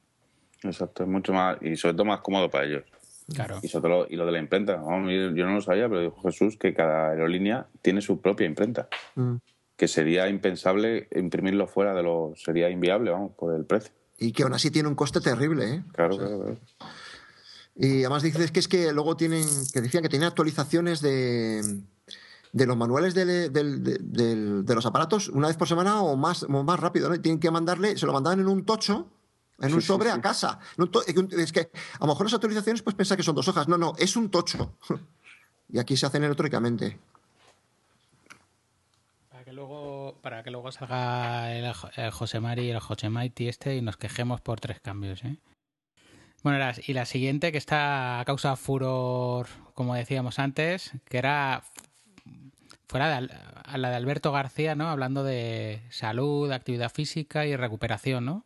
Exacto, 0.63 1.03
es 1.03 1.09
mucho 1.09 1.33
más 1.33 1.57
y 1.61 1.75
sobre 1.75 1.95
todo 1.95 2.05
más 2.05 2.21
cómodo 2.21 2.49
para 2.49 2.65
ellos. 2.65 2.83
Claro. 3.33 3.59
Y, 3.61 3.67
sobre 3.67 3.89
todo, 3.89 4.07
y 4.09 4.15
lo 4.15 4.25
de 4.25 4.31
la 4.31 4.39
imprenta, 4.39 4.75
yo 4.75 5.45
no 5.45 5.53
lo 5.53 5.61
sabía, 5.61 5.87
pero 5.87 6.01
dijo 6.01 6.21
Jesús 6.21 6.57
que 6.57 6.73
cada 6.73 7.11
aerolínea 7.11 7.67
tiene 7.81 8.01
su 8.01 8.19
propia 8.19 8.45
imprenta. 8.45 8.89
Mm. 9.15 9.35
Que 9.77 9.87
sería 9.87 10.27
impensable 10.27 11.07
imprimirlo 11.15 11.65
fuera 11.65 11.93
de 11.95 12.03
lo. 12.03 12.33
sería 12.35 12.69
inviable, 12.69 13.09
vamos, 13.11 13.31
por 13.33 13.55
el 13.55 13.65
precio. 13.65 13.91
Y 14.19 14.31
que 14.31 14.43
aún 14.43 14.53
así 14.53 14.69
tiene 14.69 14.89
un 14.89 14.95
coste 14.95 15.21
terrible, 15.21 15.75
¿eh? 15.75 15.83
Claro, 15.93 16.17
claro, 16.17 16.39
claro. 16.39 16.57
Y 17.75 18.01
además 18.01 18.21
dices 18.21 18.51
que 18.51 18.59
es 18.59 18.67
que 18.67 18.91
luego 18.91 19.15
tienen. 19.17 19.45
que 19.73 19.81
decían 19.81 20.03
que 20.03 20.09
tienen 20.09 20.27
actualizaciones 20.27 21.01
de 21.01 21.61
de 22.53 22.65
los 22.65 22.77
manuales 22.77 23.13
de, 23.13 24.65
los 24.67 24.85
aparatos 24.85 25.29
una 25.29 25.47
vez 25.47 25.57
por 25.57 25.67
semana 25.67 26.01
o 26.01 26.15
más, 26.17 26.47
más 26.49 26.79
rápido, 26.79 27.09
¿no? 27.09 27.19
tienen 27.21 27.39
que 27.39 27.51
mandarle, 27.51 27.97
se 27.97 28.05
lo 28.05 28.13
mandaban 28.13 28.39
en 28.39 28.47
un 28.47 28.65
tocho, 28.65 29.07
en 29.59 29.73
un 29.73 29.81
sobre 29.81 30.09
a 30.09 30.19
casa. 30.21 30.59
Es 31.37 31.51
que 31.51 31.71
a 31.99 32.01
lo 32.01 32.07
mejor 32.07 32.25
las 32.25 32.33
autorizaciones 32.33 32.81
pues 32.81 32.95
piensa 32.95 33.15
que 33.15 33.23
son 33.23 33.35
dos 33.35 33.47
hojas. 33.47 33.67
No, 33.67 33.77
no, 33.77 33.93
es 33.97 34.15
un 34.15 34.29
tocho. 34.29 34.75
y 35.69 35.79
aquí 35.79 35.95
se 35.95 36.05
hacen 36.05 36.23
electrónicamente. 36.23 36.99
Para 39.29 39.45
que 39.45 39.53
luego, 39.53 40.19
para 40.21 40.43
que 40.43 40.51
luego 40.51 40.71
salga 40.71 41.53
el, 41.53 42.11
José 42.11 42.39
Mari 42.39 42.63
y 42.63 42.69
el 42.71 42.79
José 42.79 43.09
Maiti 43.09 43.47
este 43.47 43.75
y 43.75 43.81
nos 43.81 43.97
quejemos 43.97 44.41
por 44.41 44.59
tres 44.59 44.79
cambios, 44.81 45.23
¿eh? 45.23 45.37
Bueno, 46.43 46.57
y 46.87 46.93
la 46.93 47.05
siguiente 47.05 47.51
que 47.51 47.59
está 47.59 48.19
a 48.19 48.25
causa 48.25 48.55
furor, 48.55 49.45
como 49.75 49.93
decíamos 49.93 50.39
antes, 50.39 50.91
que 51.05 51.19
era 51.19 51.63
fuera 52.91 53.21
de, 53.21 53.29
a 53.63 53.77
la 53.77 53.89
de 53.89 53.95
Alberto 53.95 54.33
García, 54.33 54.75
¿no? 54.75 54.89
Hablando 54.89 55.23
de 55.23 55.81
salud, 55.89 56.51
actividad 56.51 56.91
física 56.91 57.45
y 57.45 57.55
recuperación, 57.55 58.25
¿no? 58.25 58.45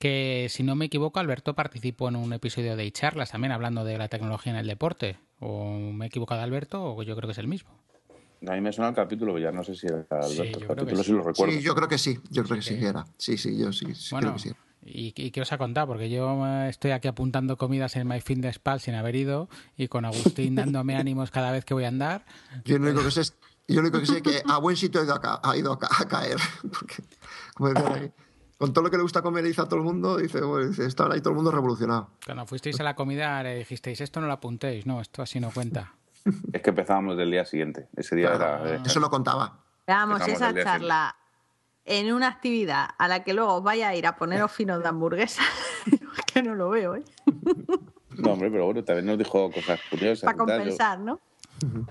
Que 0.00 0.48
si 0.50 0.64
no 0.64 0.74
me 0.74 0.86
equivoco, 0.86 1.20
Alberto 1.20 1.54
participó 1.54 2.08
en 2.08 2.16
un 2.16 2.32
episodio 2.32 2.74
de 2.74 2.90
charlas 2.90 3.30
también 3.30 3.52
hablando 3.52 3.84
de 3.84 3.96
la 3.96 4.08
tecnología 4.08 4.52
en 4.52 4.58
el 4.58 4.66
deporte. 4.66 5.18
¿O 5.38 5.78
me 5.78 6.06
he 6.06 6.08
equivocado, 6.08 6.42
Alberto? 6.42 6.96
O 6.96 7.02
yo 7.04 7.14
creo 7.14 7.28
que 7.28 7.32
es 7.32 7.38
el 7.38 7.46
mismo. 7.46 7.70
A 8.48 8.54
mí 8.54 8.60
me 8.60 8.72
suena 8.72 8.88
el 8.88 8.96
capítulo, 8.96 9.38
ya 9.38 9.52
no 9.52 9.62
sé 9.62 9.76
si 9.76 9.86
era 9.86 10.04
Alberto. 10.10 10.58
el 10.58 10.66
capítulo 10.66 11.04
sí. 11.04 11.12
lo 11.12 11.22
recuerdo. 11.22 11.54
Sí, 11.54 11.62
yo 11.62 11.76
creo 11.76 11.86
que 11.86 11.98
sí, 11.98 12.18
yo 12.28 12.42
creo 12.42 12.56
que 12.56 12.62
sí, 12.62 12.84
era. 12.84 13.04
Sí, 13.16 13.38
sí, 13.38 13.56
yo 13.56 13.72
sí, 13.72 13.86
creo 14.18 14.32
que 14.32 14.40
sí. 14.40 14.50
¿Y, 14.84 15.12
qué 15.12 15.40
os 15.40 15.52
ha 15.52 15.58
contado? 15.58 15.86
Porque 15.86 16.10
yo 16.10 16.44
estoy 16.66 16.90
aquí 16.90 17.06
apuntando 17.06 17.56
comidas 17.56 17.94
en 17.96 18.08
MyFitnessPal 18.08 18.80
sin 18.80 18.94
haber 18.94 19.14
ido 19.14 19.48
y 19.76 19.88
con 19.88 20.04
Agustín 20.04 20.56
dándome 20.56 20.96
ánimos 20.96 21.30
cada 21.30 21.52
vez 21.52 21.64
que 21.64 21.74
voy 21.74 21.84
a 21.84 21.88
andar. 21.88 22.24
Yo 22.64 22.78
lo 22.78 22.86
único 22.86 23.04
que 23.04 23.10
sé 23.12 23.20
es, 23.20 23.34
yo 23.68 23.76
lo 23.76 23.88
único 23.88 24.00
que, 24.00 24.06
sé 24.06 24.22
que 24.22 24.42
a 24.48 24.58
buen 24.58 24.76
sitio 24.76 25.00
ha 25.00 25.04
ido 25.04 25.14
a, 25.14 25.40
ha 25.42 25.56
ido 25.56 25.72
a, 25.72 26.08
caer. 26.08 26.36
Porque, 27.56 27.74
como 27.74 28.12
con 28.58 28.72
todo 28.72 28.84
lo 28.84 28.90
que 28.90 28.96
le 28.96 29.02
gusta 29.02 29.22
comer, 29.22 29.44
dice 29.44 29.60
a 29.60 29.64
todo 29.64 29.76
el 29.76 29.82
mundo, 29.82 30.16
dice, 30.16 30.40
bueno, 30.40 30.68
dice, 30.68 30.86
está 30.86 31.12
ahí 31.12 31.20
todo 31.20 31.30
el 31.30 31.36
mundo 31.36 31.50
revolucionado. 31.50 32.10
Cuando 32.24 32.46
fuisteis 32.46 32.78
a 32.80 32.84
la 32.84 32.94
comida 32.94 33.42
le 33.42 33.56
dijisteis, 33.56 34.00
esto 34.00 34.20
no 34.20 34.26
lo 34.26 34.34
apuntéis, 34.34 34.86
no, 34.86 35.00
esto 35.00 35.22
así 35.22 35.40
no 35.40 35.50
cuenta. 35.50 35.94
Es 36.52 36.62
que 36.62 36.70
empezábamos 36.70 37.16
del 37.16 37.30
día 37.30 37.44
siguiente. 37.44 37.88
Ese 37.96 38.14
día 38.14 38.32
era. 38.32 38.76
Eh, 38.76 38.80
Eso 38.84 39.00
lo 39.00 39.10
contaba. 39.10 39.58
Vamos, 39.86 40.26
esa 40.28 40.54
charla 40.54 41.16
en 41.84 42.12
una 42.12 42.28
actividad 42.28 42.90
a 42.98 43.08
la 43.08 43.24
que 43.24 43.34
luego 43.34 43.60
vaya 43.62 43.88
a 43.88 43.96
ir 43.96 44.06
a 44.06 44.16
poneros 44.16 44.52
finos 44.52 44.82
de 44.82 44.88
hamburguesa, 44.88 45.42
es 45.86 46.00
que 46.32 46.42
no 46.42 46.54
lo 46.54 46.70
veo, 46.70 46.96
¿eh? 46.96 47.04
No, 48.18 48.32
hombre, 48.32 48.50
pero 48.50 48.66
bueno, 48.66 48.84
también 48.84 49.06
nos 49.06 49.18
dijo 49.18 49.50
cosas 49.50 49.80
curiosas. 49.90 50.24
Para 50.24 50.36
compensar, 50.36 50.98
¿no? 50.98 51.20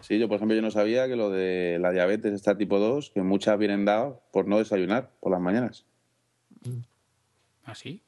Sí, 0.01 0.19
yo 0.19 0.27
por 0.27 0.35
ejemplo 0.35 0.55
yo 0.55 0.61
no 0.61 0.71
sabía 0.71 1.07
que 1.07 1.15
lo 1.15 1.29
de 1.29 1.77
la 1.79 1.91
diabetes 1.91 2.33
está 2.33 2.57
tipo 2.57 2.77
2, 2.77 3.11
que 3.11 3.21
muchas 3.21 3.57
vienen 3.57 3.85
dadas 3.85 4.15
por 4.31 4.45
no 4.45 4.57
desayunar 4.57 5.11
por 5.19 5.31
las 5.31 5.39
mañanas. 5.39 5.85
¿Ah, 7.63 7.73
sí? 7.73 8.03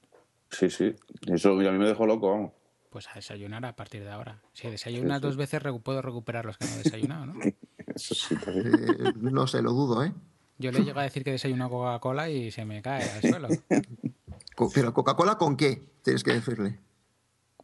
Sí, 0.50 0.70
sí. 0.70 0.94
Eso 1.28 1.52
a 1.52 1.72
mí 1.72 1.78
me 1.78 1.88
dejó 1.88 2.06
loco, 2.06 2.32
vamos. 2.32 2.52
Pues 2.90 3.08
a 3.08 3.14
desayunar 3.16 3.66
a 3.66 3.76
partir 3.76 4.04
de 4.04 4.12
ahora. 4.12 4.42
Si 4.54 4.70
desayunas 4.70 5.22
dos 5.22 5.38
veces, 5.38 5.62
puedo 5.84 6.02
recuperar 6.02 6.46
los 6.46 6.58
que 6.58 6.66
no 6.66 6.72
he 6.74 6.78
desayunado, 6.80 7.26
¿no? 7.28 7.34
Eso 7.96 8.14
sí, 8.14 8.36
eh, 8.48 9.14
no 9.16 9.48
sé, 9.48 9.62
lo 9.62 9.72
dudo, 9.72 10.04
¿eh? 10.04 10.14
Yo 10.58 10.72
le 10.72 10.84
llego 10.84 11.00
a 11.00 11.04
decir 11.04 11.24
que 11.24 11.32
desayuno 11.32 11.70
Coca-Cola 11.70 12.30
y 12.30 12.52
se 12.52 12.66
me 12.66 12.82
cae 12.82 13.10
al 13.10 13.22
suelo. 13.22 13.48
¿Pero 14.74 14.94
Coca-Cola 14.94 15.38
con 15.38 15.58
qué? 15.58 15.82
Tienes 16.04 16.24
que 16.24 16.34
decirle. 16.34 16.80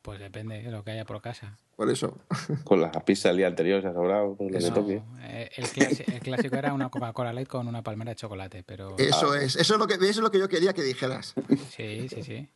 Pues 0.02 0.20
depende 0.20 0.62
de 0.64 0.72
lo 0.72 0.84
que 0.84 0.92
haya 0.92 1.06
por 1.06 1.22
casa. 1.22 1.58
Por 1.76 1.90
eso. 1.90 2.18
Con 2.64 2.82
la 2.82 2.92
pizza 2.92 3.30
del 3.30 3.38
día 3.38 3.48
anterior 3.48 3.82
se 3.82 3.90
ha 3.90 3.94
sobrado. 3.94 4.36
Eh, 4.40 5.50
el, 5.56 6.20
clásico, 6.20 6.56
era 6.56 6.74
una 6.74 6.90
Coca-Cola 6.90 7.32
Light 7.32 7.48
con 7.48 7.68
una 7.68 7.84
palmera 7.84 8.12
de 8.12 8.16
chocolate, 8.16 8.64
pero... 8.64 8.98
Eso 8.98 9.36
es, 9.36 9.56
eso 9.56 9.74
es, 9.74 9.80
lo 9.80 9.88
que, 9.88 9.94
eso 9.94 10.06
es 10.06 10.18
lo 10.18 10.32
que 10.32 10.40
yo 10.40 10.50
quería 10.50 10.74
que 10.74 10.82
dijeras. 10.82 11.36
Sí, 11.70 12.10
sí, 12.10 12.24
sí. 12.24 12.50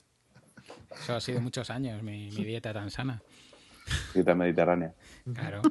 Eso 0.91 1.15
ha 1.15 1.21
sido 1.21 1.41
muchos 1.41 1.69
años, 1.69 2.01
mi, 2.03 2.29
dieta 2.29 2.73
tan 2.73 2.91
sana. 2.91 3.21
Dieta 4.13 4.35
mediterránea. 4.35 4.93
Claro. 5.33 5.61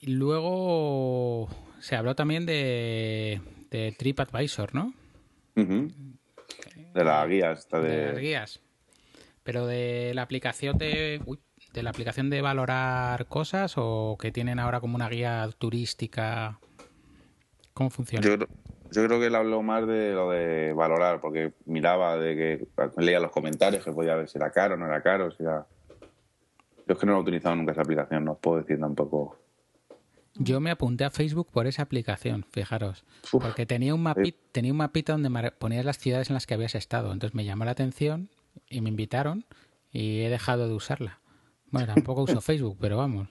Y 0.00 0.12
luego 0.12 1.48
se 1.86 1.94
habló 1.94 2.16
también 2.16 2.46
de, 2.46 3.40
de 3.70 3.94
TripAdvisor, 3.96 4.74
¿no? 4.74 4.92
De 5.54 7.04
las 7.04 7.28
guías. 7.28 7.68
De... 7.70 7.80
de 7.80 8.06
las 8.06 8.18
guías. 8.18 8.60
Pero 9.44 9.68
de 9.68 10.10
la 10.12 10.22
aplicación 10.22 10.78
de, 10.78 11.20
de 11.72 11.82
la 11.84 11.90
aplicación 11.90 12.28
de 12.28 12.42
valorar 12.42 13.26
cosas 13.26 13.74
o 13.76 14.18
que 14.20 14.32
tienen 14.32 14.58
ahora 14.58 14.80
como 14.80 14.96
una 14.96 15.08
guía 15.08 15.48
turística. 15.58 16.58
¿Cómo 17.72 17.90
funciona? 17.90 18.26
Yo, 18.26 19.06
creo 19.06 19.20
que 19.20 19.26
él 19.26 19.36
habló 19.36 19.62
más 19.62 19.86
de 19.86 20.12
lo 20.12 20.30
de 20.30 20.72
valorar, 20.72 21.20
porque 21.20 21.52
miraba 21.66 22.16
de 22.16 22.34
que 22.34 22.68
leía 22.96 23.20
los 23.20 23.30
comentarios 23.30 23.84
que 23.84 23.92
podía 23.92 24.16
ver 24.16 24.28
si 24.28 24.38
era 24.38 24.50
caro 24.50 24.74
o 24.74 24.76
no 24.76 24.86
era 24.86 25.04
caro, 25.04 25.30
si 25.30 25.44
era... 25.44 25.64
Yo 26.88 26.94
es 26.94 26.98
que 26.98 27.06
no 27.06 27.12
lo 27.12 27.18
he 27.18 27.22
utilizado 27.22 27.54
nunca 27.54 27.70
esa 27.70 27.82
aplicación, 27.82 28.24
no 28.24 28.32
os 28.32 28.38
puedo 28.38 28.58
decir 28.58 28.80
tampoco. 28.80 29.45
Yo 30.38 30.60
me 30.60 30.70
apunté 30.70 31.04
a 31.04 31.10
Facebook 31.10 31.48
por 31.50 31.66
esa 31.66 31.82
aplicación, 31.82 32.44
fijaros, 32.50 33.04
porque 33.30 33.66
tenía 33.66 33.94
un 33.94 34.02
mapita, 34.02 34.38
tenía 34.52 34.72
un 34.72 34.78
mapita 34.78 35.12
donde 35.12 35.50
ponías 35.52 35.84
las 35.84 35.98
ciudades 35.98 36.30
en 36.30 36.34
las 36.34 36.46
que 36.46 36.54
habías 36.54 36.74
estado, 36.74 37.12
entonces 37.12 37.34
me 37.34 37.44
llamó 37.44 37.64
la 37.64 37.70
atención 37.70 38.28
y 38.68 38.80
me 38.80 38.90
invitaron 38.90 39.46
y 39.92 40.20
he 40.20 40.28
dejado 40.28 40.68
de 40.68 40.74
usarla. 40.74 41.20
Bueno, 41.70 41.94
tampoco 41.94 42.22
uso 42.22 42.40
Facebook, 42.40 42.76
pero 42.80 42.98
vamos. 42.98 43.28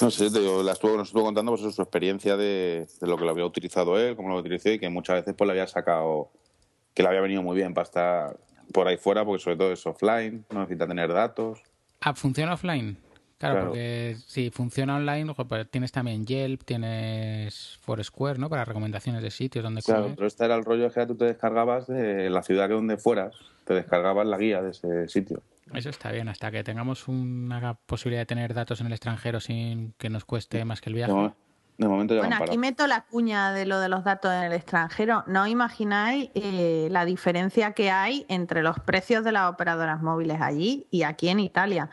No 0.00 0.10
sé, 0.10 0.30
te 0.30 0.40
la 0.40 0.72
estuvo, 0.72 0.96
nos 0.96 1.08
estuvo 1.08 1.24
contando 1.24 1.54
pues, 1.54 1.74
su 1.74 1.82
experiencia 1.82 2.36
de, 2.36 2.88
lo 3.00 3.16
que 3.16 3.24
lo 3.24 3.30
había 3.30 3.46
utilizado 3.46 3.98
él, 3.98 4.16
cómo 4.16 4.28
lo 4.30 4.36
utilizó 4.36 4.70
y 4.70 4.78
que 4.78 4.88
muchas 4.88 5.16
veces 5.16 5.34
pues 5.36 5.46
le 5.46 5.52
había 5.52 5.66
sacado, 5.66 6.30
que 6.94 7.02
le 7.02 7.08
había 7.08 7.20
venido 7.20 7.42
muy 7.42 7.56
bien 7.56 7.72
para 7.72 7.84
estar 7.84 8.40
por 8.72 8.88
ahí 8.88 8.96
fuera, 8.96 9.24
porque 9.24 9.42
sobre 9.42 9.56
todo 9.56 9.72
es 9.72 9.86
offline, 9.86 10.44
no 10.50 10.60
necesita 10.60 10.86
tener 10.86 11.12
datos. 11.12 11.60
Ah, 12.00 12.14
¿funciona 12.14 12.54
offline? 12.54 12.98
Claro, 13.42 13.66
porque 13.66 14.16
si 14.24 14.50
funciona 14.50 14.94
online, 14.94 15.34
pues 15.34 15.68
tienes 15.68 15.90
también 15.90 16.24
Yelp, 16.24 16.62
tienes 16.62 17.76
Foursquare, 17.80 18.38
¿no? 18.38 18.48
Para 18.48 18.64
recomendaciones 18.64 19.20
de 19.20 19.32
sitios 19.32 19.64
donde 19.64 19.82
Claro, 19.82 20.12
pero 20.14 20.28
este 20.28 20.44
era 20.44 20.54
el 20.54 20.64
rollo 20.64 20.88
que 20.92 21.06
tú 21.06 21.16
te 21.16 21.24
descargabas 21.24 21.88
de 21.88 22.30
la 22.30 22.44
ciudad 22.44 22.68
que 22.68 22.74
donde 22.74 22.98
fueras, 22.98 23.34
te 23.64 23.74
descargabas 23.74 24.28
la 24.28 24.38
guía 24.38 24.62
de 24.62 24.70
ese 24.70 25.08
sitio. 25.08 25.42
Eso 25.74 25.90
está 25.90 26.12
bien, 26.12 26.28
hasta 26.28 26.52
que 26.52 26.62
tengamos 26.62 27.08
una 27.08 27.74
posibilidad 27.74 28.20
de 28.20 28.26
tener 28.26 28.54
datos 28.54 28.80
en 28.80 28.86
el 28.86 28.92
extranjero 28.92 29.40
sin 29.40 29.92
que 29.98 30.08
nos 30.08 30.24
cueste 30.24 30.64
más 30.64 30.80
que 30.80 30.90
el 30.90 30.94
viaje. 30.94 31.32
De 31.78 31.88
momento 31.88 32.14
ya 32.14 32.20
bueno, 32.20 32.36
aquí 32.36 32.58
meto 32.58 32.86
la 32.86 33.00
cuña 33.00 33.52
de 33.52 33.66
lo 33.66 33.80
de 33.80 33.88
los 33.88 34.04
datos 34.04 34.30
en 34.32 34.44
el 34.44 34.52
extranjero. 34.52 35.24
No 35.26 35.48
imagináis 35.48 36.30
eh, 36.34 36.86
la 36.92 37.04
diferencia 37.04 37.72
que 37.72 37.90
hay 37.90 38.24
entre 38.28 38.62
los 38.62 38.78
precios 38.78 39.24
de 39.24 39.32
las 39.32 39.50
operadoras 39.50 40.00
móviles 40.00 40.40
allí 40.40 40.86
y 40.92 41.02
aquí 41.02 41.28
en 41.28 41.40
Italia. 41.40 41.90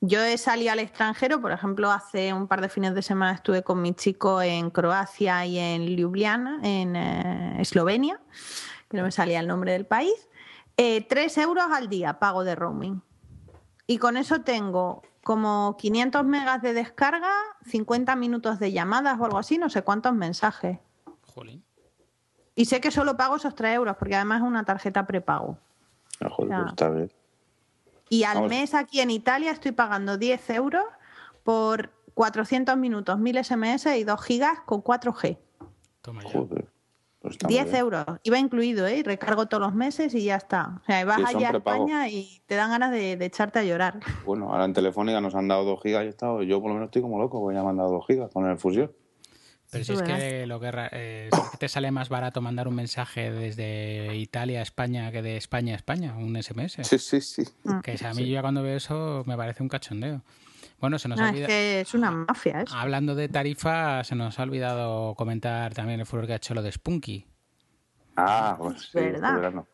Yo 0.00 0.20
he 0.20 0.38
salido 0.38 0.72
al 0.72 0.78
extranjero, 0.78 1.40
por 1.40 1.50
ejemplo, 1.50 1.90
hace 1.90 2.32
un 2.32 2.46
par 2.46 2.60
de 2.60 2.68
fines 2.68 2.94
de 2.94 3.02
semana 3.02 3.32
estuve 3.32 3.64
con 3.64 3.82
mi 3.82 3.94
chico 3.94 4.40
en 4.40 4.70
Croacia 4.70 5.44
y 5.44 5.58
en 5.58 5.86
Ljubljana, 5.86 6.60
en 6.62 6.94
eh, 6.94 7.60
Eslovenia, 7.60 8.20
que 8.88 8.96
no 8.96 9.02
me 9.02 9.10
salía 9.10 9.40
el 9.40 9.48
nombre 9.48 9.72
del 9.72 9.86
país. 9.86 10.28
Eh, 10.76 11.04
tres 11.08 11.36
euros 11.38 11.64
al 11.72 11.88
día 11.88 12.20
pago 12.20 12.44
de 12.44 12.54
roaming. 12.54 13.02
Y 13.88 13.98
con 13.98 14.16
eso 14.16 14.42
tengo 14.42 15.02
como 15.24 15.76
500 15.76 16.24
megas 16.24 16.62
de 16.62 16.74
descarga, 16.74 17.32
50 17.66 18.14
minutos 18.14 18.60
de 18.60 18.70
llamadas 18.70 19.18
o 19.18 19.24
algo 19.24 19.38
así, 19.38 19.58
no 19.58 19.68
sé 19.68 19.82
cuántos 19.82 20.14
mensajes. 20.14 20.78
Jolín. 21.26 21.64
Y 22.54 22.66
sé 22.66 22.80
que 22.80 22.90
solo 22.90 23.16
pago 23.16 23.36
esos 23.36 23.54
tres 23.54 23.74
euros, 23.74 23.96
porque 23.96 24.14
además 24.14 24.42
es 24.42 24.46
una 24.46 24.64
tarjeta 24.64 25.06
prepago. 25.06 25.58
Ah, 26.20 26.28
joder, 26.30 26.56
pues 26.60 26.68
está 26.70 26.90
bien. 26.90 27.12
Y 28.08 28.24
al 28.24 28.48
mes 28.48 28.74
aquí 28.74 29.00
en 29.00 29.10
Italia 29.10 29.50
estoy 29.50 29.72
pagando 29.72 30.16
10 30.16 30.50
euros 30.50 30.84
por 31.42 31.90
400 32.14 32.76
minutos, 32.76 33.18
1000 33.18 33.44
SMS 33.44 33.86
y 33.96 34.04
2 34.04 34.22
gigas 34.22 34.60
con 34.66 34.82
4G. 34.82 35.38
Toma 36.02 36.22
ya. 36.22 36.30
Joder. 36.30 36.68
10 37.20 37.64
pues 37.64 37.74
euros, 37.74 38.04
iba 38.22 38.38
incluido, 38.38 38.86
¿eh? 38.86 39.02
Recargo 39.04 39.46
todos 39.46 39.60
los 39.60 39.74
meses 39.74 40.14
y 40.14 40.24
ya 40.24 40.36
está. 40.36 40.78
O 40.80 40.84
sea, 40.84 41.04
vas 41.04 41.20
allá 41.26 41.50
a 41.50 41.56
España 41.56 42.08
y 42.08 42.40
te 42.46 42.54
dan 42.54 42.70
ganas 42.70 42.92
de, 42.92 43.12
echarte 43.12 43.58
a 43.58 43.64
llorar. 43.64 43.98
Bueno, 44.24 44.52
ahora 44.52 44.64
en 44.64 44.72
Telefónica 44.72 45.20
nos 45.20 45.34
han 45.34 45.48
dado 45.48 45.64
2 45.64 45.82
gigas 45.82 46.04
y 46.04 46.06
he 46.06 46.10
estado, 46.10 46.42
yo 46.44 46.60
por 46.60 46.68
lo 46.68 46.74
menos 46.74 46.88
estoy 46.88 47.02
como 47.02 47.18
loco, 47.18 47.40
voy 47.40 47.56
a 47.56 47.62
mandar 47.62 47.88
2 47.88 48.06
gigas 48.06 48.30
con 48.32 48.46
el 48.46 48.56
fusión. 48.56 48.92
Pero 49.70 49.84
si 49.84 49.92
es 49.92 50.02
que 50.02 50.46
lo 50.46 50.60
que 50.60 50.70
eh, 50.92 51.30
te 51.58 51.68
sale 51.68 51.90
más 51.90 52.08
barato 52.08 52.40
mandar 52.40 52.68
un 52.68 52.74
mensaje 52.74 53.30
desde 53.30 54.16
Italia 54.16 54.60
a 54.60 54.62
España 54.62 55.12
que 55.12 55.20
de 55.20 55.36
España 55.36 55.74
a 55.74 55.76
España, 55.76 56.14
un 56.16 56.42
SMS. 56.42 56.78
Sí, 56.82 56.98
sí, 56.98 57.20
sí. 57.20 57.44
Mm. 57.64 57.80
Que 57.80 57.98
a 58.04 58.14
mí 58.14 58.28
ya 58.28 58.40
cuando 58.40 58.62
veo 58.62 58.76
eso 58.76 59.24
me 59.26 59.36
parece 59.36 59.62
un 59.62 59.68
cachondeo. 59.68 60.22
Bueno, 60.80 60.98
se 60.98 61.08
nos 61.08 61.20
ha 61.20 61.28
olvidado. 61.28 61.42
Es 61.42 61.48
que 61.48 61.80
es 61.80 61.94
una 61.94 62.10
mafia 62.10 62.62
eso. 62.62 62.74
Hablando 62.74 63.14
de 63.14 63.28
tarifa, 63.28 64.04
se 64.04 64.14
nos 64.14 64.38
ha 64.38 64.42
olvidado 64.44 65.14
comentar 65.16 65.74
también 65.74 66.00
el 66.00 66.06
furor 66.06 66.26
que 66.26 66.32
ha 66.34 66.36
hecho 66.36 66.54
lo 66.54 66.62
de 66.62 66.72
Spunky. 66.72 67.26
Ah, 68.16 68.56
pues 68.58 68.88
sí, 68.90 68.98
¿verdad? 68.98 69.64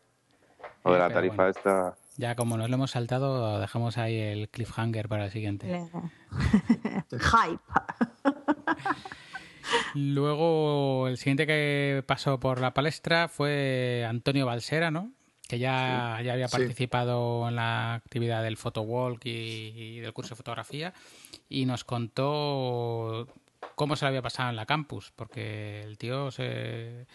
O 0.83 0.91
de 0.91 0.99
la 0.99 1.09
tarifa 1.09 1.49
esta. 1.49 1.95
Ya 2.17 2.35
como 2.35 2.57
nos 2.57 2.69
lo 2.69 2.75
hemos 2.75 2.91
saltado, 2.91 3.59
dejamos 3.59 3.97
ahí 3.97 4.17
el 4.17 4.49
cliffhanger 4.49 5.07
para 5.07 5.25
el 5.25 5.31
siguiente. 5.31 5.87
Hype. 7.11 7.61
Luego, 9.93 11.07
el 11.07 11.17
siguiente 11.17 11.47
que 11.47 12.03
pasó 12.05 12.39
por 12.39 12.59
la 12.59 12.73
palestra 12.73 13.27
fue 13.27 14.05
Antonio 14.07 14.45
Balsera, 14.45 14.91
¿no? 14.91 15.11
Que 15.47 15.59
ya, 15.59 16.19
ya 16.23 16.33
había 16.33 16.47
participado 16.47 17.47
en 17.47 17.55
la 17.55 17.93
actividad 17.93 18.43
del 18.43 18.57
photowalk 18.57 19.23
y, 19.25 19.29
y 19.29 19.99
del 19.99 20.13
curso 20.13 20.31
de 20.31 20.37
fotografía. 20.37 20.93
Y 21.49 21.65
nos 21.65 21.83
contó 21.83 23.27
cómo 23.75 23.95
se 23.95 24.05
le 24.05 24.09
había 24.09 24.21
pasado 24.21 24.49
en 24.49 24.55
la 24.55 24.65
campus, 24.65 25.11
porque 25.15 25.81
el 25.81 25.97
tío 25.97 26.31
se, 26.31 27.05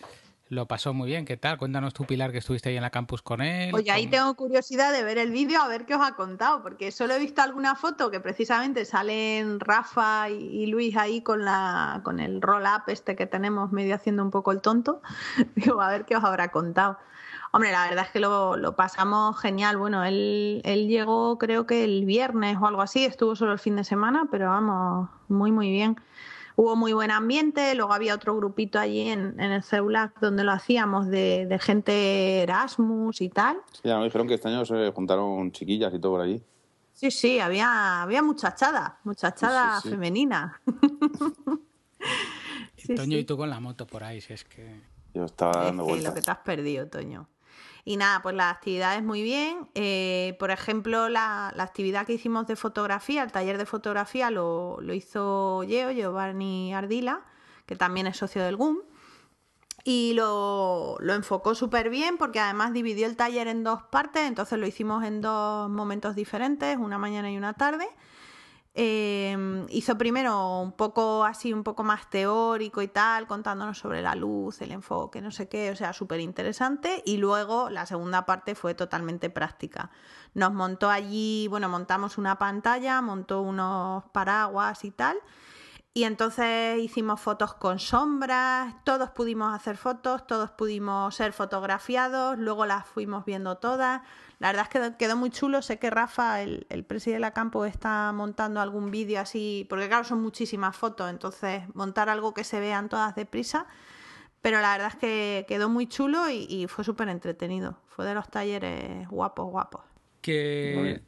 lo 0.50 0.66
pasó 0.66 0.92
muy 0.92 1.06
bien. 1.06 1.24
¿Qué 1.24 1.36
tal? 1.36 1.58
Cuéntanos 1.58 1.94
tú, 1.94 2.04
Pilar, 2.04 2.32
que 2.32 2.38
estuviste 2.38 2.68
ahí 2.68 2.76
en 2.76 2.82
la 2.82 2.90
campus 2.90 3.22
con 3.22 3.40
él. 3.40 3.72
Oye, 3.72 3.90
ahí 3.92 4.08
tengo 4.08 4.34
curiosidad 4.34 4.92
de 4.92 5.04
ver 5.04 5.16
el 5.16 5.30
vídeo, 5.30 5.62
a 5.62 5.68
ver 5.68 5.86
qué 5.86 5.94
os 5.94 6.02
ha 6.02 6.16
contado, 6.16 6.60
porque 6.60 6.90
solo 6.90 7.14
he 7.14 7.20
visto 7.20 7.40
alguna 7.40 7.76
foto 7.76 8.10
que 8.10 8.18
precisamente 8.18 8.84
salen 8.84 9.60
Rafa 9.60 10.28
y 10.28 10.66
Luis 10.66 10.96
ahí 10.96 11.22
con, 11.22 11.44
la, 11.44 12.00
con 12.02 12.18
el 12.18 12.42
roll-up 12.42 12.82
este 12.88 13.14
que 13.14 13.26
tenemos 13.26 13.70
medio 13.70 13.94
haciendo 13.94 14.24
un 14.24 14.32
poco 14.32 14.50
el 14.50 14.60
tonto. 14.60 15.00
Digo, 15.54 15.80
a 15.80 15.88
ver 15.88 16.04
qué 16.04 16.16
os 16.16 16.24
habrá 16.24 16.48
contado. 16.48 16.98
Hombre, 17.52 17.70
la 17.70 17.88
verdad 17.88 18.06
es 18.06 18.10
que 18.10 18.18
lo, 18.18 18.56
lo 18.56 18.74
pasamos 18.74 19.40
genial. 19.40 19.76
Bueno, 19.76 20.04
él, 20.04 20.62
él 20.64 20.88
llegó 20.88 21.38
creo 21.38 21.64
que 21.64 21.84
el 21.84 22.04
viernes 22.04 22.56
o 22.60 22.66
algo 22.66 22.82
así, 22.82 23.04
estuvo 23.04 23.36
solo 23.36 23.52
el 23.52 23.60
fin 23.60 23.76
de 23.76 23.84
semana, 23.84 24.26
pero 24.32 24.48
vamos, 24.48 25.10
muy, 25.28 25.52
muy 25.52 25.70
bien 25.70 25.96
hubo 26.60 26.76
muy 26.76 26.92
buen 26.92 27.10
ambiente, 27.10 27.74
luego 27.74 27.94
había 27.94 28.14
otro 28.14 28.36
grupito 28.36 28.78
allí 28.78 29.08
en, 29.08 29.40
el 29.40 29.62
CEULAC 29.62 30.20
donde 30.20 30.44
lo 30.44 30.52
hacíamos 30.52 31.08
de, 31.08 31.58
gente 31.58 32.42
Erasmus 32.42 33.22
y 33.22 33.30
tal. 33.30 33.56
Sí, 33.72 33.80
ya 33.84 33.96
me 33.96 34.04
dijeron 34.04 34.28
que 34.28 34.34
este 34.34 34.48
año 34.48 34.66
se 34.66 34.92
juntaron 34.92 35.52
chiquillas 35.52 35.94
y 35.94 35.98
todo 35.98 36.12
por 36.12 36.20
allí. 36.20 36.42
Sí, 36.92 37.10
sí, 37.10 37.40
había, 37.40 38.02
había 38.02 38.22
muchachada, 38.22 38.98
muchachada 39.04 39.80
femenina. 39.80 40.60
Toño, 42.94 43.16
y 43.16 43.24
tú 43.24 43.38
con 43.38 43.48
la 43.48 43.58
moto 43.58 43.86
por 43.86 44.04
ahí, 44.04 44.20
si 44.20 44.34
es 44.34 44.44
que... 44.44 44.82
Yo 45.14 45.24
estaba 45.24 45.64
dando 45.64 45.84
vueltas. 45.84 46.10
lo 46.10 46.14
que 46.14 46.20
te 46.20 46.30
has 46.30 46.38
perdido, 46.38 46.86
Toño. 46.88 47.26
Y 47.84 47.96
nada, 47.96 48.20
pues 48.22 48.34
las 48.34 48.54
actividades 48.54 49.02
muy 49.02 49.22
bien. 49.22 49.68
Eh, 49.74 50.36
por 50.38 50.50
ejemplo, 50.50 51.08
la, 51.08 51.48
actividad 51.48 52.06
que 52.06 52.14
hicimos 52.14 52.46
de 52.46 52.56
fotografía, 52.56 53.22
el 53.22 53.32
taller 53.32 53.58
de 53.58 53.66
fotografía, 53.66 54.30
lo, 54.30 54.80
hizo 54.92 55.62
Geo, 55.66 55.90
Giovanni 55.90 56.74
Ardila, 56.74 57.22
que 57.66 57.76
también 57.76 58.06
es 58.06 58.16
socio 58.16 58.42
del 58.42 58.56
GUM. 58.56 58.78
Y 59.82 60.12
lo, 60.12 60.96
lo 61.00 61.14
enfocó 61.14 61.54
súper 61.54 61.88
bien 61.88 62.18
porque 62.18 62.38
además 62.38 62.74
dividió 62.74 63.06
el 63.06 63.16
taller 63.16 63.48
en 63.48 63.64
dos 63.64 63.82
partes, 63.84 64.28
entonces 64.28 64.58
lo 64.58 64.66
hicimos 64.66 65.04
en 65.04 65.22
dos 65.22 65.70
momentos 65.70 66.14
diferentes, 66.14 66.76
una 66.76 66.98
mañana 66.98 67.30
y 67.30 67.38
una 67.38 67.54
tarde. 67.54 67.88
Em, 68.72 69.66
hizo 69.70 69.98
primero 69.98 70.60
un 70.60 70.72
poco 70.72 71.24
así, 71.24 71.52
un 71.52 71.64
poco 71.64 71.82
más 71.82 72.08
teórico 72.08 72.82
y 72.82 72.88
tal, 72.88 73.26
contándonos 73.26 73.78
sobre 73.78 74.00
la 74.00 74.14
luz, 74.14 74.60
el 74.62 74.70
enfoque, 74.70 75.20
no 75.20 75.32
sé 75.32 75.48
qué, 75.48 75.70
o 75.72 75.76
sea, 75.76 75.92
súper 75.92 76.20
interesante. 76.20 77.02
Y 77.04 77.16
luego 77.16 77.68
la 77.68 77.86
segunda 77.86 78.26
parte 78.26 78.54
fue 78.54 78.74
totalmente 78.74 79.28
práctica. 79.28 79.90
Nos 80.34 80.52
montó 80.52 80.88
allí, 80.88 81.48
bueno, 81.48 81.68
montamos 81.68 82.16
una 82.16 82.38
pantalla, 82.38 83.02
montó 83.02 83.42
unos 83.42 84.04
paraguas 84.12 84.84
y 84.84 84.92
tal. 84.92 85.18
Y 85.92 86.04
entonces 86.04 86.78
hicimos 86.80 87.20
fotos 87.20 87.54
con 87.54 87.80
sombras, 87.80 88.76
todos 88.84 89.10
pudimos 89.10 89.52
hacer 89.52 89.76
fotos, 89.76 90.24
todos 90.24 90.52
pudimos 90.52 91.16
ser 91.16 91.32
fotografiados, 91.32 92.38
luego 92.38 92.64
las 92.64 92.86
fuimos 92.86 93.24
viendo 93.24 93.56
todas. 93.56 94.02
La 94.40 94.48
verdad 94.48 94.66
es 94.68 94.68
que 94.70 94.96
quedó 94.96 95.16
muy 95.16 95.30
chulo. 95.30 95.62
Sé 95.62 95.78
que 95.78 95.90
Rafa, 95.90 96.42
el, 96.42 96.66
el 96.70 96.82
presidente 96.82 97.16
de 97.16 97.20
la 97.20 97.32
campo, 97.32 97.64
está 97.66 98.10
montando 98.12 98.60
algún 98.60 98.90
vídeo 98.90 99.20
así, 99.20 99.66
porque 99.68 99.86
claro, 99.86 100.04
son 100.04 100.22
muchísimas 100.22 100.74
fotos, 100.74 101.10
entonces 101.10 101.62
montar 101.74 102.08
algo 102.08 102.34
que 102.34 102.42
se 102.42 102.58
vean 102.58 102.88
todas 102.88 103.14
deprisa. 103.14 103.66
Pero 104.40 104.60
la 104.62 104.72
verdad 104.72 104.88
es 104.88 104.96
que 104.96 105.44
quedó 105.46 105.68
muy 105.68 105.86
chulo 105.86 106.30
y, 106.30 106.66
fue 106.68 106.84
súper 106.84 107.08
entretenido. 107.10 107.78
Fue 107.86 108.06
de 108.06 108.14
los 108.14 108.28
talleres 108.30 109.06
guapos, 109.08 109.50
guapos. 109.50 109.82
Que 110.22 111.02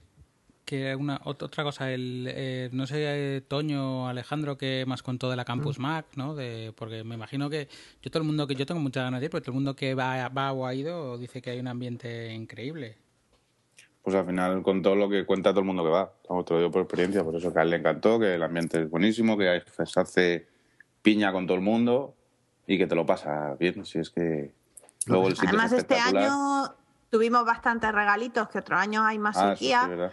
que 0.65 0.95
una 0.95 1.21
otra 1.25 1.65
cosa, 1.65 1.93
el, 1.93 2.27
eh, 2.29 2.71
no 2.73 2.87
sé, 2.87 3.43
Toño, 3.49 4.09
Alejandro, 4.09 4.57
que 4.57 4.85
más 4.87 5.03
contó 5.03 5.29
de 5.29 5.37
la 5.37 5.45
Campus 5.45 5.79
mm. 5.79 5.83
Mac, 5.83 6.07
¿no? 6.17 6.35
De, 6.35 6.73
porque 6.77 7.05
me 7.05 7.15
imagino 7.15 7.51
que 7.51 7.69
yo 8.01 8.11
todo 8.11 8.23
el 8.23 8.27
mundo 8.27 8.47
que 8.47 8.55
yo 8.55 8.65
tengo 8.65 8.81
muchas 8.81 9.05
ganas 9.05 9.21
de 9.21 9.27
ir, 9.27 9.31
porque 9.31 9.45
todo 9.45 9.53
el 9.53 9.57
mundo 9.57 9.75
que 9.75 9.95
va, 9.95 10.29
va 10.29 10.53
o 10.53 10.67
ha 10.67 10.75
ido 10.75 11.19
dice 11.19 11.43
que 11.43 11.51
hay 11.51 11.61
un 11.61 11.69
ambiente 11.69 12.33
increíble. 12.33 13.02
Pues 14.03 14.17
al 14.17 14.27
final 14.27 14.63
con 14.63 14.83
todo 14.83 14.97
lo 14.97 15.09
que 15.09 15.25
cuenta 15.25 15.51
todo 15.51 15.61
el 15.61 15.67
mundo 15.67 15.85
que 15.85 15.91
va, 15.91 16.13
estamos 16.21 16.45
todo 16.45 16.71
por 16.71 16.83
experiencia, 16.83 17.23
por 17.23 17.37
eso 17.37 17.53
que 17.53 17.59
a 17.61 17.63
él 17.63 17.71
le 17.71 17.77
encantó, 17.77 18.19
que 18.19 18.35
el 18.35 18.43
ambiente 18.43 18.83
es 18.83 18.91
buenísimo, 18.91 19.39
que 19.39 19.63
se 19.87 20.01
hace 20.01 20.49
piña 21.03 21.33
con 21.33 21.47
todo 21.47 21.57
el 21.57 21.63
mundo 21.63 22.15
y 22.67 22.79
que 22.79 22.87
te 22.87 22.95
lo 22.95 23.07
pasa 23.07 23.55
bien, 23.59 23.85
si 23.85 24.01
es 24.01 24.11
que 24.11 24.53
luego 25.07 25.29
el 25.29 25.37
Además 25.39 25.73
este 25.73 25.97
año 25.97 26.75
tuvimos 27.11 27.45
bastantes 27.45 27.93
regalitos, 27.93 28.49
que 28.49 28.59
otros 28.59 28.81
años 28.81 29.05
hay 29.07 29.19
más 29.19 29.37
ah, 29.37 29.55
sequía. 29.55 30.13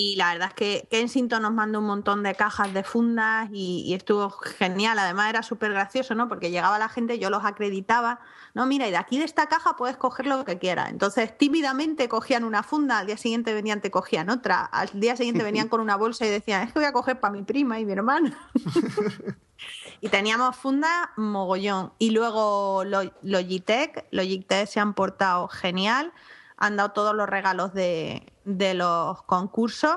Y 0.00 0.14
la 0.14 0.32
verdad 0.32 0.50
es 0.50 0.54
que 0.54 0.88
Kensington 0.92 1.42
nos 1.42 1.52
mandó 1.52 1.80
un 1.80 1.86
montón 1.86 2.22
de 2.22 2.36
cajas 2.36 2.72
de 2.72 2.84
fundas 2.84 3.48
y, 3.52 3.92
estuvo 3.94 4.30
genial. 4.30 4.96
Además 4.96 5.28
era 5.28 5.42
súper 5.42 5.72
gracioso, 5.72 6.14
¿no? 6.14 6.28
Porque 6.28 6.52
llegaba 6.52 6.78
la 6.78 6.88
gente, 6.88 7.18
yo 7.18 7.30
los 7.30 7.44
acreditaba. 7.44 8.20
No, 8.54 8.64
mira, 8.64 8.86
y 8.86 8.92
de 8.92 8.96
aquí 8.96 9.18
de 9.18 9.24
esta 9.24 9.48
caja 9.48 9.74
puedes 9.74 9.96
coger 9.96 10.26
lo 10.26 10.44
que 10.44 10.56
quieras. 10.56 10.90
Entonces 10.90 11.36
tímidamente 11.36 12.08
cogían 12.08 12.44
una 12.44 12.62
funda, 12.62 13.00
al 13.00 13.08
día 13.08 13.16
siguiente 13.16 13.52
venían, 13.52 13.80
te 13.80 13.90
cogían 13.90 14.30
otra. 14.30 14.60
Al 14.66 14.88
día 15.00 15.16
siguiente 15.16 15.42
venían 15.42 15.66
con 15.66 15.80
una 15.80 15.96
bolsa 15.96 16.24
y 16.24 16.30
decían, 16.30 16.62
es 16.62 16.72
que 16.72 16.78
voy 16.78 16.86
a 16.86 16.92
coger 16.92 17.18
para 17.18 17.32
mi 17.32 17.42
prima 17.42 17.80
y 17.80 17.84
mi 17.84 17.90
hermana. 17.90 18.38
y 20.00 20.10
teníamos 20.10 20.54
funda 20.54 21.10
mogollón. 21.16 21.92
Y 21.98 22.10
luego 22.10 22.84
Logitech, 22.84 24.06
Logitech 24.12 24.68
se 24.68 24.78
han 24.78 24.94
portado 24.94 25.48
genial 25.48 26.12
han 26.58 26.76
dado 26.76 26.90
todos 26.90 27.14
los 27.14 27.28
regalos 27.28 27.72
de, 27.72 28.32
los 28.44 29.22
concursos. 29.22 29.96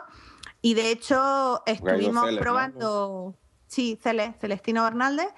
Y 0.61 0.75
de 0.75 0.91
hecho, 0.91 1.63
estuvimos 1.65 2.29
probando. 2.37 3.35
Sí, 3.67 3.99
Celestino 4.01 4.83
Bernaldez. 4.83 5.29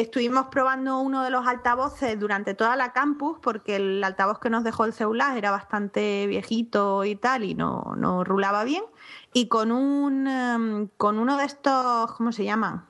Estuvimos 0.00 0.46
probando 0.46 1.00
uno 1.00 1.24
de 1.24 1.30
los 1.30 1.46
altavoces 1.46 2.18
durante 2.18 2.54
toda 2.54 2.76
la 2.76 2.92
campus, 2.92 3.38
porque 3.42 3.76
el 3.76 4.04
altavoz 4.04 4.38
que 4.38 4.50
nos 4.50 4.64
dejó 4.64 4.84
el 4.84 4.92
celular 4.92 5.36
era 5.36 5.50
bastante 5.50 6.26
viejito 6.26 7.04
y 7.04 7.16
tal, 7.16 7.44
y 7.44 7.54
no, 7.54 7.94
no 7.96 8.22
rulaba 8.24 8.64
bien 8.64 8.84
y 9.32 9.46
con 9.46 9.72
un 9.72 10.26
em, 10.26 10.88
con 10.96 11.18
uno 11.18 11.36
de 11.36 11.44
estos, 11.44 12.12
¿cómo 12.12 12.32
se 12.32 12.44
llama? 12.44 12.88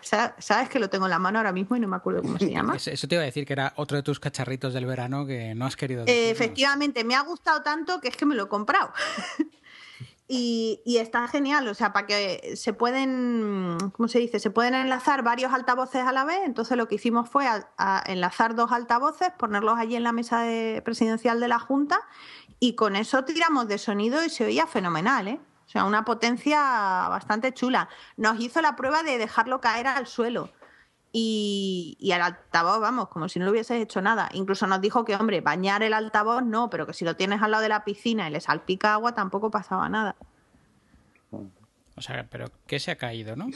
Sabes 0.00 0.68
que 0.68 0.78
lo 0.78 0.90
tengo 0.90 1.06
en 1.06 1.10
la 1.10 1.18
mano 1.18 1.38
ahora 1.38 1.52
mismo 1.52 1.76
y 1.76 1.80
no 1.80 1.88
me 1.88 1.96
acuerdo 1.96 2.22
cómo 2.22 2.38
se 2.38 2.50
llama. 2.50 2.76
Eso 2.76 3.08
te 3.08 3.14
iba 3.14 3.22
a 3.22 3.26
decir 3.26 3.46
que 3.46 3.52
era 3.52 3.72
otro 3.76 3.96
de 3.96 4.02
tus 4.02 4.20
cacharritos 4.20 4.74
del 4.74 4.86
verano 4.86 5.26
que 5.26 5.54
no 5.54 5.66
has 5.66 5.76
querido 5.76 6.04
decir. 6.04 6.30
efectivamente, 6.30 7.04
me 7.04 7.14
ha 7.14 7.22
gustado 7.22 7.62
tanto 7.62 8.00
que 8.00 8.08
es 8.08 8.16
que 8.16 8.26
me 8.26 8.34
lo 8.34 8.44
he 8.44 8.48
comprado. 8.48 8.92
y, 10.28 10.82
y, 10.84 10.98
está 10.98 11.26
genial, 11.26 11.66
o 11.68 11.74
sea, 11.74 11.94
para 11.94 12.06
que 12.06 12.52
se 12.54 12.74
pueden, 12.74 13.78
¿cómo 13.92 14.08
se 14.08 14.18
dice? 14.18 14.38
Se 14.38 14.50
pueden 14.50 14.74
enlazar 14.74 15.22
varios 15.22 15.54
altavoces 15.54 16.02
a 16.02 16.12
la 16.12 16.24
vez. 16.24 16.40
Entonces 16.44 16.76
lo 16.76 16.86
que 16.86 16.96
hicimos 16.96 17.30
fue 17.30 17.46
enlazar 18.04 18.54
dos 18.54 18.70
altavoces, 18.70 19.30
ponerlos 19.38 19.78
allí 19.78 19.96
en 19.96 20.02
la 20.02 20.12
mesa 20.12 20.44
presidencial 20.84 21.40
de 21.40 21.48
la 21.48 21.58
Junta 21.58 22.00
y 22.60 22.74
con 22.74 22.94
eso 22.96 23.24
tiramos 23.24 23.68
de 23.68 23.78
sonido 23.78 24.24
y 24.24 24.30
se 24.30 24.44
oía 24.44 24.66
fenomenal, 24.66 25.28
¿eh? 25.28 25.40
O 25.66 25.70
sea, 25.70 25.84
una 25.84 26.04
potencia 26.04 26.58
bastante 27.08 27.52
chula. 27.52 27.88
Nos 28.16 28.40
hizo 28.40 28.62
la 28.62 28.74
prueba 28.74 29.02
de 29.02 29.18
dejarlo 29.18 29.60
caer 29.60 29.86
al 29.86 30.06
suelo. 30.06 30.50
Y, 31.12 31.96
y 31.98 32.12
al 32.12 32.20
altavoz, 32.20 32.80
vamos, 32.80 33.08
como 33.08 33.28
si 33.28 33.38
no 33.38 33.46
lo 33.46 33.52
hubieses 33.52 33.80
hecho 33.80 34.02
nada. 34.02 34.28
Incluso 34.32 34.66
nos 34.66 34.80
dijo 34.80 35.04
que, 35.04 35.16
hombre, 35.16 35.40
bañar 35.40 35.82
el 35.82 35.94
altavoz 35.94 36.42
no, 36.42 36.68
pero 36.70 36.86
que 36.86 36.92
si 36.92 37.04
lo 37.04 37.16
tienes 37.16 37.40
al 37.42 37.50
lado 37.50 37.62
de 37.62 37.70
la 37.70 37.84
piscina 37.84 38.28
y 38.28 38.32
le 38.32 38.40
salpica 38.40 38.92
agua 38.92 39.14
tampoco 39.14 39.50
pasaba 39.50 39.88
nada. 39.88 40.16
O 41.30 42.00
sea, 42.00 42.26
pero 42.30 42.50
¿qué 42.66 42.78
se 42.78 42.90
ha 42.90 42.96
caído, 42.96 43.36
no? 43.36 43.48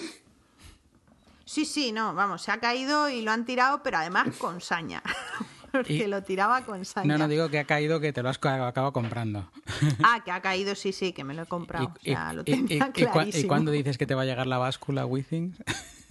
Sí, 1.44 1.64
sí, 1.64 1.92
no, 1.92 2.14
vamos, 2.14 2.42
se 2.42 2.50
ha 2.50 2.58
caído 2.58 3.08
y 3.08 3.22
lo 3.22 3.30
han 3.30 3.44
tirado, 3.44 3.82
pero 3.82 3.98
además 3.98 4.36
con 4.38 4.60
saña. 4.60 5.02
porque 5.72 6.06
lo 6.06 6.22
tiraba 6.22 6.62
con 6.62 6.84
saña. 6.84 7.06
No, 7.06 7.18
no 7.18 7.28
digo 7.28 7.48
que 7.48 7.58
ha 7.58 7.64
caído, 7.64 7.98
que 7.98 8.12
te 8.12 8.22
lo 8.22 8.28
has 8.28 8.36
acabado 8.36 8.92
comprando. 8.92 9.50
Ah, 10.04 10.22
que 10.24 10.30
ha 10.30 10.40
caído, 10.40 10.74
sí, 10.74 10.92
sí, 10.92 11.12
que 11.12 11.24
me 11.24 11.34
lo 11.34 11.42
he 11.42 11.46
comprado. 11.46 11.92
Y, 12.02 12.14
lo 12.14 12.42
y, 12.46 13.44
cuándo 13.46 13.72
dices 13.72 13.98
que 13.98 14.06
te 14.06 14.14
va 14.14 14.22
a 14.22 14.24
llegar 14.24 14.46
la 14.46 14.58
báscula 14.58 15.06
Withings? 15.06 15.56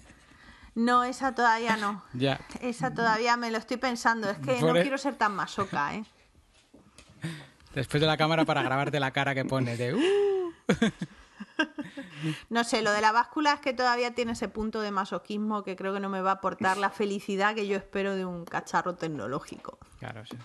No, 0.75 1.03
esa 1.03 1.33
todavía 1.35 1.77
no. 1.77 2.03
Ya. 2.13 2.39
Esa 2.61 2.93
todavía 2.93 3.37
me 3.37 3.51
lo 3.51 3.57
estoy 3.57 3.77
pensando. 3.77 4.29
Es 4.29 4.39
que 4.39 4.59
no 4.61 4.75
e- 4.75 4.81
quiero 4.81 4.97
ser 4.97 5.15
tan 5.15 5.35
masoca, 5.35 5.95
¿eh? 5.95 6.05
Después 7.75 8.01
de 8.01 8.07
la 8.07 8.17
cámara 8.17 8.43
para 8.45 8.61
grabarte 8.63 8.99
la 8.99 9.11
cara 9.11 9.33
que 9.33 9.45
pone 9.45 9.77
de... 9.77 9.93
Uh". 9.95 10.51
No 12.49 12.63
sé, 12.63 12.81
lo 12.81 12.91
de 12.91 13.01
la 13.01 13.11
báscula 13.11 13.53
es 13.53 13.59
que 13.59 13.73
todavía 13.73 14.13
tiene 14.13 14.33
ese 14.33 14.47
punto 14.47 14.81
de 14.81 14.91
masoquismo 14.91 15.63
que 15.63 15.75
creo 15.75 15.93
que 15.93 15.99
no 15.99 16.09
me 16.09 16.21
va 16.21 16.31
a 16.31 16.33
aportar 16.35 16.77
la 16.77 16.89
felicidad 16.91 17.55
que 17.55 17.67
yo 17.67 17.75
espero 17.75 18.15
de 18.15 18.25
un 18.25 18.45
cacharro 18.45 18.93
tecnológico. 18.95 19.79
Claro, 19.99 20.23
sí. 20.25 20.37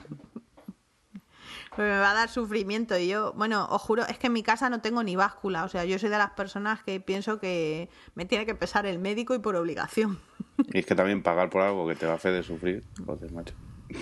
Pues 1.77 1.89
me 1.89 1.99
va 1.99 2.13
a 2.13 2.15
dar 2.15 2.31
sufrimiento. 2.31 2.99
Y 2.99 3.09
yo, 3.09 3.35
bueno, 3.35 3.67
os 3.71 3.83
juro, 3.83 4.07
es 4.07 4.19
que 4.19 4.29
en 4.29 4.33
mi 4.33 4.43
casa 4.43 4.71
no 4.71 4.81
tengo 4.81 5.03
ni 5.03 5.15
báscula. 5.15 5.65
O 5.65 5.69
sea, 5.69 5.85
yo 5.85 5.99
soy 5.99 6.09
de 6.09 6.17
las 6.17 6.31
personas 6.31 6.83
que 6.83 7.01
pienso 7.01 7.39
que 7.39 7.91
me 8.15 8.25
tiene 8.25 8.47
que 8.47 8.55
pesar 8.55 8.87
el 8.87 8.99
médico 8.99 9.35
y 9.35 9.39
por 9.39 9.55
obligación. 9.57 10.19
Y 10.73 10.79
es 10.79 10.87
que 10.87 10.95
también 10.95 11.23
pagar 11.23 11.51
por 11.51 11.61
algo 11.61 11.87
que 11.87 11.95
te 11.95 12.07
va 12.07 12.13
a 12.13 12.15
hacer 12.15 12.33
de 12.33 12.43
sufrir, 12.43 12.83
entonces, 12.99 13.31
macho. 13.31 13.55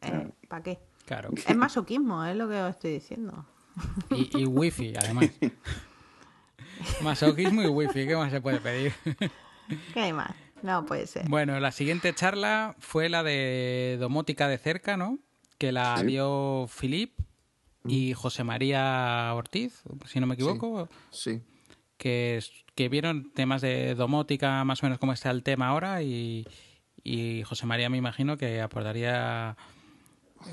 Eh, 0.00 0.30
¿Para 0.46 0.62
qué? 0.62 0.78
Claro. 1.06 1.30
Es 1.44 1.56
masoquismo, 1.56 2.24
es 2.24 2.36
lo 2.36 2.48
que 2.48 2.62
os 2.62 2.70
estoy 2.70 2.92
diciendo. 2.92 3.46
Y, 4.10 4.42
y 4.42 4.46
wifi, 4.46 4.94
además. 4.96 5.30
Masoquismo 7.02 7.62
y 7.62 7.66
wifi, 7.66 8.06
¿qué 8.06 8.14
más 8.14 8.30
se 8.30 8.40
puede 8.40 8.60
pedir? 8.60 8.92
¿Qué 9.92 10.00
hay 10.00 10.12
más? 10.12 10.30
No 10.62 10.86
puede 10.86 11.08
ser. 11.08 11.28
Bueno, 11.28 11.58
la 11.58 11.72
siguiente 11.72 12.14
charla 12.14 12.76
fue 12.78 13.08
la 13.08 13.24
de 13.24 13.96
domótica 13.98 14.46
de 14.46 14.58
cerca, 14.58 14.96
¿no? 14.96 15.18
Que 15.58 15.72
la 15.72 16.02
dio 16.02 16.66
Filip 16.68 17.12
y. 17.84 18.14
José 18.14 18.44
María 18.44 19.32
Ortiz, 19.34 19.82
si 20.06 20.20
no 20.20 20.26
me 20.26 20.34
equivoco. 20.34 20.88
Sí. 21.10 21.42
Que, 21.96 22.40
que 22.74 22.88
vieron 22.88 23.32
temas 23.32 23.60
de 23.60 23.94
domótica, 23.94 24.62
más 24.64 24.82
o 24.82 24.86
menos 24.86 24.98
como 24.98 25.12
está 25.12 25.30
el 25.30 25.42
tema 25.42 25.68
ahora, 25.68 26.02
y, 26.02 26.46
y 27.02 27.42
José 27.42 27.66
María 27.66 27.90
me 27.90 27.98
imagino 27.98 28.36
que 28.36 28.60
aportaría 28.60 29.56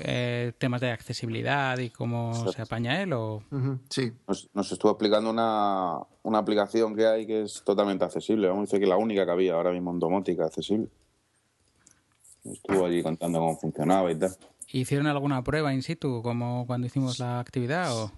eh, 0.00 0.52
temas 0.58 0.80
de 0.80 0.90
accesibilidad 0.90 1.78
y 1.78 1.90
cómo 1.90 2.34
se 2.52 2.60
apaña 2.60 3.00
él? 3.02 3.12
O... 3.12 3.42
Sí. 3.88 4.12
Nos, 4.26 4.72
estuvo 4.72 4.90
explicando 4.90 5.30
una, 5.30 5.98
una, 6.22 6.38
aplicación 6.38 6.94
que 6.94 7.06
hay 7.06 7.26
que 7.26 7.42
es 7.42 7.62
totalmente 7.64 8.04
accesible. 8.04 8.48
Vamos 8.48 8.62
a 8.62 8.66
decir 8.66 8.80
que 8.80 8.86
la 8.86 8.96
única 8.96 9.24
que 9.24 9.30
había 9.30 9.54
ahora 9.54 9.70
mismo 9.70 9.92
en 9.92 9.98
domótica 9.98 10.44
accesible. 10.44 10.88
Estuvo 12.44 12.86
allí 12.86 13.02
contando 13.02 13.38
cómo 13.38 13.56
funcionaba 13.56 14.10
y 14.10 14.16
tal. 14.16 14.36
¿Hicieron 14.72 15.06
alguna 15.06 15.42
prueba 15.42 15.72
in 15.72 15.82
situ, 15.82 16.22
como 16.22 16.66
cuando 16.66 16.86
hicimos 16.86 17.18
la 17.18 17.40
actividad? 17.40 17.96
O... 17.96 18.10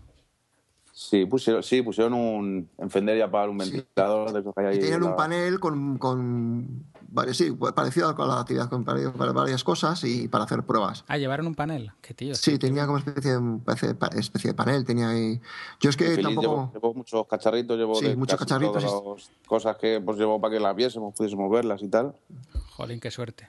Sí, 0.92 1.26
pusieron, 1.26 1.62
sí, 1.62 1.80
pusieron 1.82 2.14
un 2.14 2.68
encender 2.76 3.16
y 3.18 3.20
apagar 3.20 3.51
un 3.51 3.59
ventilador. 3.59 4.32
De 4.32 4.42
que 4.42 4.51
hay 4.57 4.66
ahí 4.66 4.76
y 4.78 4.80
tenían 4.80 5.05
un 5.05 5.14
panel 5.14 5.61
con, 5.61 5.96
con 5.96 6.86
sí, 7.32 7.53
parecido 7.53 8.16
con 8.16 8.26
la 8.26 8.40
actividad 8.40 8.68
con 8.68 8.84
varias 8.84 9.62
cosas 9.62 10.03
y 10.03 10.26
para 10.26 10.42
hacer 10.42 10.64
pruebas. 10.64 11.05
Ah, 11.07 11.16
llevaron 11.16 11.46
un 11.46 11.55
panel, 11.55 11.92
qué 12.01 12.14
tío. 12.14 12.34
Sí, 12.34 12.59
tenía 12.59 12.86
como 12.86 12.99
especie 12.99 13.38
de, 13.38 13.61
especie 14.18 14.51
de 14.51 14.55
panel, 14.55 14.84
tenía 14.84 15.11
ahí. 15.11 15.40
Yo 15.78 15.90
es 15.90 15.96
que 15.96 16.16
tampoco. 16.18 16.72
Llevo, 16.74 16.94
muchos 16.94 17.26
cacharritos, 17.28 17.78
llevo 17.78 17.94
sí, 17.94 18.16
muchos 18.16 18.38
cacharritos. 18.38 19.30
cosas 19.46 19.76
que 19.76 20.01
pues 20.05 20.18
llevo 20.18 20.40
para 20.40 20.55
que 20.55 20.61
las 20.61 20.74
viésemos, 20.74 21.14
pudiésemos 21.14 21.49
verlas 21.49 21.80
y 21.80 21.88
tal. 21.88 22.14
Jolín, 22.70 22.99
qué 22.99 23.12
suerte. 23.12 23.49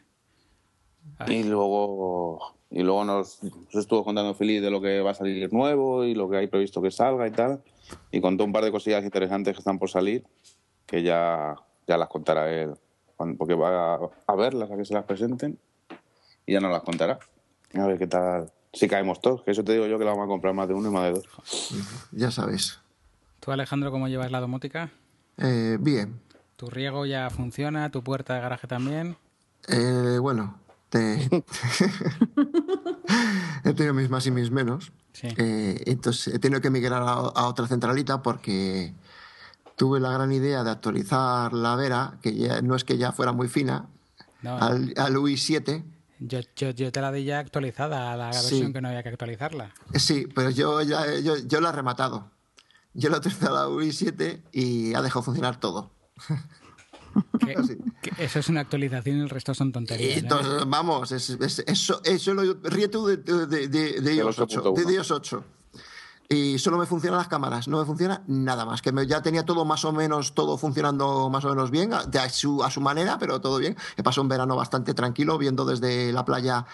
Y 1.28 1.44
luego, 1.44 2.56
y 2.72 2.82
luego 2.84 3.04
nos, 3.04 3.40
estuvo 3.74 4.04
contando 4.04 4.34
Feliz 4.34 4.62
de 4.62 4.72
lo 4.72 4.82
que 4.82 5.02
va 5.02 5.12
a 5.12 5.14
salir 5.14 5.52
nuevo 5.52 6.04
y 6.04 6.16
lo 6.16 6.30
que 6.30 6.38
hay 6.38 6.48
previsto 6.48 6.82
que 6.82 6.92
salga 6.92 7.28
y 7.28 7.32
tal. 7.32 7.62
Y 8.12 8.22
contó 8.22 8.44
un 8.44 8.52
par 8.52 8.64
de 8.64 8.72
cosillas 8.72 9.04
interesantes 9.04 9.54
que 9.54 9.60
están 9.60 9.80
por 9.80 9.90
salir, 9.90 10.24
que 10.86 11.04
ya, 11.04 11.56
ya 11.88 11.98
las 11.98 12.10
contará 12.10 12.52
él, 12.52 12.76
porque 13.38 13.56
va 13.56 14.00
a, 14.28 14.36
verlas, 14.36 14.72
a 14.72 14.78
que 14.78 14.86
se 14.86 14.94
las 14.94 15.06
presenten, 15.06 15.58
y 16.46 16.54
ya 16.54 16.60
nos 16.60 16.72
las 16.72 16.84
contará. 16.84 17.20
A 17.74 17.86
ver 17.86 17.98
qué 17.98 18.08
tal. 18.08 18.52
Si 18.72 18.88
caemos 18.88 19.20
todos, 19.22 19.42
que 19.44 19.52
eso 19.52 19.64
te 19.64 19.74
digo 19.74 19.88
yo 19.88 19.98
que 19.98 20.06
la 20.06 20.12
vamos 20.12 20.26
a 20.26 20.28
comprar 20.28 20.54
más 20.54 20.68
de 20.68 20.76
uno 20.76 20.90
y 20.90 20.92
más 20.92 21.04
de 21.06 21.12
dos. 21.12 21.28
Ya 22.12 22.30
sabes. 22.30 22.80
¿Tú, 23.40 23.52
Alejandro, 23.52 23.92
cómo 23.92 24.08
llevas 24.08 24.32
la 24.32 24.40
domótica? 24.40 24.92
Eh, 25.38 25.78
bien. 25.80 26.20
¿Tu 26.56 26.70
riego 26.70 27.06
ya 27.06 27.30
funciona? 27.30 27.90
¿Tu 27.90 28.04
puerta 28.04 28.36
de 28.36 28.42
garaje 28.42 28.68
también? 28.68 29.16
Eh, 29.68 30.20
bueno, 30.20 30.60
he 33.64 33.74
tenido 33.74 33.94
mis 33.94 34.10
más 34.10 34.26
y 34.26 34.32
mis 34.32 34.52
menos. 34.52 34.92
Eh, 35.22 35.84
entonces 35.86 36.34
he 36.34 36.40
tenido 36.40 36.62
que 36.62 36.70
migrar 36.70 37.04
a, 37.04 37.48
otra 37.48 37.68
centralita 37.68 38.24
porque 38.24 38.94
tuve 39.76 40.00
la 40.00 40.12
gran 40.12 40.32
idea 40.32 40.64
de 40.64 40.72
actualizar 40.72 41.54
la 41.54 41.76
Vera, 41.76 42.18
que 42.22 42.36
ya, 42.36 42.62
no 42.62 42.76
es 42.76 42.84
que 42.84 42.98
ya 42.98 43.12
fuera 43.12 43.34
muy 43.34 43.48
fina, 43.48 43.88
al, 44.44 44.94
al, 44.98 45.16
UI7. 45.16 45.84
Yo, 46.20 46.40
yo, 46.56 46.92
te 46.92 47.02
la 47.02 47.12
di 47.12 47.24
ya 47.24 47.40
actualizada, 47.40 48.12
a 48.12 48.18
la 48.18 48.28
versión 48.28 48.74
que 48.74 48.82
no 48.82 48.90
había 48.90 49.04
que 49.04 49.10
actualizarla. 49.10 49.74
Sí, 49.94 50.28
pero 50.34 50.50
yo, 50.50 50.82
ya, 50.82 51.20
yo, 51.20 51.38
yo 51.38 51.62
la 51.62 51.70
he 51.70 51.74
rematado. 51.74 52.32
Yo 52.94 53.10
la 53.10 53.16
he 53.16 53.18
actualizado 53.18 53.58
a 53.58 53.62
la 53.62 53.70
UI7 53.70 54.42
y 54.52 54.94
ha 54.96 55.02
dejado 55.02 55.24
funcionar 55.24 55.60
todo. 55.60 55.92
eso 58.18 58.40
es 58.40 58.50
una 58.50 58.62
actualización 58.62 59.18
y 59.18 59.22
el 59.22 59.30
resto 59.30 59.54
son 59.54 59.72
tonterías. 59.72 60.24
¿eh? 60.24 60.28
Vamos, 60.68 61.12
es, 61.12 61.30
eso, 61.68 62.02
eso 62.04 62.34
lo 62.34 62.54
de, 62.54 63.18
de, 63.18 63.68
de, 63.68 64.02
de, 64.02 64.16
iOS 64.16 64.40
8, 64.40 64.74
de 64.74 64.94
iOS 64.94 65.12
8. 65.12 65.44
Y 66.32 66.60
solo 66.60 66.78
me 66.78 66.86
funcionan 66.86 67.18
las 67.18 67.28
cámaras, 67.28 67.68
no 67.68 67.80
me 67.80 67.86
funciona 67.86 68.22
nada 68.28 68.64
más. 68.64 68.84
Que 68.84 68.92
ya 69.08 69.24
tenía 69.24 69.44
todo 69.46 69.66
más 69.66 69.84
o 69.84 69.92
menos, 69.92 70.36
todo 70.36 70.60
funcionando 70.60 71.28
más 71.32 71.44
o 71.44 71.50
menos 71.50 71.72
bien, 71.72 71.92
a 71.92 72.30
su, 72.30 72.64
a 72.64 72.70
su 72.70 72.82
manera, 72.82 73.18
pero 73.18 73.42
todo 73.42 73.58
bien. 73.58 73.76
He 73.98 74.04
pasado 74.04 74.22
un 74.22 74.30
verano 74.30 74.56
bastante 74.56 74.94
tranquilo, 74.94 75.40
viendo 75.40 75.66
desde 75.66 76.14
la 76.14 76.26
playa 76.26 76.68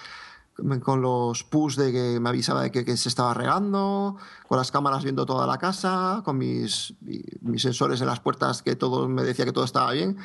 con 0.82 1.02
los 1.02 1.44
push 1.44 1.76
de 1.76 1.92
que 1.92 2.20
me 2.20 2.30
avisaba 2.30 2.64
de 2.64 2.72
que, 2.72 2.98
se 2.98 3.10
estaba 3.10 3.34
regando, 3.34 4.18
con 4.48 4.58
las 4.58 4.72
cámaras 4.72 5.04
viendo 5.04 5.26
toda 5.26 5.46
la 5.46 5.58
casa, 5.58 6.22
con 6.24 6.38
mis, 6.38 6.94
mis 7.42 7.62
sensores 7.62 8.00
en 8.02 8.08
las 8.08 8.20
puertas 8.20 8.62
que 8.62 8.76
todo 8.76 9.08
me 9.10 9.24
decía 9.24 9.46
que 9.46 9.52
todo 9.52 9.66
estaba 9.66 9.92
bien. 9.92 10.18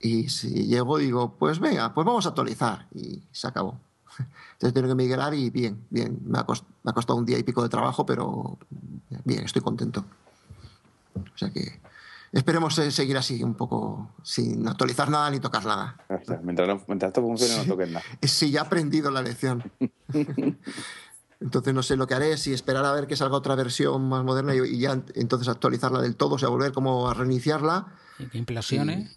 Y 0.00 0.28
si 0.28 0.66
llego 0.66 0.98
digo, 0.98 1.34
pues 1.38 1.58
venga, 1.58 1.92
pues 1.94 2.06
vamos 2.06 2.26
a 2.26 2.30
actualizar. 2.30 2.86
Y 2.94 3.22
se 3.32 3.46
acabó. 3.46 3.78
Entonces 4.52 4.74
tengo 4.74 4.88
que 4.88 4.94
migrar 4.94 5.34
y 5.34 5.50
bien, 5.50 5.84
bien. 5.90 6.20
Me 6.24 6.38
ha, 6.38 6.44
costado, 6.44 7.18
un 7.18 7.26
día 7.26 7.38
y 7.38 7.42
pico 7.42 7.62
de 7.62 7.68
trabajo, 7.68 8.06
pero 8.06 8.58
bien, 9.24 9.44
estoy 9.44 9.62
contento. 9.62 10.04
O 11.14 11.38
sea 11.38 11.50
que 11.50 11.80
esperemos 12.36 12.74
seguir 12.74 13.16
así, 13.16 13.42
un 13.42 13.54
poco 13.54 14.14
sin 14.22 14.68
actualizar 14.68 15.08
nada 15.08 15.30
ni 15.30 15.40
tocar 15.40 15.64
nada. 15.64 15.96
Mientras, 16.42 16.80
esto 17.02 17.22
funcione, 17.22 17.56
no 17.56 17.64
toques 17.64 17.90
nada. 17.90 18.04
Sí, 18.22 18.50
ya 18.50 18.60
he 18.60 18.62
aprendido 18.62 19.10
la 19.10 19.22
lección. 19.22 19.64
Entonces 21.40 21.74
no 21.74 21.82
sé 21.82 21.96
lo 21.96 22.06
que 22.06 22.14
haré, 22.14 22.36
si 22.38 22.52
esperar 22.52 22.84
a 22.84 22.92
ver 22.92 23.06
que 23.06 23.16
salga 23.16 23.36
otra 23.36 23.54
versión 23.54 24.08
más 24.08 24.24
moderna 24.24 24.54
y, 24.54 24.78
ya 24.78 25.02
entonces 25.14 25.48
actualizarla 25.48 26.00
del 26.00 26.16
todo, 26.16 26.36
o 26.36 26.38
sea, 26.38 26.48
volver 26.48 26.72
como 26.72 27.10
a 27.10 27.14
reiniciarla. 27.14 27.88
Y 28.18 28.24
que 28.24 28.38
implosione. 28.38 29.10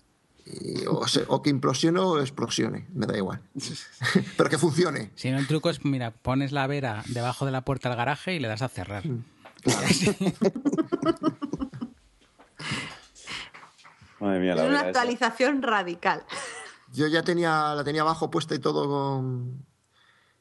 o, 1.29 1.41
que 1.41 1.49
implosione 1.49 1.97
o 2.01 2.19
explosione, 2.19 2.87
me 2.93 3.05
da 3.05 3.15
igual. 3.15 3.41
Pero 4.37 4.49
que 4.49 4.57
funcione. 4.57 5.11
Si 5.15 5.31
no, 5.31 5.39
el 5.39 5.47
truco 5.47 5.69
es, 5.69 5.85
mira, 5.85 6.11
pones 6.11 6.51
la 6.51 6.67
vera 6.67 7.03
debajo 7.07 7.45
de 7.45 7.53
la 7.53 7.61
puerta 7.61 7.87
del 7.87 7.97
garaje 7.97 8.35
y 8.35 8.39
le 8.39 8.49
das 8.49 8.63
a 8.63 8.67
cerrar. 8.67 9.03
Es 14.19 14.69
una 14.69 14.81
actualización 14.81 15.61
radical. 15.61 16.23
Yo 16.91 17.07
ya 17.07 17.23
tenía, 17.23 17.73
la 17.75 17.83
tenía 17.83 18.01
abajo 18.01 18.31
puesta 18.31 18.55
y 18.55 18.59
todo 18.59 18.87
con, 18.89 19.65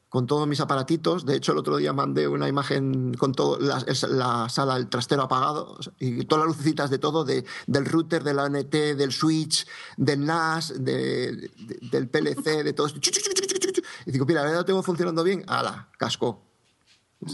con 0.08 0.26
todos 0.26 0.48
mis 0.48 0.60
aparatitos. 0.60 1.26
De 1.26 1.36
hecho, 1.36 1.52
el 1.52 1.58
otro 1.58 1.76
día 1.76 1.92
mandé 1.92 2.26
una 2.26 2.48
imagen 2.48 3.14
con 3.14 3.32
todo 3.32 3.58
la, 3.58 3.84
la 4.08 4.48
sala, 4.48 4.76
el 4.76 4.88
trastero 4.88 5.22
apagado 5.22 5.78
y 5.98 6.24
todas 6.24 6.46
las 6.46 6.56
lucecitas 6.56 6.90
de 6.90 6.98
todo, 6.98 7.24
de, 7.24 7.44
del 7.66 7.84
router, 7.84 8.24
de 8.24 8.34
la 8.34 8.44
ONT, 8.44 8.72
del 8.72 9.12
switch, 9.12 9.66
del 9.96 10.24
NAS, 10.24 10.72
de, 10.82 11.50
del 11.90 12.08
PLC, 12.08 12.64
de 12.64 12.72
todo. 12.72 12.88
Y 14.06 14.10
digo, 14.10 14.24
mira, 14.24 14.40
ahora 14.40 14.54
lo 14.54 14.64
tengo 14.64 14.82
funcionando 14.82 15.22
bien. 15.22 15.44
¡Hala! 15.46 15.88
Casco. 15.98 16.44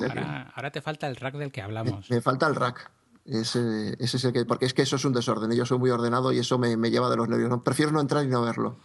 Ahora, 0.00 0.50
ahora, 0.54 0.70
te 0.70 0.80
falta 0.80 1.06
el 1.06 1.16
rack 1.16 1.34
del 1.36 1.52
que 1.52 1.60
hablamos. 1.60 2.10
me 2.10 2.20
falta 2.20 2.46
el 2.46 2.54
rack. 2.54 2.90
Ese, 3.24 3.96
ese 3.98 4.16
es 4.18 4.24
el 4.24 4.32
que, 4.32 4.44
porque 4.44 4.66
es 4.66 4.74
que 4.74 4.82
eso 4.82 4.96
es 4.96 5.04
un 5.04 5.12
desorden. 5.12 5.50
Yo 5.52 5.64
soy 5.64 5.78
muy 5.78 5.90
ordenado 5.90 6.32
y 6.32 6.38
eso 6.38 6.58
me, 6.58 6.76
lleva 6.90 7.08
de 7.08 7.16
los 7.16 7.28
nervios. 7.28 7.48
No, 7.48 7.62
prefiero 7.62 7.90
no 7.90 8.00
entrar 8.00 8.24
y 8.24 8.28
no 8.28 8.42
verlo. 8.42 8.76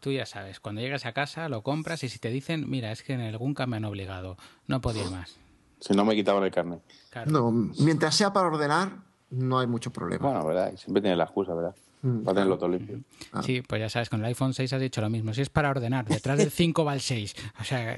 Tú 0.00 0.12
ya 0.12 0.26
sabes, 0.26 0.60
cuando 0.60 0.80
llegas 0.80 1.06
a 1.06 1.12
casa 1.12 1.48
lo 1.48 1.62
compras 1.62 2.04
y 2.04 2.08
si 2.08 2.18
te 2.18 2.30
dicen, 2.30 2.68
mira, 2.68 2.92
es 2.92 3.02
que 3.02 3.14
en 3.14 3.36
Gunka 3.36 3.66
me 3.66 3.76
han 3.76 3.84
obligado, 3.84 4.36
no 4.66 4.80
podía 4.80 5.04
ir 5.04 5.10
más. 5.10 5.36
Si 5.80 5.94
no 5.94 6.04
me 6.04 6.16
quitaban 6.16 6.42
el 6.42 6.50
carnet. 6.50 6.80
No, 7.26 7.52
mientras 7.52 8.12
sea 8.16 8.32
para 8.32 8.48
ordenar, 8.48 8.96
no 9.30 9.60
hay 9.60 9.68
mucho 9.68 9.92
problema. 9.92 10.28
Bueno, 10.28 10.44
¿verdad? 10.44 10.74
Siempre 10.76 11.00
tiene 11.00 11.16
la 11.16 11.22
excusa, 11.22 11.54
¿verdad? 11.54 11.72
Mm. 12.02 12.24
Para 12.24 12.34
tenerlo 12.34 12.58
todo 12.58 12.70
limpio. 12.70 12.98
Ah. 13.30 13.44
Sí, 13.44 13.62
pues 13.62 13.80
ya 13.80 13.88
sabes, 13.88 14.10
con 14.10 14.18
el 14.18 14.26
iPhone 14.26 14.54
6 14.54 14.72
has 14.72 14.80
dicho 14.80 15.00
lo 15.00 15.08
mismo. 15.08 15.32
Si 15.34 15.40
es 15.40 15.50
para 15.50 15.70
ordenar, 15.70 16.04
detrás 16.04 16.36
del 16.36 16.50
5 16.50 16.84
va 16.84 16.94
el 16.94 17.00
6. 17.00 17.32
O 17.60 17.62
sea. 17.62 17.96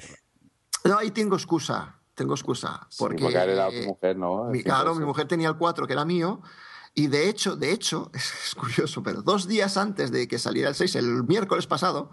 No, 0.84 0.98
ahí 0.98 1.10
tengo 1.10 1.36
excusa 1.36 1.99
tengo 2.14 2.34
excusa. 2.34 2.88
Porque, 2.98 3.26
era 3.26 3.68
tu 3.70 3.86
mujer, 3.86 4.16
¿no? 4.16 4.44
Mi, 4.44 4.62
claro, 4.62 4.94
mi 4.94 5.04
mujer 5.04 5.26
tenía 5.26 5.48
el 5.48 5.56
4 5.56 5.86
que 5.86 5.92
era 5.92 6.04
mío. 6.04 6.40
Y 6.94 7.06
de 7.06 7.28
hecho, 7.28 7.56
de 7.56 7.72
hecho, 7.72 8.10
es, 8.14 8.54
curioso, 8.54 9.02
pero 9.02 9.22
dos 9.22 9.46
días 9.46 9.76
antes 9.76 10.10
de 10.10 10.28
que 10.28 10.38
saliera 10.38 10.68
el 10.68 10.74
6, 10.74 10.96
el 10.96 11.24
miércoles 11.24 11.66
pasado, 11.66 12.10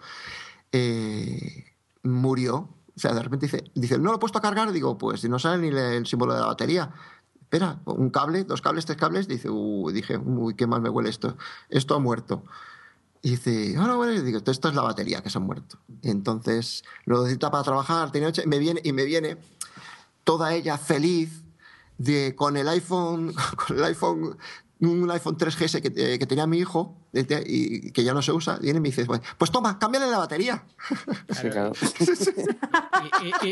eh, 0.71 1.65
murió. 2.03 2.69
O 2.95 2.99
sea, 2.99 3.13
de 3.13 3.21
repente 3.21 3.45
dice, 3.45 3.63
dice, 3.75 3.97
no 3.99 4.11
lo 4.11 4.15
he 4.15 4.19
puesto 4.19 4.39
a 4.39 4.41
cargar. 4.41 4.71
Digo, 4.71 4.97
pues 4.97 5.21
si 5.21 5.29
no 5.29 5.39
sale 5.39 5.57
ni 5.57 5.77
el 5.77 6.05
símbolo 6.05 6.33
de 6.33 6.39
la 6.39 6.47
batería. 6.47 6.93
Espera, 7.41 7.79
un 7.85 8.09
cable, 8.09 8.43
dos 8.43 8.61
cables, 8.61 8.85
tres 8.85 8.97
cables. 8.97 9.27
Dice, 9.27 9.49
uy, 9.49 9.93
dije, 9.93 10.17
uy, 10.17 10.55
qué 10.55 10.67
mal 10.67 10.81
me 10.81 10.89
huele 10.89 11.09
esto. 11.09 11.37
Esto 11.69 11.95
ha 11.95 11.99
muerto. 11.99 12.43
Y 13.21 13.31
dice, 13.31 13.75
ah, 13.77 13.87
no, 13.87 13.97
bueno, 13.97 14.21
digo, 14.21 14.39
esto 14.45 14.69
es 14.69 14.75
la 14.75 14.81
batería 14.83 15.21
que 15.21 15.29
se 15.29 15.37
ha 15.37 15.41
muerto. 15.41 15.79
entonces 16.03 16.83
lo 17.05 17.21
necesita 17.23 17.49
para 17.51 17.63
trabajar, 17.63 18.11
tiene 18.11 18.31
me 18.45 18.59
viene, 18.59 18.79
y 18.83 18.93
me 18.93 19.05
viene 19.05 19.37
toda 20.27 20.53
ella 20.53 20.77
feliz 20.77 21.45
de, 21.97 22.35
con 22.35 22.57
el 22.57 22.67
iPhone, 22.67 23.33
con 23.67 23.77
el 23.77 23.83
iPhone 23.85 24.37
un 24.79 25.09
iPhone 25.09 25.37
3GS 25.37 25.81
que, 25.81 25.87
eh, 25.95 26.19
que, 26.19 26.27
tenía 26.27 26.45
mi 26.45 26.59
hijo 26.59 26.95
y 27.13 27.91
que 27.91 28.03
ya 28.03 28.13
no 28.13 28.21
se 28.21 28.31
usa, 28.31 28.59
viene 28.59 28.77
y 28.77 28.81
me 28.81 28.89
dice, 28.89 29.07
pues 29.37 29.51
toma, 29.51 29.79
cámbiale 29.79 30.11
la 30.11 30.19
batería. 30.19 30.65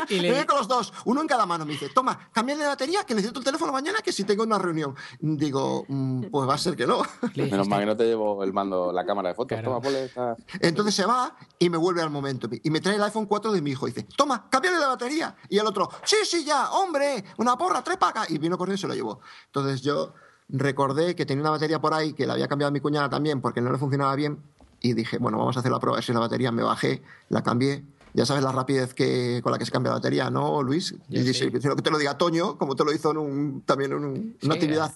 y, 0.10 0.20
le... 0.20 0.46
con 0.46 0.58
los 0.58 0.68
dos, 0.68 0.94
uno 1.06 1.22
en 1.22 1.28
cada 1.28 1.46
mano, 1.46 1.66
me 1.66 1.74
dice, 1.74 1.90
toma, 1.90 2.30
cámbiale 2.32 2.64
la 2.64 2.70
batería, 2.70 3.04
que 3.04 3.14
necesito 3.14 3.40
el 3.40 3.46
teléfono 3.46 3.72
mañana, 3.72 4.00
que 4.04 4.12
si 4.12 4.24
tengo 4.24 4.44
una 4.44 4.58
reunión. 4.58 4.96
Digo, 5.20 5.86
mm, 5.88 6.26
pues 6.32 6.50
va 6.50 6.56
a 6.56 6.58
ser 6.58 6.76
que 6.76 6.88
no. 6.88 7.02
Menos 7.36 7.68
mal 7.68 7.80
que 7.80 7.86
no 7.86 7.98
te 7.98 8.06
llevo 8.06 8.44
el 8.44 8.54
mando, 8.54 8.92
la 8.92 9.06
cámara 9.06 9.30
de 9.30 9.36
fotos. 9.36 9.62
Toma, 9.64 9.88
esta... 9.90 10.36
Entonces 10.60 10.96
se 10.96 11.06
va 11.06 11.36
y 11.60 11.70
me 11.70 11.78
vuelve 11.78 12.02
al 12.02 12.10
momento. 12.10 12.48
Y 12.64 12.70
me 12.70 12.80
trae 12.80 12.96
el 12.96 13.04
iPhone 13.04 13.26
4 13.26 13.52
de 13.52 13.62
mi 13.62 13.72
hijo 13.72 13.88
y 13.88 13.92
dice, 13.92 14.08
toma, 14.16 14.50
cámbiale 14.50 14.80
la 14.80 14.88
batería. 14.88 15.36
Y 15.50 15.58
el 15.58 15.66
otro, 15.66 15.90
sí, 16.04 16.18
sí, 16.24 16.44
ya, 16.46 16.72
hombre, 16.72 17.24
una 17.38 17.58
porra, 17.58 17.84
tres 17.84 17.98
acá. 18.02 18.26
Y 18.30 18.38
vino 18.38 18.58
corriendo 18.58 18.76
y 18.76 18.82
se 18.82 18.88
lo 18.88 18.94
llevó. 18.94 19.20
Entonces 19.48 19.82
yo 19.82 20.14
recordé 20.50 21.16
que 21.16 21.26
tenía 21.26 21.42
una 21.42 21.52
batería 21.52 21.80
por 21.80 21.94
ahí 21.94 22.14
que 22.14 22.26
la 22.26 22.34
había 22.34 22.48
cambiado 22.48 22.72
mi 22.72 22.80
cuñada 22.80 23.10
también 23.10 23.42
porque 23.42 23.62
no 23.62 23.72
le 23.72 23.78
funcionaba 23.78 24.16
bien 24.16 24.44
y 24.82 24.94
dije, 24.94 25.18
bueno, 25.18 25.40
vamos 25.40 25.58
a 25.58 25.62
hacer 25.62 25.72
la 25.72 25.80
prueba, 25.80 26.02
si 26.02 26.14
la 26.14 26.20
batería 26.20 26.52
me 26.52 26.62
bajé, 26.62 27.02
la 27.30 27.42
cambié. 27.42 27.84
Ya 28.16 28.26
sabes 28.26 28.44
la 28.44 28.54
rapidez 28.54 28.94
que, 28.94 29.42
con 29.44 29.52
la 29.52 29.58
que 29.58 29.66
se 29.66 29.72
cambia 29.72 29.90
la 29.90 29.98
batería, 29.98 30.30
¿no, 30.30 30.64
Luis? 30.64 30.96
y 31.10 31.20
dice, 31.20 31.52
que 31.52 31.60
te 31.60 31.92
lo 31.92 31.98
diga 31.98 32.18
Toño, 32.18 32.58
como 32.58 32.76
te 32.76 32.86
lo 32.86 32.94
hizo 32.94 33.12
en 33.12 33.18
un, 33.18 33.62
también 33.64 33.92
en 33.92 34.36
una 34.42 34.54
actividad. 34.54 34.94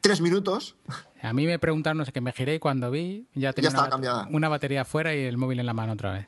Tres 0.00 0.20
minutos. 0.20 0.74
A 1.22 1.32
mí 1.32 1.46
me 1.46 1.58
preguntaron, 1.60 1.98
no 1.98 2.04
sé 2.04 2.12
qué, 2.12 2.20
me 2.20 2.32
giré 2.32 2.56
y 2.56 2.58
cuando 2.58 2.90
vi 2.90 3.28
ya 3.34 3.52
tenía 3.52 3.70
una, 3.70 3.88
cambiada. 3.88 4.28
una 4.32 4.48
batería 4.48 4.84
fuera 4.84 5.14
y 5.14 5.20
el 5.22 5.38
móvil 5.38 5.60
en 5.60 5.66
la 5.66 5.74
mano 5.74 5.92
otra 5.92 6.12
vez 6.12 6.26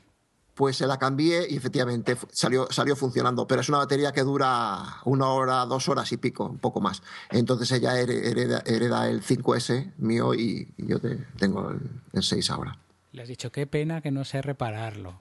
pues 0.59 0.75
se 0.75 0.87
la 0.87 0.97
cambié 0.97 1.47
y 1.49 1.55
efectivamente 1.55 2.17
salió, 2.33 2.69
salió 2.69 2.93
funcionando. 2.97 3.47
Pero 3.47 3.61
es 3.61 3.69
una 3.69 3.77
batería 3.77 4.11
que 4.11 4.23
dura 4.23 4.97
una 5.05 5.29
hora, 5.29 5.65
dos 5.65 5.87
horas 5.87 6.11
y 6.11 6.17
pico, 6.17 6.47
un 6.47 6.57
poco 6.57 6.81
más. 6.81 7.01
Entonces 7.31 7.71
ella 7.71 7.97
hereda, 7.97 9.07
el 9.07 9.23
5S 9.23 9.93
mío 9.99 10.33
y, 10.35 10.67
yo 10.77 10.99
tengo 11.37 11.71
el, 12.11 12.23
6 12.23 12.49
ahora. 12.49 12.77
Le 13.13 13.21
has 13.21 13.29
dicho, 13.29 13.53
qué 13.53 13.67
pena 13.67 14.01
que 14.01 14.11
no 14.11 14.25
sé 14.25 14.41
repararlo. 14.41 15.17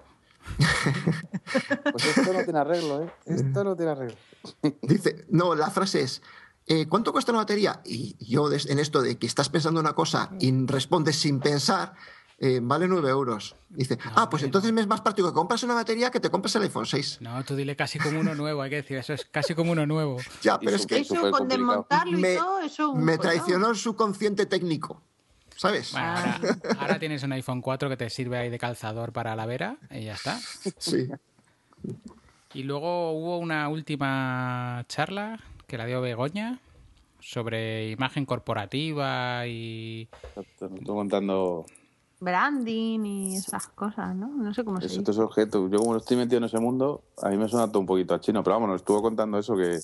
pues 1.92 2.16
esto 2.16 2.32
no 2.32 2.44
tiene 2.44 2.58
arreglo, 2.58 3.02
¿eh? 3.02 3.12
Esto 3.26 3.64
no 3.64 3.76
tiene 3.76 3.92
arreglo. 3.92 4.16
Dice, 4.82 5.26
no, 5.30 5.54
la 5.54 5.70
frase 5.70 6.02
es, 6.02 6.22
eh, 6.66 6.86
¿cuánto 6.86 7.12
cuesta 7.12 7.32
una 7.32 7.40
batería? 7.40 7.80
Y 7.84 8.16
yo 8.18 8.50
en 8.52 8.78
esto 8.78 9.02
de 9.02 9.18
que 9.18 9.26
estás 9.26 9.48
pensando 9.48 9.80
una 9.80 9.94
cosa 9.94 10.30
y 10.38 10.52
respondes 10.66 11.16
sin 11.16 11.40
pensar, 11.40 11.94
eh, 12.40 12.60
vale 12.62 12.86
9 12.86 13.10
euros. 13.10 13.56
dice, 13.68 13.98
ah, 14.14 14.30
pues 14.30 14.44
entonces 14.44 14.72
me 14.72 14.80
es 14.80 14.86
más 14.86 15.00
práctico 15.00 15.28
que 15.28 15.34
compras 15.34 15.62
una 15.64 15.74
batería 15.74 16.10
que 16.10 16.20
te 16.20 16.30
compras 16.30 16.54
el 16.54 16.62
iPhone 16.62 16.86
6. 16.86 17.18
No, 17.20 17.42
tú 17.44 17.56
dile 17.56 17.74
casi 17.74 17.98
como 17.98 18.20
uno 18.20 18.34
nuevo, 18.34 18.62
hay 18.62 18.70
que 18.70 18.76
decir, 18.76 18.96
eso 18.96 19.12
es 19.12 19.24
casi 19.24 19.54
como 19.54 19.72
uno 19.72 19.86
nuevo. 19.86 20.18
ya, 20.40 20.58
pero 20.58 20.76
es 20.76 20.86
que 20.86 20.98
eso 20.98 21.30
con 21.32 21.48
desmontarlo 21.48 22.18
y 22.18 22.36
todo, 22.36 22.60
eso 22.60 22.94
me 22.94 23.18
traicionó 23.18 23.70
el 23.70 23.76
subconsciente 23.76 24.46
técnico. 24.46 25.02
¿Sabes? 25.58 25.92
ahora, 25.94 27.00
tienes 27.00 27.24
un 27.24 27.32
iPhone 27.32 27.60
4 27.60 27.88
que 27.88 27.96
te 27.96 28.10
sirve 28.10 28.38
ahí 28.38 28.48
de 28.48 28.58
calzador 28.58 29.12
para 29.12 29.34
la 29.34 29.44
vera 29.44 29.76
y 29.90 30.04
ya 30.04 30.14
está. 30.14 30.38
Sí. 30.78 31.08
Y 32.54 32.62
luego 32.62 33.10
hubo 33.12 33.38
una 33.38 33.68
última 33.68 34.84
charla 34.86 35.40
que 35.66 35.76
la 35.76 35.84
dio 35.86 36.00
Begoña 36.00 36.60
sobre 37.20 37.90
imagen 37.90 38.24
corporativa 38.24 39.48
y... 39.48 40.08
Estoy 40.36 40.84
contando 40.84 41.66
branding 42.20 43.04
y 43.04 43.36
esas 43.36 43.66
cosas, 43.68 44.14
¿no? 44.14 44.28
No 44.28 44.54
sé 44.54 44.64
cómo 44.64 44.80
se 44.80 44.86
dice. 44.86 44.98
Estos 45.00 45.18
objetos. 45.18 45.70
Yo 45.70 45.78
como 45.78 45.92
no 45.92 45.98
estoy 45.98 46.16
metido 46.16 46.38
en 46.38 46.44
ese 46.44 46.58
mundo, 46.58 47.02
a 47.20 47.30
mí 47.30 47.36
me 47.36 47.48
suena 47.48 47.66
todo 47.66 47.80
un 47.80 47.86
poquito 47.86 48.14
a 48.14 48.20
chino, 48.20 48.44
pero 48.44 48.54
vamos, 48.56 48.70
nos 48.70 48.80
estuvo 48.80 49.02
contando 49.02 49.38
eso 49.38 49.56
que 49.56 49.80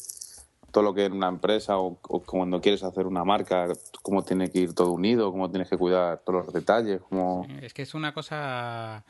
todo 0.75 0.83
lo 0.83 0.93
que 0.93 1.05
en 1.05 1.13
una 1.13 1.29
empresa 1.29 1.79
o, 1.79 2.01
cuando 2.27 2.61
quieres 2.61 2.83
hacer 2.83 3.07
una 3.07 3.25
marca, 3.25 3.69
cómo 4.03 4.25
tiene 4.25 4.51
que 4.51 4.59
ir 4.59 4.75
todo 4.75 4.91
unido, 4.91 5.31
cómo 5.31 5.49
tienes 5.49 5.71
que 5.71 5.79
cuidar 5.79 6.19
todos 6.27 6.45
los 6.45 6.53
detalles, 6.53 7.01
cómo... 7.09 7.47
Es 7.63 7.73
que 7.73 7.83
es 7.83 7.95
una 7.95 8.13
cosa 8.13 9.05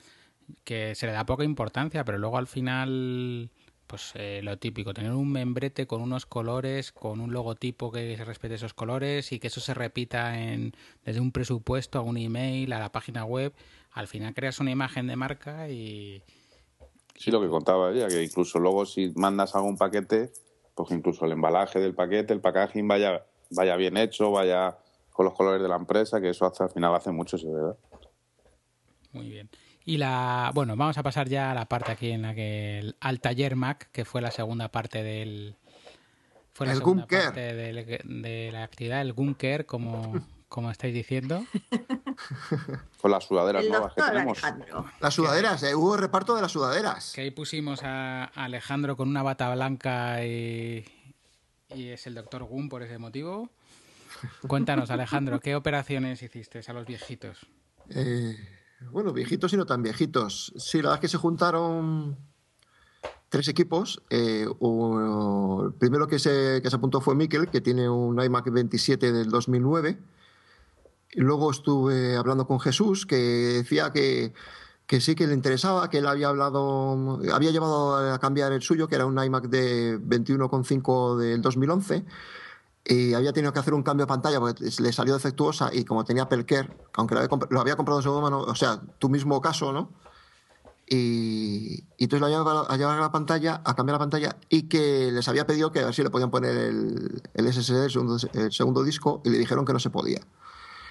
que 0.63 0.95
se 0.95 1.07
le 1.07 1.13
da 1.13 1.25
poca 1.25 1.43
importancia, 1.43 2.05
pero 2.05 2.19
luego 2.19 2.37
al 2.37 2.47
final 2.47 3.51
pues 3.87 4.13
eh, 4.15 4.41
lo 4.43 4.59
típico, 4.59 4.93
tener 4.93 5.13
un 5.13 5.33
membrete 5.33 5.87
con 5.87 6.03
unos 6.03 6.27
colores, 6.27 6.93
con 6.93 7.21
un 7.21 7.33
logotipo 7.33 7.91
que 7.91 8.15
se 8.15 8.25
respete 8.27 8.57
esos 8.57 8.75
colores 8.75 9.33
y 9.33 9.39
que 9.39 9.47
eso 9.47 9.63
se 9.63 9.73
repita 9.73 10.39
en, 10.39 10.73
desde 11.03 11.21
un 11.21 11.33
presupuesto 11.33 11.99
a 11.99 12.03
un 12.03 12.19
email, 12.19 12.75
a 12.75 12.79
la 12.79 12.93
página 12.93 13.25
web, 13.25 13.55
al 13.93 14.07
final 14.07 14.35
creas 14.35 14.61
una 14.61 14.71
imagen 14.71 15.07
de 15.07 15.17
marca 15.17 15.71
y... 15.71 16.23
Sí, 17.17 17.31
lo 17.31 17.41
que 17.41 17.49
contaba 17.49 17.91
ella, 17.91 18.09
que 18.09 18.23
incluso 18.23 18.59
luego 18.59 18.85
si 18.85 19.13
mandas 19.17 19.55
algún 19.55 19.79
paquete, 19.79 20.31
pues 20.75 20.91
incluso 20.91 21.25
el 21.25 21.33
embalaje 21.33 21.81
del 21.81 21.95
paquete, 21.95 22.33
el 22.33 22.41
packaging 22.41 22.87
vaya, 22.89 23.25
vaya 23.51 23.77
bien 23.77 23.97
hecho, 23.97 24.31
vaya 24.31 24.77
con 25.11 25.25
los 25.25 25.35
colores 25.35 25.63
de 25.63 25.69
la 25.69 25.77
empresa, 25.77 26.21
que 26.21 26.31
eso 26.31 26.47
hace, 26.47 26.65
al 26.65 26.71
final 26.71 26.95
hace 26.95 27.13
mucho, 27.13 27.39
sí, 27.39 27.47
¿verdad? 27.47 27.77
Muy 29.13 29.29
bien. 29.29 29.49
Y 29.85 29.99
la, 29.99 30.51
bueno, 30.55 30.77
vamos 30.77 30.99
a 30.99 31.03
pasar 31.03 31.29
ya 31.29 31.53
a 31.53 31.55
la 31.55 31.67
parte 31.67 31.93
aquí 31.93 32.11
en 32.11 32.23
la 32.23 32.35
que 32.35 32.95
al 33.01 33.21
taller 33.21 33.55
Mac, 33.55 33.91
que 33.93 34.05
fue 34.05 34.21
la 34.21 34.31
segunda 34.31 34.69
parte 34.69 35.03
del 35.03 35.57
fue 36.55 36.69
la 36.69 36.75
segunda 36.75 37.07
parte 37.07 37.53
de, 37.53 38.51
la 38.53 38.63
actividad, 38.63 39.01
el 39.01 39.13
Gunker, 39.13 39.67
como, 39.67 40.15
como 40.49 40.71
estáis 40.71 40.95
diciendo. 40.95 41.45
Con 43.01 43.11
las 43.11 43.25
sudaderas 43.25 43.65
nuevas 43.67 43.93
que 43.95 44.03
tenemos. 44.03 44.39
Las 45.01 45.15
sudaderas, 45.15 45.63
eh, 45.63 45.75
hubo 45.75 45.97
reparto 45.97 46.35
de 46.37 46.43
las 46.43 46.53
sudaderas. 46.53 47.13
Que 47.15 47.23
ahí 47.23 47.31
pusimos 47.31 47.83
a 47.83 48.25
Alejandro 48.35 48.97
con 48.97 49.09
una 49.09 49.23
bata 49.23 49.53
blanca 49.55 50.25
y, 50.25 50.85
y 51.75 51.89
es 51.89 52.07
el 52.07 52.15
doctor 52.15 52.45
Gun 52.45 52.69
por 52.69 52.83
ese 52.83 52.99
motivo. 52.99 53.51
Cuéntanos, 54.47 54.91
Alejandro, 54.91 55.41
¿qué 55.41 55.57
operaciones 55.57 56.23
hiciste 56.23 56.61
a 56.67 56.73
los 56.73 56.87
viejitos? 56.87 57.47
Eh, 57.91 58.37
bueno, 58.91 59.13
viejitos 59.13 59.53
y 59.53 59.57
no 59.57 59.67
tan 59.67 59.83
viejitos. 59.83 60.53
Sí, 60.57 60.79
la 60.79 60.91
verdad 60.91 60.95
es 60.97 61.01
que 61.01 61.09
se 61.09 61.19
juntaron 61.19 62.17
tres 63.29 63.49
equipos. 63.49 64.03
Eh, 64.11 64.47
el 64.47 65.75
primero 65.75 66.07
que 66.07 66.19
se, 66.19 66.61
que 66.63 66.71
se 66.71 66.77
apuntó 66.77 67.01
fue 67.01 67.15
Mikel, 67.15 67.49
que 67.49 67.61
tiene 67.61 67.89
un 67.89 68.23
iMac 68.23 68.51
27 68.51 69.13
del 69.13 69.29
2009. 69.31 69.99
Luego 71.15 71.51
estuve 71.51 72.17
hablando 72.17 72.47
con 72.47 72.61
Jesús, 72.61 73.07
que 73.07 73.17
decía 73.17 73.93
que, 73.93 74.33
que 74.87 75.01
sí 75.01 75.15
que 75.15 75.27
le 75.27 75.35
interesaba, 75.35 75.89
que 75.91 75.99
él 75.99 76.07
había 76.07 76.29
hablado, 76.29 77.21
había 77.33 77.51
llevado 77.51 78.13
a 78.13 78.19
cambiar 78.19 78.53
el 78.53 78.63
suyo, 78.63 78.89
que 78.89 78.97
era 78.97 79.07
un 79.07 79.23
iMac 79.23 79.49
de 79.49 79.99
21,5 80.01 81.17
del 81.17 81.43
2011 81.43 82.05
y 82.87 83.15
había 83.15 83.33
tenido 83.33 83.53
que 83.53 83.59
hacer 83.59 83.73
un 83.75 83.83
cambio 83.83 84.05
de 84.05 84.09
pantalla 84.09 84.39
porque 84.39 84.65
le 84.79 84.93
salió 84.93 85.15
defectuosa 85.15 85.71
y 85.73 85.85
como 85.85 86.05
tenía 86.05 86.29
Pelker, 86.29 86.71
aunque 86.95 87.15
lo 87.15 87.61
había, 87.61 87.77
comprado 87.77 88.01
en 88.01 88.03
segundo 88.03 88.21
mano, 88.23 88.41
o 88.41 88.55
sea, 88.55 88.81
tu 88.99 89.09
mismo 89.09 89.41
caso, 89.41 89.73
¿no? 89.73 89.91
Y, 90.87 91.83
y 91.97 92.05
entonces 92.05 92.21
lo 92.21 92.29
llevado 92.29 92.71
a 92.71 92.75
a 92.75 93.01
la 93.01 93.11
pantalla, 93.11 93.63
a 93.65 93.75
cambiar 93.75 93.95
la 93.95 94.01
pantalla 94.01 94.37
y 94.51 94.65
que 94.65 95.11
les 95.13 95.27
había 95.29 95.47
pedido 95.47 95.73
que 95.73 95.81
a 95.81 95.87
ver 95.87 95.95
si 95.95 96.03
le 96.03 96.11
podían 96.11 96.31
poner 96.31 96.55
el, 96.55 97.23
el 97.33 97.53
SSD, 97.53 97.85
el 98.35 98.53
segundo, 98.53 98.85
disco, 98.85 99.23
y 99.25 99.31
le 99.31 99.39
dijeron 99.39 99.65
que 99.65 99.73
no 99.73 99.79
se 99.79 99.89
podía 99.89 100.21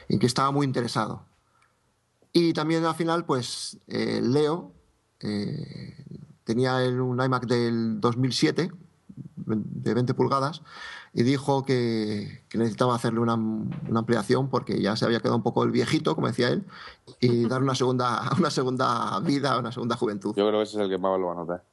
y 0.07 0.19
que 0.19 0.25
estaba 0.25 0.51
muy 0.51 0.65
interesado. 0.65 1.25
Y 2.31 2.53
también 2.53 2.83
al 2.85 2.95
final, 2.95 3.25
pues 3.25 3.77
eh, 3.87 4.19
Leo 4.21 4.71
eh, 5.19 5.95
tenía 6.43 6.77
un 6.77 7.21
iMac 7.23 7.45
del 7.45 8.01
2007 8.01 8.71
de 9.35 9.93
20 9.93 10.13
pulgadas 10.13 10.61
y 11.13 11.21
dijo 11.23 11.63
que, 11.63 12.43
necesitaba 12.53 12.95
hacerle 12.95 13.19
una, 13.19 13.33
ampliación 13.33 14.49
porque 14.49 14.81
ya 14.81 14.95
se 14.95 15.05
había 15.05 15.19
quedado 15.19 15.37
un 15.37 15.43
poco 15.43 15.63
el 15.63 15.71
viejito, 15.71 16.15
como 16.15 16.27
decía 16.27 16.49
él, 16.49 16.65
y 17.19 17.45
dar 17.47 17.61
una 17.61 17.75
segunda, 17.75 18.31
una 18.37 18.49
segunda 18.49 19.19
vida, 19.19 19.57
una 19.59 19.71
segunda 19.71 19.95
juventud. 19.95 20.33
Yo 20.35 20.47
creo 20.47 20.59
que 20.59 20.63
ese 20.63 20.77
es 20.77 20.83
el 20.83 20.89
que 20.89 20.97
más 20.97 21.19
lo 21.19 21.27
va 21.27 21.33
a 21.33 21.35
notar. 21.35 21.63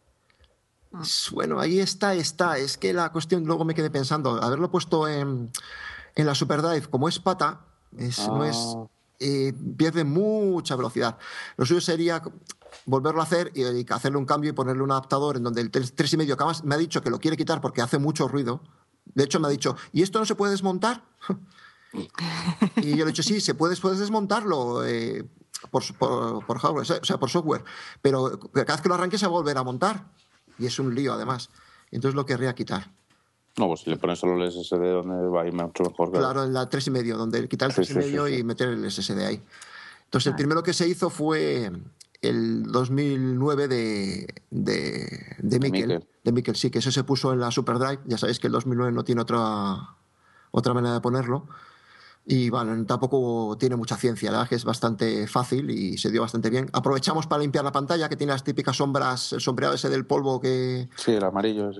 Bueno, 1.33 1.61
ahí 1.61 1.78
está, 1.78 2.14
está. 2.14 2.59
Es 2.59 2.76
que 2.76 2.93
la 2.93 3.12
cuestión, 3.12 3.45
luego 3.45 3.64
me 3.64 3.74
quedé 3.74 3.91
pensando, 3.91 4.43
haberlo 4.43 4.70
puesto 4.70 5.09
en, 5.09 5.51
en 6.16 6.26
la 6.26 6.35
Superdrive 6.35 6.89
como 6.89 7.09
es 7.09 7.20
pata, 7.20 7.61
es, 7.97 8.26
no 8.28 8.45
es, 8.45 8.57
ah. 8.57 8.86
eh, 9.18 9.53
pierde 9.76 10.05
mucha 10.05 10.76
velocidad. 10.76 11.18
Lo 11.57 11.66
suyo 11.66 11.80
sería 11.80 12.22
volverlo 12.86 13.20
a 13.20 13.24
hacer 13.24 13.53
y, 13.55 13.91
hacerle 13.93 14.18
un 14.18 14.26
cambio 14.26 14.51
y 14.51 14.53
ponerle 14.53 14.82
un 14.82 14.91
adaptador 14.91 15.36
en 15.36 15.43
donde 15.43 15.61
el 15.61 15.70
3,5 15.70 16.26
que 16.26 16.32
además 16.32 16.64
me 16.64 16.74
ha 16.74 16.78
dicho 16.78 17.03
que 17.03 17.11
lo 17.11 17.18
quiere 17.18 17.36
quitar 17.36 17.61
porque 17.61 17.82
hace 17.82 17.99
mucho 17.99 18.28
ruido 18.28 18.61
de 19.14 19.24
hecho, 19.24 19.41
me 19.41 19.49
ha 19.49 19.51
dicho, 19.51 19.76
¿y 19.93 20.03
esto 20.03 20.18
no 20.18 20.24
se 20.24 20.34
puede 20.34 20.53
desmontar? 20.53 21.03
y 22.76 22.91
yo 22.91 22.97
le 22.97 23.03
he 23.03 23.07
dicho, 23.07 23.22
sí, 23.22 23.41
se 23.41 23.55
puede, 23.55 23.76
puedes 23.76 23.99
desmontarlo 23.99 24.84
eh, 24.84 25.24
por, 25.70 25.82
por, 25.99 26.59
hardware, 26.59 26.82
o 26.82 27.05
sea, 27.05 27.18
por 27.18 27.30
software, 27.30 27.64
pero 28.03 28.38
cada 28.53 28.74
vez 28.74 28.80
que 28.80 28.88
lo 28.88 28.95
arranques 28.95 29.20
se 29.20 29.26
va 29.26 29.32
a 29.32 29.41
volver 29.41 29.59
a 29.59 29.62
montar. 29.62 30.12
Y 30.59 30.66
es 30.66 30.78
un 30.78 30.95
lío, 30.95 31.14
además. 31.14 31.51
Entonces 31.91 32.14
lo 32.14 32.26
querría 32.26 32.55
quitar. 32.55 32.93
No, 33.59 33.66
pues 33.66 33.80
si 33.80 33.90
le 33.90 33.96
pones 33.96 34.18
solo 34.18 34.42
el 34.42 34.51
SSD, 34.51 34.78
donde 34.78 35.28
va 35.28 35.42
a 35.42 35.46
ir 35.46 35.53
mucho 35.53 35.84
mejor. 35.84 36.12
Claro, 36.12 36.44
en 36.44 36.53
la 36.53 36.68
3,5, 36.68 37.16
donde 37.16 37.48
quitar 37.48 37.70
el 37.70 37.76
3,5 37.76 38.38
y 38.38 38.44
meter 38.44 38.68
el 38.68 38.90
SSD 38.90 39.18
ahí. 39.24 39.42
Entonces, 40.05 40.30
el 40.30 40.36
primero 40.36 40.62
que 40.62 40.72
se 40.72 40.88
hizo 40.88 41.11
fue 41.11 41.70
el 42.22 42.64
2009 42.64 43.68
de, 43.68 44.34
de, 44.51 45.36
de 45.38 45.59
Mikkel. 45.59 46.07
De 46.24 46.32
Mikkel, 46.32 46.57
sí, 46.57 46.70
que 46.70 46.80
eso 46.80 46.90
se 46.90 47.05
puso 47.05 47.32
en 47.32 47.40
la 47.40 47.51
SuperDrive. 47.51 48.01
Ya 48.07 48.18
sabéis 48.18 48.38
que 48.38 48.46
el 48.46 48.53
2009 48.53 48.92
no 48.92 49.05
tiene 49.05 49.22
otra, 49.22 49.96
otra 50.51 50.74
manera 50.74 50.94
de 50.94 51.01
ponerlo. 51.01 51.48
Y 52.27 52.51
bueno, 52.51 52.85
tampoco 52.85 53.57
tiene 53.59 53.77
mucha 53.77 53.97
ciencia, 53.97 54.31
la 54.31 54.39
verdad 54.39 54.49
que 54.51 54.55
es 54.55 54.64
bastante 54.64 55.27
fácil 55.27 55.71
y 55.71 55.97
se 55.99 56.11
dio 56.11 56.21
bastante 56.21 56.51
bien. 56.51 56.68
Aprovechamos 56.73 57.27
para 57.27 57.43
limpiar 57.43 57.64
la 57.64 57.73
pantalla, 57.73 58.09
que 58.09 58.16
tiene 58.16 58.33
las 58.33 58.45
típicas 58.45 58.77
sombras, 58.77 59.33
el 59.33 59.41
sombreado 59.41 59.75
ese 59.75 59.89
del 59.89 60.07
polvo 60.07 60.41
que... 60.41 60.89
Sí, 60.97 61.12
el 61.12 61.25
amarillo. 61.25 61.71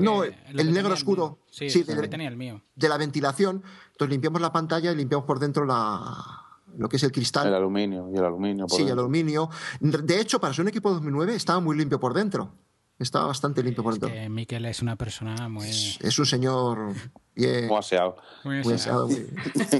no, 0.00 0.24
el, 0.24 0.72
negro 0.72 0.94
oscuro. 0.94 1.38
Sí, 1.50 1.68
sí 1.70 1.82
de, 1.82 2.08
tenía 2.08 2.28
el 2.28 2.36
mío. 2.36 2.62
De 2.74 2.88
la 2.88 2.96
ventilación. 2.96 3.62
Entonces 3.92 4.10
limpiamos 4.10 4.40
la 4.40 4.52
pantalla 4.52 4.90
y 4.90 4.96
limpiamos 4.96 5.26
por 5.26 5.38
dentro 5.38 5.64
la, 5.66 6.40
lo 6.76 6.88
que 6.88 6.96
es 6.96 7.02
el 7.02 7.12
cristal. 7.12 7.46
El 7.46 7.54
aluminio, 7.54 8.10
y 8.12 8.16
el 8.16 8.24
aluminio. 8.24 8.66
sí, 8.68 8.82
el 8.82 8.98
aluminio. 8.98 9.50
De 9.80 10.20
hecho, 10.20 10.40
para 10.40 10.54
ser 10.54 10.62
un 10.62 10.68
equipo 10.68 10.90
2009 10.90 11.34
estaba 11.34 11.60
muy 11.60 11.76
limpio 11.76 12.00
por 12.00 12.14
dentro. 12.14 12.52
Estaba 13.00 13.28
bastante 13.28 13.62
limpio 13.62 13.82
por 13.82 13.94
dentro. 13.94 14.10
que 14.10 14.28
Miquel 14.28 14.66
es 14.66 14.82
una 14.82 14.94
persona 14.94 15.48
muy... 15.48 15.66
Es, 15.68 16.18
un 16.18 16.26
señor... 16.26 16.92
Muy 17.34 17.78
aseado. 17.78 18.16
Muy 18.44 18.58
aseado. 18.74 19.08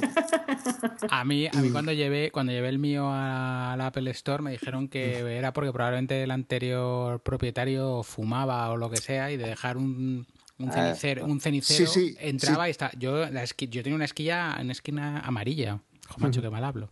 a, 1.10 1.24
mí, 1.26 1.46
a 1.46 1.60
mí 1.60 1.70
cuando 1.70 1.92
llevé, 1.92 2.30
cuando 2.30 2.52
llevé 2.52 2.70
el 2.70 2.78
mío 2.78 3.10
al 3.12 3.78
Apple 3.82 4.10
Store 4.12 4.42
me 4.42 4.52
dijeron 4.52 4.88
que 4.88 5.18
era 5.36 5.52
porque 5.52 5.70
probablemente 5.70 6.22
el 6.22 6.30
anterior 6.30 7.20
propietario 7.20 8.02
fumaba 8.02 8.70
o 8.70 8.78
lo 8.78 8.88
que 8.88 8.96
sea 8.96 9.30
y 9.30 9.36
de 9.36 9.48
dejar 9.48 9.76
un, 9.76 10.26
un 10.58 10.68
ah, 10.70 10.72
cenicero, 10.72 11.26
un 11.26 11.40
cenicero 11.42 11.90
entraba 12.20 12.68
y 12.68 12.70
está. 12.70 12.90
Yo, 12.96 13.26
yo 13.28 13.82
tenía 13.82 13.96
una 13.96 14.06
esquilla, 14.06 14.56
una 14.58 14.72
esquina 14.72 15.20
amarilla. 15.20 15.82
Joder, 16.08 16.40
qué 16.40 16.48
mal 16.48 16.64
hablo. 16.64 16.90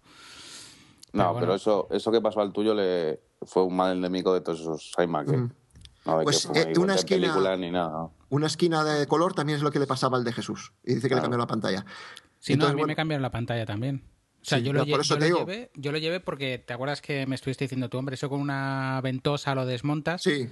no, 1.14 1.35
pero 1.41 1.55
eso, 1.55 1.89
eso 1.91 2.12
que 2.12 2.20
pasó 2.20 2.43
al 2.43 2.53
tuyo 2.53 2.74
le 2.74 3.18
fue 3.47 3.64
un 3.64 3.74
mal 3.74 3.97
endémico 3.97 4.35
de 4.35 4.43
todos 4.43 4.61
esos 4.61 4.93
iMac. 5.03 5.29
¿eh? 5.31 5.49
No, 6.09 6.22
pues 6.22 6.48
eh, 6.54 6.72
una 6.78 6.94
esquina, 6.94 7.56
ni 7.56 7.70
nada. 7.70 8.11
una 8.28 8.46
esquina 8.46 8.82
de 8.84 9.06
color 9.06 9.34
también 9.34 9.59
es 9.59 9.62
lo 9.62 9.70
que 9.70 9.78
le 9.78 9.86
pasaba 9.86 10.16
al 10.16 10.24
de 10.24 10.32
Jesús. 10.32 10.72
Y 10.84 10.94
dice 10.94 11.09
que 11.09 11.14
le 11.14 11.20
cambió 11.20 11.38
la 11.38 11.46
pantalla. 11.46 11.84
Sí, 12.38 12.56
no, 12.56 12.66
a 12.66 12.72
mí 12.72 12.82
me 12.84 12.96
cambiaron 12.96 13.22
la 13.22 13.30
pantalla 13.30 13.66
también. 13.66 14.02
O 14.40 14.44
sea, 14.44 14.59
yo, 14.59 14.72
lo, 14.72 14.84
llevé, 14.84 15.70
yo 15.74 15.92
lo 15.92 15.98
llevé 15.98 16.20
porque 16.20 16.59
te 16.59 16.72
acuerdas 16.72 17.02
que 17.02 17.26
me 17.26 17.34
estuviste 17.34 17.64
diciendo 17.64 17.88
tú, 17.88 17.98
hombre, 17.98 18.14
eso 18.14 18.30
con 18.30 18.40
una 18.40 19.00
ventosa 19.02 19.54
lo 19.54 19.66
desmontas. 19.66 20.22
Sí 20.22 20.48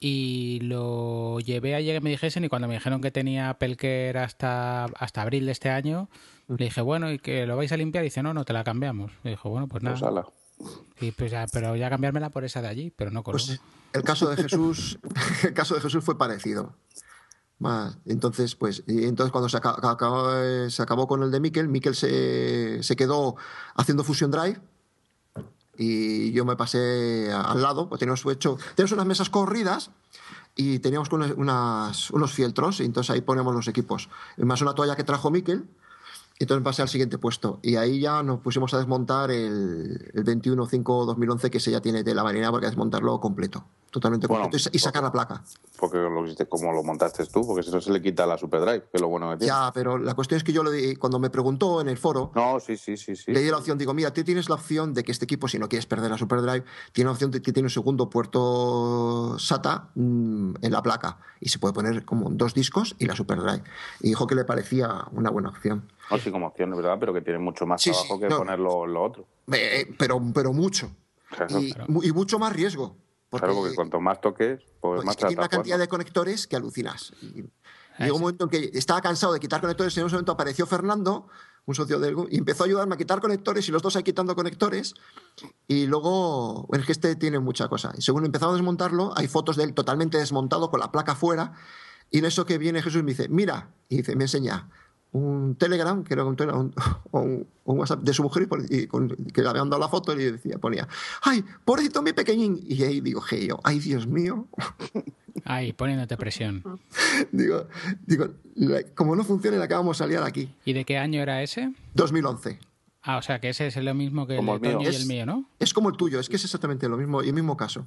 y 0.00 0.60
lo 0.62 1.38
llevé 1.40 1.74
ayer 1.74 1.96
que 1.96 2.00
me 2.00 2.08
dijesen 2.08 2.44
y 2.44 2.48
cuando 2.48 2.66
me 2.66 2.74
dijeron 2.74 3.02
que 3.02 3.10
tenía 3.10 3.58
Pelker 3.58 4.16
hasta, 4.16 4.86
hasta 4.86 5.20
abril 5.20 5.44
de 5.44 5.52
este 5.52 5.68
año, 5.68 6.08
le 6.48 6.64
dije, 6.64 6.80
bueno, 6.80 7.12
¿y 7.12 7.18
que 7.18 7.46
lo 7.46 7.56
vais 7.56 7.70
a 7.70 7.76
limpiar? 7.76 8.02
Y 8.02 8.06
dice, 8.06 8.22
no, 8.22 8.32
no, 8.32 8.46
te 8.46 8.54
la 8.54 8.64
cambiamos. 8.64 9.12
Le 9.22 9.32
dijo, 9.32 9.50
bueno, 9.50 9.68
pues 9.68 9.82
nada. 9.82 10.26
Sí, 10.98 11.12
pues 11.12 11.30
ya, 11.30 11.46
pero 11.52 11.76
ya 11.76 11.88
cambiármela 11.88 12.30
por 12.30 12.44
esa 12.44 12.60
de 12.60 12.68
allí, 12.68 12.92
pero 12.94 13.10
no 13.10 13.22
con 13.22 13.32
pues 13.32 13.60
el 13.92 14.02
caso 14.02 14.28
de 14.28 14.42
Jesús, 14.42 14.98
el 15.42 15.54
caso 15.54 15.74
de 15.74 15.80
Jesús 15.80 16.04
fue 16.04 16.18
parecido. 16.18 16.74
Más, 17.58 17.98
entonces, 18.06 18.54
pues, 18.54 18.84
y 18.86 19.04
entonces 19.04 19.32
cuando 19.32 19.48
se 19.48 19.58
acabó, 19.58 20.30
se 20.70 20.82
acabó, 20.82 21.06
con 21.06 21.22
el 21.22 21.30
de 21.30 21.40
Miquel, 21.40 21.68
Miquel 21.68 21.94
se, 21.94 22.82
se, 22.82 22.96
quedó 22.96 23.36
haciendo 23.74 24.02
Fusion 24.02 24.30
Drive 24.30 24.58
y 25.76 26.32
yo 26.32 26.44
me 26.44 26.56
pasé 26.56 27.30
al 27.32 27.60
lado, 27.60 27.88
pues 27.88 27.98
teníamos 27.98 28.24
hecho, 28.26 28.56
tenemos 28.74 28.92
unas 28.92 29.06
mesas 29.06 29.28
corridas 29.28 29.90
y 30.56 30.78
teníamos 30.78 31.10
unas, 31.10 32.10
unos 32.10 32.32
fieltros 32.32 32.80
y 32.80 32.84
entonces 32.84 33.10
ahí 33.10 33.20
ponemos 33.20 33.54
los 33.54 33.68
equipos. 33.68 34.08
Más 34.36 34.60
una 34.62 34.74
toalla 34.74 34.96
que 34.96 35.04
trajo 35.04 35.30
Miquel 35.30 35.68
entonces 36.44 36.64
pasé 36.64 36.82
al 36.82 36.88
siguiente 36.88 37.18
puesto. 37.18 37.60
Y 37.62 37.76
ahí 37.76 38.00
ya 38.00 38.22
nos 38.22 38.40
pusimos 38.40 38.72
a 38.74 38.78
desmontar 38.78 39.30
el, 39.30 40.10
el 40.14 40.24
21-5-2011, 40.24 41.50
que 41.50 41.58
ese 41.58 41.70
ya 41.70 41.80
tiene 41.80 42.02
de 42.02 42.14
la 42.14 42.24
marina 42.24 42.50
porque 42.50 42.66
desmontarlo 42.66 43.20
completo. 43.20 43.66
Totalmente 43.90 44.28
completo. 44.28 44.56
Y, 44.72 44.78
sacar 44.78 45.02
la 45.02 45.10
placa. 45.10 45.42
Porque 45.78 45.98
lo 45.98 46.24
hiciste 46.24 46.46
como 46.46 46.72
lo 46.72 46.84
montaste 46.84 47.26
tú, 47.26 47.44
porque 47.44 47.60
eso 47.60 47.80
se 47.80 47.90
le 47.90 48.00
quita 48.00 48.22
a 48.22 48.26
la 48.26 48.38
Superdrive, 48.38 48.82
que 48.82 48.90
es 48.94 49.00
lo 49.00 49.08
bueno 49.08 49.30
que 49.30 49.38
tiene. 49.38 49.48
Ya, 49.48 49.72
pero 49.74 49.98
la 49.98 50.14
cuestión 50.14 50.38
es 50.38 50.44
que 50.44 50.52
yo 50.52 50.62
le 50.62 50.70
di, 50.70 50.96
cuando 50.96 51.18
me 51.18 51.28
preguntó 51.28 51.80
en 51.80 51.88
el 51.88 51.98
foro. 51.98 52.30
No, 52.36 52.60
sí, 52.60 52.76
sí, 52.76 52.96
sí. 52.96 53.16
sí 53.16 53.32
le 53.32 53.40
di 53.40 53.50
la 53.50 53.56
opción, 53.56 53.78
digo, 53.78 53.92
mira, 53.92 54.12
tú 54.12 54.22
tienes 54.22 54.48
la 54.48 54.54
opción 54.54 54.94
de 54.94 55.02
que 55.02 55.10
este 55.10 55.24
equipo, 55.24 55.48
si 55.48 55.58
no 55.58 55.68
quieres 55.68 55.86
perder 55.86 56.10
la 56.10 56.18
Superdrive, 56.18 56.64
tiene 56.92 57.06
la 57.08 57.12
opción 57.12 57.32
de 57.32 57.42
que 57.42 57.52
tiene 57.52 57.66
un 57.66 57.70
segundo 57.70 58.08
puerto 58.08 59.36
SATA 59.38 59.88
mm, 59.96 60.54
en 60.62 60.72
la 60.72 60.82
placa. 60.82 61.18
Y 61.40 61.48
se 61.48 61.58
puede 61.58 61.74
poner 61.74 62.04
como 62.04 62.30
dos 62.30 62.54
discos 62.54 62.94
y 62.98 63.06
la 63.06 63.16
Superdrive. 63.16 63.64
Y 64.00 64.08
dijo 64.08 64.28
que 64.28 64.36
le 64.36 64.44
parecía 64.44 65.04
una 65.10 65.30
buena 65.30 65.48
opción. 65.48 65.90
No, 66.10 66.18
sí, 66.18 66.30
como 66.30 66.48
opción, 66.48 66.70
¿verdad? 66.76 66.96
Pero 66.98 67.12
que 67.12 67.20
tiene 67.20 67.38
mucho 67.38 67.66
más 67.66 67.82
trabajo 67.82 68.18
que 68.18 68.26
poner 68.28 68.58
lo, 68.58 69.02
otro. 69.02 69.26
Eh, 69.52 69.94
pero, 69.98 70.20
pero 70.34 70.52
mucho. 70.52 70.90
y, 72.02 72.12
mucho 72.12 72.38
más 72.38 72.52
riesgo. 72.52 72.96
claro, 73.30 73.54
porque 73.54 73.74
cuanto 73.74 74.00
más 74.00 74.20
toques, 74.20 74.60
pues, 74.80 74.96
pues 74.96 75.04
más 75.04 75.16
Tiene 75.16 75.36
una 75.36 75.48
cantidad 75.48 75.78
de 75.78 75.88
conectores 75.88 76.46
que 76.46 76.56
alucinas. 76.56 77.12
llegó 77.98 78.16
un 78.16 78.22
momento 78.22 78.44
en 78.44 78.50
que 78.50 78.70
estaba 78.74 79.00
cansado 79.00 79.32
de 79.32 79.40
quitar 79.40 79.60
conectores 79.60 79.96
y 79.96 80.00
en 80.00 80.06
un 80.06 80.10
momento 80.10 80.32
apareció 80.32 80.66
Fernando, 80.66 81.28
un 81.66 81.74
socio 81.74 82.00
del 82.00 82.16
y 82.30 82.38
empezó 82.38 82.64
a 82.64 82.66
ayudarme 82.66 82.94
a 82.94 82.98
quitar 82.98 83.20
conectores 83.20 83.68
y 83.68 83.72
los 83.72 83.82
dos 83.82 83.94
ahí 83.94 84.02
quitando 84.02 84.34
conectores. 84.34 84.94
Y 85.68 85.86
luego, 85.86 86.68
es 86.72 86.84
que 86.84 86.92
este 86.92 87.14
tiene 87.16 87.38
mucha 87.38 87.68
cosa. 87.68 87.92
Y 87.96 88.02
según 88.02 88.24
empezamos 88.24 88.54
a 88.54 88.56
desmontarlo, 88.56 89.12
hay 89.16 89.28
fotos 89.28 89.56
de 89.56 89.64
él 89.64 89.74
totalmente 89.74 90.18
desmontado 90.18 90.70
con 90.70 90.80
la 90.80 90.90
placa 90.90 91.14
fuera. 91.14 91.52
Y 92.10 92.18
en 92.18 92.24
eso 92.24 92.44
que 92.44 92.58
viene 92.58 92.82
Jesús 92.82 93.04
me 93.04 93.12
dice, 93.12 93.28
mira, 93.28 93.70
y 93.88 93.98
dice, 93.98 94.16
me 94.16 94.24
enseña, 94.24 94.68
un 95.12 95.56
Telegram, 95.56 96.04
que 96.04 96.14
era 96.14 96.24
un, 96.24 96.36
un, 97.12 97.46
un, 97.64 97.78
WhatsApp 97.78 98.00
de 98.00 98.14
su 98.14 98.22
mujer, 98.22 98.48
y, 98.68 98.86
que 98.86 99.42
le 99.42 99.48
habían 99.48 99.68
dado 99.70 99.80
la 99.80 99.88
foto 99.88 100.12
y 100.12 100.24
decía, 100.24 100.58
ponía, 100.58 100.86
¡ay, 101.22 101.44
pobrecito 101.64 102.02
mi 102.02 102.12
pequeñín! 102.12 102.60
Y 102.66 102.82
ahí 102.84 103.00
digo, 103.00 103.22
hey, 103.28 103.46
yo, 103.48 103.60
¡ay, 103.64 103.78
Dios 103.80 104.06
mío! 104.06 104.46
Ay, 105.44 105.72
poniéndote 105.72 106.16
presión. 106.16 106.62
digo, 107.30 107.66
digo, 108.04 108.26
como 108.94 109.14
no 109.14 109.24
funciona, 109.24 109.56
le 109.58 109.64
acabamos 109.64 109.96
de 109.96 110.04
salir 110.04 110.18
aquí. 110.18 110.52
¿Y 110.64 110.72
de 110.72 110.84
qué 110.84 110.98
año 110.98 111.22
era 111.22 111.42
ese? 111.42 111.72
2011. 111.94 112.58
Ah, 113.02 113.16
o 113.16 113.22
sea 113.22 113.40
que 113.40 113.48
ese 113.48 113.68
es 113.68 113.76
lo 113.76 113.94
mismo 113.94 114.26
que 114.26 114.36
el, 114.36 114.48
el 114.48 114.82
y 114.82 114.86
el 114.86 115.06
mío, 115.06 115.24
¿no? 115.24 115.48
Es 115.58 115.72
como 115.72 115.88
el 115.88 115.96
tuyo, 115.96 116.20
es 116.20 116.28
que 116.28 116.36
es 116.36 116.44
exactamente 116.44 116.88
lo 116.88 116.98
mismo, 116.98 117.22
y 117.22 117.28
el 117.28 117.34
mismo 117.34 117.56
caso. 117.56 117.86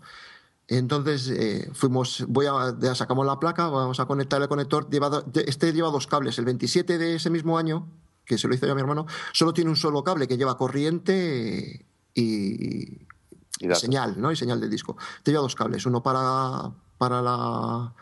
Entonces 0.68 1.30
eh, 1.30 1.70
fuimos, 1.74 2.26
voy 2.28 2.46
a, 2.46 2.96
sacamos 2.96 3.26
la 3.26 3.40
placa, 3.40 3.68
vamos 3.68 4.00
a 4.00 4.06
conectar 4.06 4.42
el 4.42 4.48
conector. 4.48 4.88
este 5.46 5.74
lleva 5.74 5.90
dos 5.90 6.08
cables. 6.08 6.38
El 6.40 6.46
27 6.46 6.98
de 6.98 7.16
ese 7.16 7.30
mismo 7.30 7.58
año, 7.58 7.88
que 8.26 8.38
se 8.38 8.48
lo 8.48 8.56
hizo 8.56 8.66
yo 8.66 8.72
a 8.72 8.76
mi 8.76 8.82
hermano, 8.82 9.06
solo 9.34 9.54
tiene 9.54 9.70
un 9.70 9.76
solo 9.76 10.04
cable 10.04 10.28
que 10.28 10.38
lleva 10.38 10.58
corriente 10.58 11.86
y, 12.14 13.06
señal, 13.74 14.20
¿no? 14.20 14.32
Y 14.32 14.36
señal 14.36 14.62
del 14.62 14.70
disco. 14.70 14.98
Te 15.24 15.32
lleva 15.32 15.42
dos 15.42 15.56
cables, 15.56 15.86
uno 15.86 16.02
para, 16.02 16.72
para 16.98 17.22
la 17.22 17.94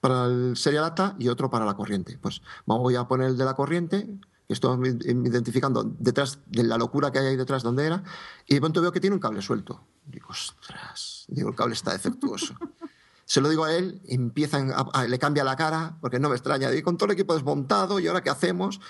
para 0.00 0.26
el 0.26 0.56
serial 0.56 0.84
data 0.84 1.16
y 1.18 1.28
otro 1.28 1.50
para 1.50 1.64
la 1.64 1.74
corriente. 1.74 2.18
Pues 2.20 2.42
voy 2.66 2.96
a 2.96 3.04
poner 3.08 3.28
el 3.28 3.36
de 3.36 3.44
la 3.44 3.54
corriente, 3.54 4.08
estoy 4.48 4.98
identificando 5.04 5.84
detrás 5.84 6.38
de 6.46 6.62
la 6.62 6.78
locura 6.78 7.12
que 7.12 7.18
hay 7.18 7.26
ahí 7.26 7.36
detrás 7.36 7.62
donde 7.62 7.86
era, 7.86 8.02
y 8.46 8.54
de 8.54 8.60
pronto 8.60 8.80
veo 8.80 8.92
que 8.92 9.00
tiene 9.00 9.14
un 9.14 9.20
cable 9.20 9.42
suelto. 9.42 9.84
Digo, 10.06 10.28
ostras, 10.30 11.26
digo, 11.28 11.50
el 11.50 11.54
cable 11.54 11.74
está 11.74 11.92
defectuoso. 11.92 12.54
Se 13.24 13.42
lo 13.42 13.50
digo 13.50 13.64
a 13.64 13.74
él, 13.74 14.00
empiezan 14.08 14.72
le 15.06 15.18
cambia 15.18 15.44
la 15.44 15.54
cara, 15.54 15.98
porque 16.00 16.18
no 16.18 16.30
me 16.30 16.34
extraña, 16.34 16.70
digo, 16.70 16.84
con 16.84 16.96
todo 16.96 17.06
el 17.06 17.12
equipo 17.12 17.34
desmontado, 17.34 18.00
¿y 18.00 18.06
ahora 18.06 18.22
qué 18.22 18.30
hacemos? 18.30 18.80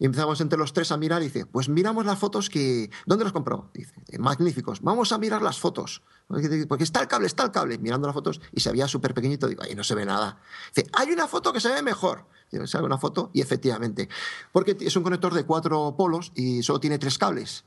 Y 0.00 0.06
empezamos 0.06 0.40
entre 0.40 0.58
los 0.58 0.72
tres 0.72 0.90
a 0.92 0.96
mirar 0.96 1.20
y 1.20 1.26
dice, 1.26 1.44
pues 1.44 1.68
miramos 1.68 2.06
las 2.06 2.18
fotos 2.18 2.48
que... 2.48 2.90
¿Dónde 3.04 3.22
los 3.22 3.34
compró? 3.34 3.70
Dice, 3.74 3.94
magníficos, 4.18 4.80
vamos 4.80 5.12
a 5.12 5.18
mirar 5.18 5.42
las 5.42 5.60
fotos. 5.60 6.02
Porque 6.26 6.84
está 6.84 7.02
el 7.02 7.06
cable, 7.06 7.26
está 7.26 7.44
el 7.44 7.50
cable. 7.50 7.76
Mirando 7.76 8.08
las 8.08 8.14
fotos 8.14 8.40
y 8.50 8.60
se 8.60 8.72
veía 8.72 8.88
súper 8.88 9.12
pequeñito, 9.12 9.46
digo, 9.46 9.62
ahí 9.62 9.74
no 9.74 9.84
se 9.84 9.94
ve 9.94 10.06
nada. 10.06 10.40
Dice, 10.74 10.88
hay 10.94 11.10
una 11.10 11.28
foto 11.28 11.52
que 11.52 11.60
se 11.60 11.68
ve 11.68 11.82
mejor. 11.82 12.24
Digo, 12.50 12.64
ve 12.72 12.82
una 12.82 12.96
foto 12.96 13.30
y 13.34 13.42
efectivamente. 13.42 14.08
Porque 14.52 14.74
es 14.80 14.96
un 14.96 15.02
conector 15.02 15.34
de 15.34 15.44
cuatro 15.44 15.94
polos 15.98 16.32
y 16.34 16.62
solo 16.62 16.80
tiene 16.80 16.98
tres 16.98 17.18
cables. 17.18 17.66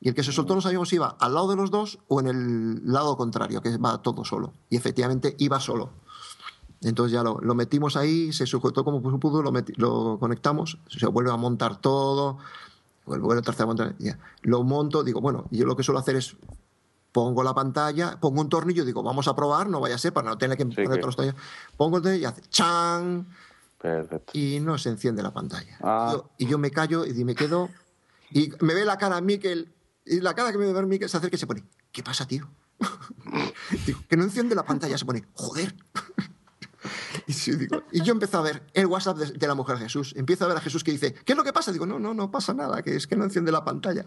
Y 0.00 0.08
el 0.08 0.14
que 0.14 0.22
se 0.22 0.32
soltó 0.32 0.54
no 0.54 0.62
sabíamos 0.62 0.88
si 0.88 0.96
iba 0.96 1.18
al 1.20 1.34
lado 1.34 1.50
de 1.50 1.56
los 1.56 1.70
dos 1.70 1.98
o 2.08 2.18
en 2.20 2.28
el 2.28 2.92
lado 2.92 3.18
contrario, 3.18 3.60
que 3.60 3.76
va 3.76 4.00
todo 4.00 4.24
solo. 4.24 4.54
Y 4.70 4.76
efectivamente 4.76 5.36
iba 5.38 5.60
solo. 5.60 5.90
Entonces 6.84 7.12
ya 7.12 7.22
lo, 7.22 7.38
metimos 7.54 7.96
ahí, 7.96 8.32
se 8.32 8.46
sujetó 8.46 8.84
como 8.84 9.00
pudo, 9.02 9.42
lo, 9.42 9.52
lo 9.76 10.18
conectamos, 10.18 10.78
se 10.88 11.06
vuelve 11.06 11.30
a 11.30 11.36
montar 11.36 11.80
todo, 11.80 12.38
vuelve 13.06 13.38
a 13.38 13.42
tercera 13.42 13.66
montar, 13.66 13.94
ya. 13.98 14.18
lo 14.42 14.62
monto, 14.62 15.02
digo, 15.02 15.20
bueno, 15.20 15.46
yo 15.50 15.66
lo 15.66 15.76
que 15.76 15.82
suelo 15.82 15.98
hacer 15.98 16.16
es 16.16 16.36
pongo 17.12 17.42
la 17.44 17.54
pantalla, 17.54 18.18
pongo 18.20 18.40
un 18.40 18.48
tornillo, 18.48 18.84
digo, 18.84 19.02
vamos 19.02 19.28
a 19.28 19.36
probar, 19.36 19.68
no 19.68 19.80
vaya 19.80 19.94
a 19.94 19.98
ser 19.98 20.12
para 20.12 20.28
no 20.28 20.36
tener 20.36 20.58
que 20.58 20.66
poner 20.66 21.00
todos 21.00 21.16
los 21.16 21.34
Pongo 21.76 21.98
el 21.98 22.02
tornillo 22.02 22.22
y 22.22 22.26
hace 22.26 22.42
¡chan! 22.48 23.28
Y 24.32 24.60
no 24.60 24.78
se 24.78 24.88
enciende 24.88 25.22
la 25.22 25.32
pantalla. 25.32 25.78
Ah. 25.82 26.22
y 26.38 26.46
yo 26.46 26.58
me 26.58 26.70
callo 26.70 27.04
y 27.04 27.24
me 27.24 27.34
quedo. 27.34 27.68
Y 28.30 28.50
me 28.60 28.74
ve 28.74 28.84
la 28.84 28.98
cara 28.98 29.20
Miquel, 29.20 29.72
y 30.04 30.20
la 30.20 30.34
cara 30.34 30.50
que 30.50 30.58
me 30.58 30.72
ve 30.72 30.86
Miquel 30.86 31.08
se 31.08 31.18
acerca 31.18 31.36
y 31.36 31.38
se 31.38 31.46
pone, 31.46 31.64
¿qué 31.92 32.02
pasa, 32.02 32.26
tío? 32.26 32.48
digo, 33.86 34.00
que 34.08 34.16
no 34.16 34.24
enciende 34.24 34.54
la 34.54 34.64
pantalla, 34.64 34.98
se 34.98 35.04
pone, 35.04 35.24
joder. 35.34 35.74
Y, 37.92 38.02
yo 38.02 38.12
empiezo 38.12 38.38
a 38.38 38.42
ver 38.42 38.62
el 38.74 38.86
WhatsApp 38.86 39.18
de, 39.18 39.46
la 39.46 39.54
mujer 39.54 39.78
Jesús. 39.78 40.14
Empiezo 40.16 40.44
a 40.44 40.48
ver 40.48 40.56
a 40.56 40.60
Jesús 40.60 40.84
que 40.84 40.92
dice, 40.92 41.14
¿qué 41.14 41.32
es 41.32 41.36
lo 41.36 41.44
que 41.44 41.52
pasa? 41.52 41.72
Digo, 41.72 41.86
no, 41.86 41.98
no, 41.98 42.14
no 42.14 42.30
pasa 42.30 42.54
nada, 42.54 42.82
que 42.82 42.96
es 42.96 43.06
que 43.06 43.16
no 43.16 43.24
enciende 43.24 43.52
la 43.52 43.64
pantalla. 43.64 44.06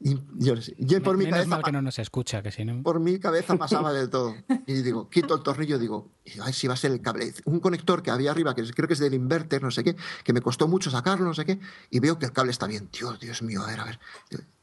Y 0.00 0.16
yo, 0.36 0.54
por 1.02 1.16
mi 1.16 1.28
cabeza. 1.28 1.48
Mal 1.48 1.62
que 1.64 1.72
no 1.72 1.82
nos 1.82 1.98
escucha, 1.98 2.40
que 2.40 2.52
si 2.52 2.64
no. 2.64 2.82
Por 2.84 3.00
mi 3.00 3.18
cabeza 3.18 3.56
pasaba 3.56 3.92
del 3.92 4.08
todo. 4.08 4.34
Y 4.66 4.82
digo, 4.82 5.08
quito 5.10 5.34
el 5.34 5.42
tornillo, 5.42 5.78
digo, 5.78 6.12
ay, 6.40 6.52
si 6.52 6.68
va 6.68 6.74
a 6.74 6.76
ser 6.76 6.92
el 6.92 7.02
cable. 7.02 7.32
Un 7.46 7.58
conector 7.58 8.02
que 8.02 8.12
había 8.12 8.30
arriba, 8.30 8.54
que 8.54 8.62
creo 8.70 8.86
que 8.86 8.94
es 8.94 9.00
del 9.00 9.14
inverter, 9.14 9.62
no 9.62 9.72
sé 9.72 9.82
qué, 9.82 9.96
que 10.22 10.32
me 10.32 10.40
costó 10.40 10.68
mucho 10.68 10.90
sacarlo, 10.90 11.24
no 11.24 11.34
sé 11.34 11.44
qué, 11.44 11.58
y 11.90 11.98
veo 11.98 12.18
que 12.18 12.26
el 12.26 12.32
cable 12.32 12.52
está 12.52 12.68
bien. 12.68 12.88
Dios, 12.92 13.18
Dios 13.18 13.42
mío, 13.42 13.62
a 13.62 13.66
ver, 13.66 13.80
a 13.80 13.84
ver. 13.84 13.98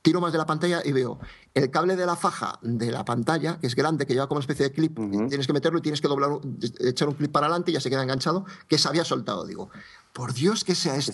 Tiro 0.05 0.21
más 0.21 0.31
de 0.31 0.37
la 0.37 0.45
pantalla 0.45 0.83
y 0.85 0.91
veo 0.91 1.17
el 1.55 1.71
cable 1.71 1.95
de 1.95 2.05
la 2.05 2.15
faja 2.15 2.59
de 2.61 2.91
la 2.91 3.03
pantalla, 3.03 3.59
que 3.59 3.65
es 3.65 3.73
grande, 3.73 4.05
que 4.05 4.13
lleva 4.13 4.27
como 4.27 4.37
una 4.37 4.43
especie 4.43 4.67
de 4.67 4.71
clip, 4.71 4.95
tienes 5.29 5.47
que 5.47 5.53
meterlo 5.53 5.79
y 5.79 5.81
tienes 5.81 5.99
que 5.99 6.07
doblar, 6.07 6.29
echar 6.81 7.07
un 7.07 7.15
clip 7.15 7.31
para 7.31 7.47
adelante 7.47 7.71
y 7.71 7.73
ya 7.73 7.81
se 7.81 7.89
queda 7.89 8.03
enganchado, 8.03 8.45
que 8.67 8.77
se 8.77 8.87
había 8.87 9.03
soltado. 9.03 9.47
Digo, 9.47 9.71
por 10.13 10.35
Dios 10.35 10.63
que 10.63 10.75
sea 10.75 10.95
esto. 10.95 11.11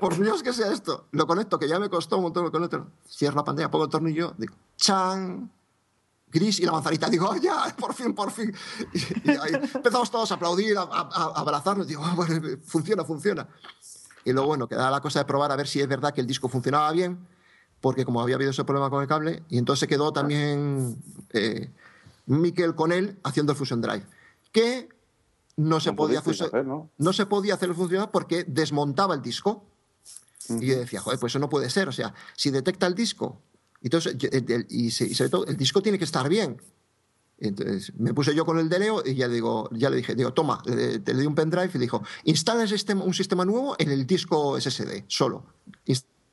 por, 0.00 0.18
Dios, 0.18 0.42
que 0.42 0.54
sea 0.54 0.72
esto. 0.72 1.08
Lo 1.10 1.26
conecto, 1.26 1.58
que 1.58 1.68
ya 1.68 1.78
me 1.78 1.90
costó 1.90 2.16
un 2.16 2.22
montón 2.22 2.44
lo 2.44 2.50
conecto. 2.50 2.86
Cierro 3.06 3.36
la 3.36 3.44
pantalla, 3.44 3.70
pongo 3.70 3.84
el 3.84 3.90
tornillo, 3.90 4.32
digo, 4.38 4.54
¡chan! 4.78 5.50
Gris 6.32 6.60
y 6.60 6.64
la 6.64 6.72
manzanita. 6.72 7.10
Digo, 7.10 7.36
ya, 7.36 7.76
por 7.78 7.92
fin, 7.92 8.14
por 8.14 8.30
fin. 8.30 8.54
Y, 8.94 9.30
ahí 9.32 9.52
empezamos 9.74 10.10
todos 10.10 10.32
a 10.32 10.36
aplaudir, 10.36 10.78
a, 10.78 10.82
abrazarnos. 10.82 11.86
Digo, 11.86 12.02
ah, 12.02 12.14
bueno, 12.16 12.40
funciona, 12.64 13.04
funciona. 13.04 13.46
Y 14.24 14.32
lo 14.32 14.46
bueno, 14.46 14.66
queda 14.66 14.90
la 14.90 15.02
cosa 15.02 15.18
de 15.18 15.26
probar 15.26 15.52
a 15.52 15.56
ver 15.56 15.68
si 15.68 15.82
es 15.82 15.86
verdad 15.86 16.14
que 16.14 16.22
el 16.22 16.26
disco 16.26 16.48
funcionaba 16.48 16.90
bien, 16.92 17.18
porque 17.80 18.04
como 18.04 18.20
había 18.20 18.36
habido 18.36 18.50
ese 18.50 18.64
problema 18.64 18.90
con 18.90 19.02
el 19.02 19.08
cable, 19.08 19.42
y 19.48 19.58
entonces 19.58 19.88
quedó 19.88 20.12
también 20.12 20.96
eh, 21.32 21.70
Miquel 22.26 22.74
con 22.74 22.92
él 22.92 23.18
haciendo 23.22 23.52
el 23.52 23.58
Fusion 23.58 23.80
Drive. 23.80 24.04
Que 24.52 24.88
no 25.56 25.80
se, 25.80 25.92
podía, 25.92 26.20
hacer, 26.20 26.64
¿no? 26.64 27.12
se 27.12 27.26
podía 27.26 27.54
hacer 27.54 27.74
funcionar 27.74 28.10
porque 28.10 28.44
desmontaba 28.44 29.14
el 29.14 29.22
disco. 29.22 29.64
Y 30.48 30.66
yo 30.66 30.78
decía, 30.78 31.00
joder, 31.00 31.18
pues 31.18 31.32
eso 31.32 31.38
no 31.38 31.48
puede 31.48 31.68
ser. 31.68 31.88
O 31.88 31.92
sea, 31.92 32.14
si 32.36 32.50
detecta 32.50 32.86
el 32.86 32.94
disco, 32.94 33.40
entonces, 33.82 34.16
y, 34.68 34.90
sobre 34.90 35.30
todo, 35.30 35.46
el 35.46 35.56
disco 35.56 35.82
tiene 35.82 35.98
que 35.98 36.04
estar 36.04 36.28
bien. 36.28 36.60
Entonces 37.40 37.92
me 37.96 38.14
puse 38.14 38.34
yo 38.34 38.44
con 38.44 38.58
el 38.58 38.68
de 38.68 38.78
Leo 38.80 39.02
y 39.04 39.14
ya, 39.14 39.28
digo, 39.28 39.68
ya 39.72 39.90
le 39.90 39.96
dije, 39.96 40.16
digo, 40.16 40.32
toma, 40.32 40.60
le, 40.64 40.98
te 40.98 41.14
le 41.14 41.20
di 41.20 41.26
un 41.26 41.36
pendrive 41.36 41.70
y 41.72 41.78
dijo, 41.78 42.02
instala 42.24 42.64
un 43.04 43.14
sistema 43.14 43.44
nuevo 43.44 43.76
en 43.78 43.90
el 43.90 44.06
disco 44.06 44.60
SSD, 44.60 45.04
solo. 45.06 45.44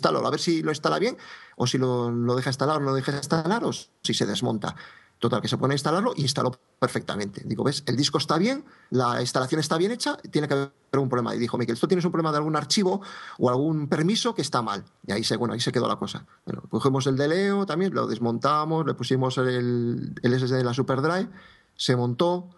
A 0.04 0.30
ver 0.30 0.40
si 0.40 0.62
lo 0.62 0.72
instala 0.72 1.00
bien, 1.00 1.18
o 1.56 1.68
si 1.68 1.78
lo, 1.78 2.12
deja 2.36 2.50
instalar 2.50 2.78
o 2.78 2.80
no 2.80 2.88
lo 2.88 2.96
deja 2.96 3.16
instalar, 3.16 3.64
o 3.64 3.72
si 3.74 4.14
se 4.14 4.26
desmonta. 4.26 4.76
Total, 5.18 5.42
que 5.42 5.48
se 5.48 5.58
pone 5.58 5.74
a 5.74 5.76
instalarlo 5.76 6.14
y 6.16 6.24
instaló 6.24 6.52
perfectamente. 6.78 7.42
Digo, 7.46 7.64
¿ves? 7.64 7.84
El 7.86 7.96
disco 7.96 8.18
está 8.18 8.38
bien, 8.38 8.66
la 8.90 9.22
instalación 9.22 9.62
está 9.62 9.78
bien 9.78 9.92
hecha, 9.92 10.18
tiene 10.18 10.48
que 10.48 10.54
haber 10.54 10.72
un 10.98 11.08
problema. 11.08 11.34
Y 11.34 11.40
dijo, 11.40 11.58
Miquel, 11.58 11.74
esto 11.74 11.88
tienes 11.88 12.04
un 12.04 12.12
problema 12.12 12.32
de 12.32 12.38
algún 12.38 12.56
archivo 12.56 13.02
o 13.40 13.50
algún 13.50 13.88
permiso 13.88 14.36
que 14.36 14.42
está 14.42 14.62
mal. 14.62 14.84
Y 15.08 15.14
ahí 15.14 15.24
se, 15.24 15.38
bueno, 15.38 15.54
ahí 15.54 15.62
se 15.62 15.72
quedó 15.72 15.88
la 15.88 15.96
cosa. 15.96 16.26
Cogemos 16.70 17.08
el 17.08 17.16
de 17.16 17.30
Leo 17.30 17.66
también, 17.66 17.94
lo 17.94 18.08
desmontamos, 18.08 18.86
le 18.86 18.94
pusimos 18.94 19.38
el, 19.38 20.14
el 20.22 20.40
SSD 20.40 20.58
de 20.58 20.64
la 20.66 20.74
SuperDrive, 20.74 21.30
se 21.76 21.96
montó. 21.96 22.50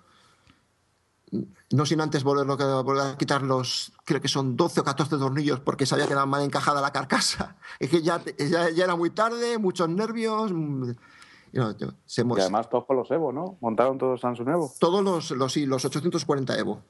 No 1.71 1.85
sin 1.85 1.99
antes 1.99 2.23
volverlo 2.23 2.53
a 2.53 3.17
quitar 3.17 3.41
los, 3.41 3.91
creo 4.05 4.21
que 4.21 4.29
son 4.29 4.55
12 4.55 4.79
o 4.79 4.83
14 4.83 5.17
tornillos 5.17 5.59
porque 5.59 5.85
se 5.85 5.95
había 5.95 6.07
quedado 6.07 6.25
mal 6.25 6.41
encajada 6.41 6.81
la 6.81 6.91
carcasa. 6.91 7.57
Es 7.79 7.89
que 7.89 8.01
ya, 8.01 8.21
ya, 8.37 8.69
ya 8.69 8.83
era 8.85 8.95
muy 8.95 9.09
tarde, 9.09 9.57
muchos 9.57 9.89
nervios 9.89 10.51
y 11.51 11.59
además 12.39 12.69
todos 12.69 12.85
con 12.85 12.97
los 12.97 13.09
Evo, 13.11 13.31
¿no? 13.31 13.57
Montaron 13.61 13.97
todos 13.97 14.21
Samsung 14.21 14.49
Evo. 14.49 14.71
Todos 14.79 15.03
los, 15.03 15.31
los, 15.31 15.53
sí, 15.53 15.65
los 15.65 15.83
840 15.85 16.57
Evo. 16.57 16.81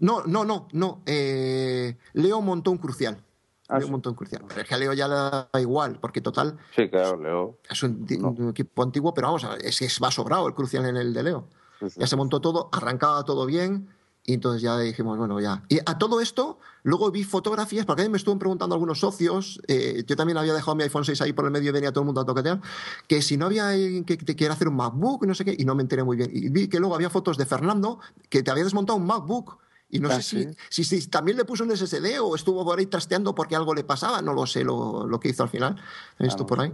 No, 0.00 0.24
no, 0.24 0.44
no, 0.44 0.68
no. 0.72 1.02
Eh, 1.06 1.96
Leo 2.14 2.40
montó 2.40 2.72
un 2.72 2.78
crucial. 2.78 3.22
Ah, 3.68 3.78
Leo 3.78 3.88
montó 3.88 4.10
un 4.10 4.16
crucial. 4.16 4.44
Pero 4.48 4.60
es 4.60 4.68
que 4.68 4.74
a 4.74 4.78
Leo 4.78 4.92
ya 4.92 5.06
le 5.06 5.14
da 5.14 5.48
igual, 5.60 5.98
porque 6.00 6.20
total. 6.20 6.58
Sí, 6.74 6.88
claro, 6.90 7.20
Leo. 7.20 7.58
Es 7.70 7.82
un, 7.82 8.06
equipo 8.50 8.82
antiguo, 8.82 9.14
pero 9.14 9.28
vamos, 9.28 9.46
es 9.62 9.78
que 9.78 9.88
va 10.02 10.10
sobrado 10.10 10.48
el 10.48 10.54
crucial 10.54 10.84
en 10.86 10.96
el 10.96 11.14
de 11.14 11.22
Leo. 11.22 11.48
Ya 11.96 12.06
se 12.06 12.16
montó 12.16 12.40
todo, 12.40 12.68
arrancaba 12.72 13.24
todo 13.24 13.46
bien. 13.46 13.88
Y 14.28 14.34
entonces 14.34 14.60
ya 14.60 14.76
dijimos, 14.78 15.16
bueno, 15.18 15.40
ya. 15.40 15.62
Y 15.68 15.78
a 15.78 15.98
todo 15.98 16.20
esto, 16.20 16.58
luego 16.82 17.12
vi 17.12 17.22
fotografías, 17.22 17.86
porque 17.86 18.02
a 18.02 18.04
mí 18.04 18.10
me 18.10 18.16
estuvo 18.16 18.36
preguntando 18.40 18.74
algunos 18.74 18.98
socios, 18.98 19.60
eh, 19.68 20.02
yo 20.04 20.16
también 20.16 20.36
había 20.36 20.52
dejado 20.52 20.74
mi 20.74 20.82
iPhone 20.82 21.04
6 21.04 21.20
ahí 21.20 21.32
por 21.32 21.44
el 21.44 21.52
medio 21.52 21.68
y 21.68 21.72
venía 21.72 21.92
todo 21.92 22.00
el 22.00 22.06
mundo 22.06 22.22
a 22.22 22.26
toquetear, 22.26 22.60
que 23.06 23.22
si 23.22 23.36
no 23.36 23.46
había 23.46 23.68
alguien 23.68 24.04
que 24.04 24.16
te 24.16 24.34
quiera 24.34 24.54
hacer 24.54 24.66
un 24.66 24.74
MacBook, 24.74 25.24
no 25.26 25.34
sé 25.34 25.44
qué, 25.44 25.54
y 25.56 25.64
no 25.64 25.76
me 25.76 25.82
enteré 25.82 26.02
muy 26.02 26.16
bien. 26.16 26.30
Y 26.32 26.48
vi 26.48 26.66
que 26.66 26.80
luego 26.80 26.96
había 26.96 27.08
fotos 27.08 27.36
de 27.36 27.46
Fernando 27.46 28.00
que 28.28 28.42
te 28.42 28.50
había 28.50 28.64
desmontado 28.64 28.98
un 28.98 29.06
MacBook. 29.06 29.58
Y 29.88 30.00
no 30.00 30.08
ah, 30.08 30.20
sé 30.20 30.56
si, 30.70 30.82
si, 30.82 31.06
también 31.06 31.36
le 31.36 31.44
puso 31.44 31.62
un 31.62 31.70
SSD 31.70 32.18
o 32.20 32.34
estuvo 32.34 32.64
por 32.64 32.80
ahí 32.80 32.86
trasteando 32.86 33.32
porque 33.32 33.54
algo 33.54 33.72
le 33.74 33.84
pasaba, 33.84 34.20
no 34.22 34.32
lo 34.32 34.44
sé 34.44 34.64
lo, 34.64 35.06
lo 35.06 35.20
que 35.20 35.28
hizo 35.28 35.44
al 35.44 35.48
final. 35.48 35.76
Esto 36.18 36.42
ah, 36.42 36.46
por 36.46 36.60
ahí. 36.60 36.72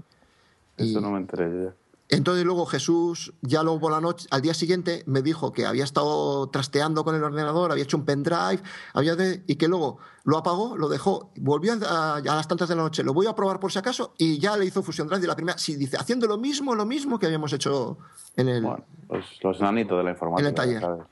Eso 0.79 1.03
no 1.03 1.11
me 1.11 1.19
enteré 1.19 1.65
ya. 1.65 1.75
Entonces 2.13 2.45
luego 2.45 2.67
Jesús, 2.67 3.33
ya 3.41 3.63
luego 3.63 3.81
por 3.81 3.91
la 3.91 4.01
noche, 4.03 4.29
al 4.31 4.43
día 4.43 4.53
siguiente, 4.53 5.03
me 5.07 5.23
dijo 5.23 5.51
que 5.51 5.65
había 5.65 5.83
estado 5.83 6.47
trasteando 6.51 7.05
con 7.05 7.15
el 7.15 7.25
ordenador, 7.25 7.73
había 7.73 7.85
hecho 7.85 7.97
un 7.97 8.05
pendrive, 8.05 8.61
había 8.93 9.17
y 9.47 9.57
que 9.57 9.67
luego 9.67 9.97
lo 10.25 10.37
apagó, 10.37 10.77
lo 10.77 10.91
dejó, 10.91 11.31
volvió 11.37 11.73
a, 11.73 12.21
las 12.23 12.49
tantas 12.49 12.69
de 12.69 12.77
la 12.77 12.83
noche, 12.83 13.03
lo 13.03 13.15
voy 13.15 13.27
a 13.29 13.35
probar 13.35 13.59
por 13.61 13.73
si 13.73 13.79
acaso, 13.79 14.13
y 14.19 14.39
ya 14.39 14.59
le 14.59 14.67
hizo 14.67 14.83
Fusion 14.83 15.09
Drive 15.09 15.23
de 15.23 15.27
la 15.27 15.35
primera, 15.35 15.57
sí, 15.57 15.75
dice, 15.75 15.97
haciendo 15.97 16.27
lo 16.27 16.37
mismo, 16.37 16.75
lo 16.75 16.85
mismo 16.85 17.19
que 17.19 17.25
habíamos 17.25 17.51
hecho 17.55 17.97
en 18.37 18.51
el... 18.51 18.63
Bueno, 18.63 18.85
pues 19.09 19.25
los 19.43 19.59
nanitos 19.63 19.97
de 19.97 20.05
la 20.05 20.11
informática. 20.11 20.43
En 20.43 20.47
el 20.49 20.55
taller. 20.55 21.07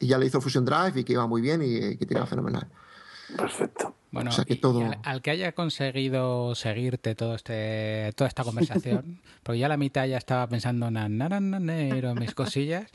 Y 0.00 0.08
ya 0.08 0.18
le 0.18 0.26
hizo 0.26 0.40
Fusion 0.40 0.64
Drive 0.64 0.98
y 0.98 1.04
que 1.04 1.12
iba 1.12 1.28
muy 1.28 1.42
bien 1.42 1.62
y 1.62 1.96
que 1.96 2.06
tiraba 2.06 2.26
fenomenal. 2.26 2.66
Perfecto. 3.36 3.94
Bueno, 4.12 4.30
al, 5.04 5.22
que 5.22 5.30
haya 5.30 5.52
conseguido 5.52 6.54
seguirte 6.56 7.14
todo 7.14 7.36
este, 7.36 8.12
toda 8.16 8.26
esta 8.26 8.42
conversación, 8.42 9.20
porque 9.44 9.60
ya 9.60 9.68
la 9.68 9.76
mitad 9.76 10.06
ya 10.06 10.16
estaba 10.16 10.48
pensando 10.48 10.88
en 10.88 12.18
mis 12.18 12.34
cosillas. 12.34 12.90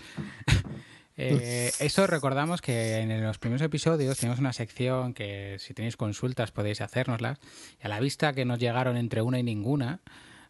Eh, 1.17 1.71
eso 1.79 2.07
recordamos 2.07 2.61
que 2.61 2.97
en 2.97 3.23
los 3.23 3.37
primeros 3.37 3.61
episodios 3.61 4.17
tenemos 4.17 4.37
una 4.37 4.51
sección 4.51 5.13
que 5.13 5.55
si 5.59 5.73
tenéis 5.73 5.95
consultas 5.95 6.51
podéis 6.51 6.81
hacérnoslas. 6.81 7.39
Y 7.81 7.85
a 7.85 7.87
la 7.87 8.01
vista 8.01 8.33
que 8.33 8.43
nos 8.43 8.59
llegaron 8.59 8.97
entre 8.97 9.21
una 9.21 9.39
y 9.39 9.43
ninguna, 9.43 10.01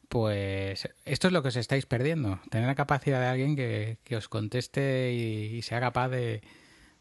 pues 0.09 0.89
esto 1.05 1.27
es 1.27 1.33
lo 1.33 1.43
que 1.43 1.49
os 1.49 1.55
estáis 1.55 1.85
perdiendo. 1.85 2.39
Tener 2.49 2.65
la 2.65 2.73
capacidad 2.73 3.19
de 3.19 3.27
alguien 3.27 3.55
que, 3.55 4.15
os 4.17 4.27
conteste 4.27 5.13
y, 5.13 5.61
sea 5.61 5.79
capaz 5.79 6.09
de, 6.09 6.41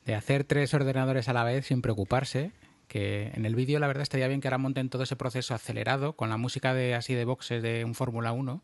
de 0.05 0.15
hacer 0.15 0.45
tres 0.45 0.75
ordenadores 0.75 1.31
a 1.31 1.33
la 1.33 1.45
vez 1.45 1.65
sin 1.65 1.81
preocuparse 1.81 2.53
que 2.95 3.33
en 3.35 3.45
el 3.45 3.57
vídeo 3.57 3.81
la 3.81 3.89
verdad 3.89 4.05
estaría 4.05 4.29
bien 4.29 4.41
que 4.41 4.47
ahora 4.47 4.59
monten 4.59 4.89
todo 4.89 5.03
ese 5.03 5.17
proceso 5.17 5.53
acelerado 5.53 6.13
con 6.13 6.31
la 6.31 6.37
música 6.37 6.75
de 6.75 6.95
así 6.95 7.13
de 7.13 7.25
boxes 7.25 7.61
de 7.61 7.85
un 7.85 7.97
Fórmula 7.97 8.31
1 8.31 8.63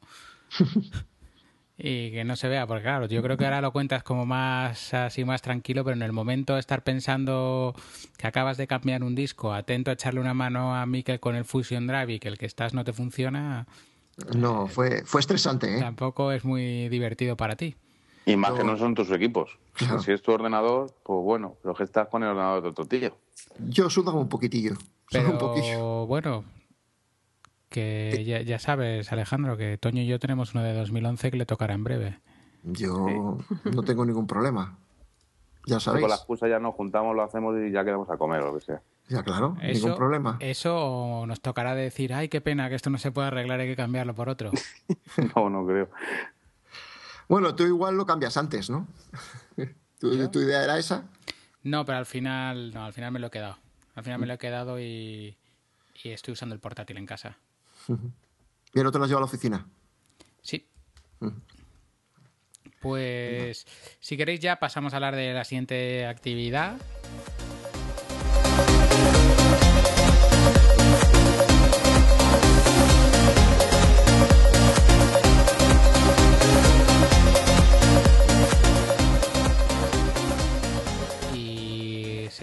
y 1.76 2.12
que 2.12 2.22
no 2.22 2.36
se 2.36 2.46
vea, 2.46 2.64
porque 2.64 2.84
claro, 2.84 3.06
yo 3.06 3.24
creo 3.24 3.36
que 3.36 3.44
ahora 3.44 3.60
lo 3.60 3.72
cuentas 3.72 4.04
como 4.04 4.26
más 4.26 4.94
así 4.94 5.24
más 5.24 5.42
tranquilo, 5.42 5.82
pero 5.82 5.96
en 5.96 6.02
el 6.02 6.12
momento 6.12 6.54
de 6.54 6.60
estar 6.60 6.84
pensando 6.84 7.74
que 8.18 8.28
acabas 8.28 8.56
de 8.56 8.68
cambiar 8.68 9.02
un 9.02 9.16
disco, 9.16 9.52
atento 9.52 9.90
a 9.90 9.94
echarle 9.94 10.20
una 10.20 10.32
mano 10.32 10.76
a 10.76 10.86
Mikel 10.86 11.18
con 11.18 11.34
el 11.34 11.44
Fusion 11.44 11.88
Drive 11.88 12.12
y 12.12 12.20
que 12.20 12.28
el 12.28 12.38
que 12.38 12.46
estás 12.46 12.72
no 12.72 12.84
te 12.84 12.92
funciona. 12.92 13.66
No, 14.36 14.68
fue, 14.68 15.02
fue 15.06 15.22
estresante. 15.22 15.76
¿eh? 15.76 15.80
Tampoco 15.80 16.30
es 16.30 16.44
muy 16.44 16.88
divertido 16.88 17.36
para 17.36 17.56
ti. 17.56 17.74
Y 18.26 18.36
más 18.36 18.52
que 18.52 18.62
no 18.62 18.78
son 18.78 18.94
tus 18.94 19.10
equipos. 19.10 19.58
Si 20.02 20.12
es 20.12 20.22
tu 20.22 20.32
ordenador, 20.32 20.92
pues 21.02 21.22
bueno, 21.22 21.56
pero 21.62 21.74
que 21.74 21.84
estás 21.84 22.08
con 22.08 22.22
el 22.22 22.30
ordenador 22.30 22.62
de 22.62 22.68
otro 22.68 22.84
tío. 22.84 23.16
Yo 23.58 23.90
sudaba 23.90 24.20
un 24.20 24.28
poquitillo. 24.28 24.74
Pero 25.10 25.30
un 25.30 25.38
poquillo. 25.38 26.06
bueno, 26.06 26.44
que 27.68 28.24
ya, 28.24 28.40
ya, 28.42 28.58
sabes, 28.58 29.12
Alejandro, 29.12 29.56
que 29.56 29.78
Toño 29.78 30.02
y 30.02 30.06
yo 30.06 30.18
tenemos 30.18 30.54
uno 30.54 30.62
de 30.62 30.74
2011 30.74 31.30
que 31.30 31.36
le 31.36 31.46
tocará 31.46 31.74
en 31.74 31.84
breve. 31.84 32.20
Yo 32.62 33.38
no 33.64 33.82
tengo 33.82 34.04
ningún 34.04 34.26
problema. 34.26 34.76
Ya 35.66 35.78
sabéis. 35.78 36.02
Con 36.02 36.10
la 36.10 36.16
excusa 36.16 36.48
ya 36.48 36.58
nos 36.58 36.74
juntamos, 36.74 37.14
lo 37.14 37.22
hacemos 37.22 37.56
y 37.58 37.70
ya 37.70 37.84
quedamos 37.84 38.08
a 38.10 38.16
comer 38.16 38.42
o 38.42 38.52
lo 38.52 38.58
que 38.58 38.64
sea. 38.64 38.82
Ya, 39.08 39.22
claro, 39.22 39.56
ningún 39.60 39.96
problema. 39.96 40.36
Eso 40.40 41.24
nos 41.26 41.40
tocará 41.40 41.74
decir, 41.74 42.14
ay, 42.14 42.28
qué 42.28 42.40
pena 42.40 42.68
que 42.68 42.76
esto 42.76 42.90
no 42.90 42.98
se 42.98 43.10
puede 43.10 43.28
arreglar, 43.28 43.60
hay 43.60 43.68
que 43.68 43.76
cambiarlo 43.76 44.14
por 44.14 44.28
otro. 44.28 44.52
no, 45.36 45.50
no 45.50 45.66
creo. 45.66 45.88
Bueno, 47.30 47.54
tú 47.54 47.62
igual 47.62 47.96
lo 47.96 48.04
cambias 48.06 48.36
antes, 48.36 48.70
¿no? 48.70 48.88
¿Tu, 50.00 50.28
¿Tu, 50.30 50.40
idea 50.40 50.64
era 50.64 50.78
esa? 50.78 51.04
No, 51.62 51.84
pero 51.84 51.98
al 51.98 52.06
final, 52.06 52.74
no, 52.74 52.84
al 52.84 52.92
final 52.92 53.12
me 53.12 53.20
lo 53.20 53.28
he 53.28 53.30
quedado. 53.30 53.56
Al 53.94 54.02
final 54.02 54.18
me 54.18 54.26
lo 54.26 54.34
he 54.34 54.38
quedado 54.38 54.80
y, 54.80 55.36
estoy 56.02 56.32
usando 56.32 56.56
el 56.56 56.60
portátil 56.60 56.96
en 56.96 57.06
casa. 57.06 57.38
¿Y 58.74 58.80
el 58.80 58.84
otro 58.84 58.98
lo 58.98 59.04
has 59.04 59.10
llevado 59.10 59.24
a 59.24 59.28
la 59.28 59.32
oficina? 59.32 59.64
Sí. 60.42 60.68
Pues 62.80 63.64
si 64.00 64.16
queréis 64.16 64.40
ya 64.40 64.58
pasamos 64.58 64.92
a 64.92 64.96
hablar 64.96 65.14
de 65.14 65.32
la 65.32 65.44
siguiente 65.44 66.06
actividad. 66.06 66.78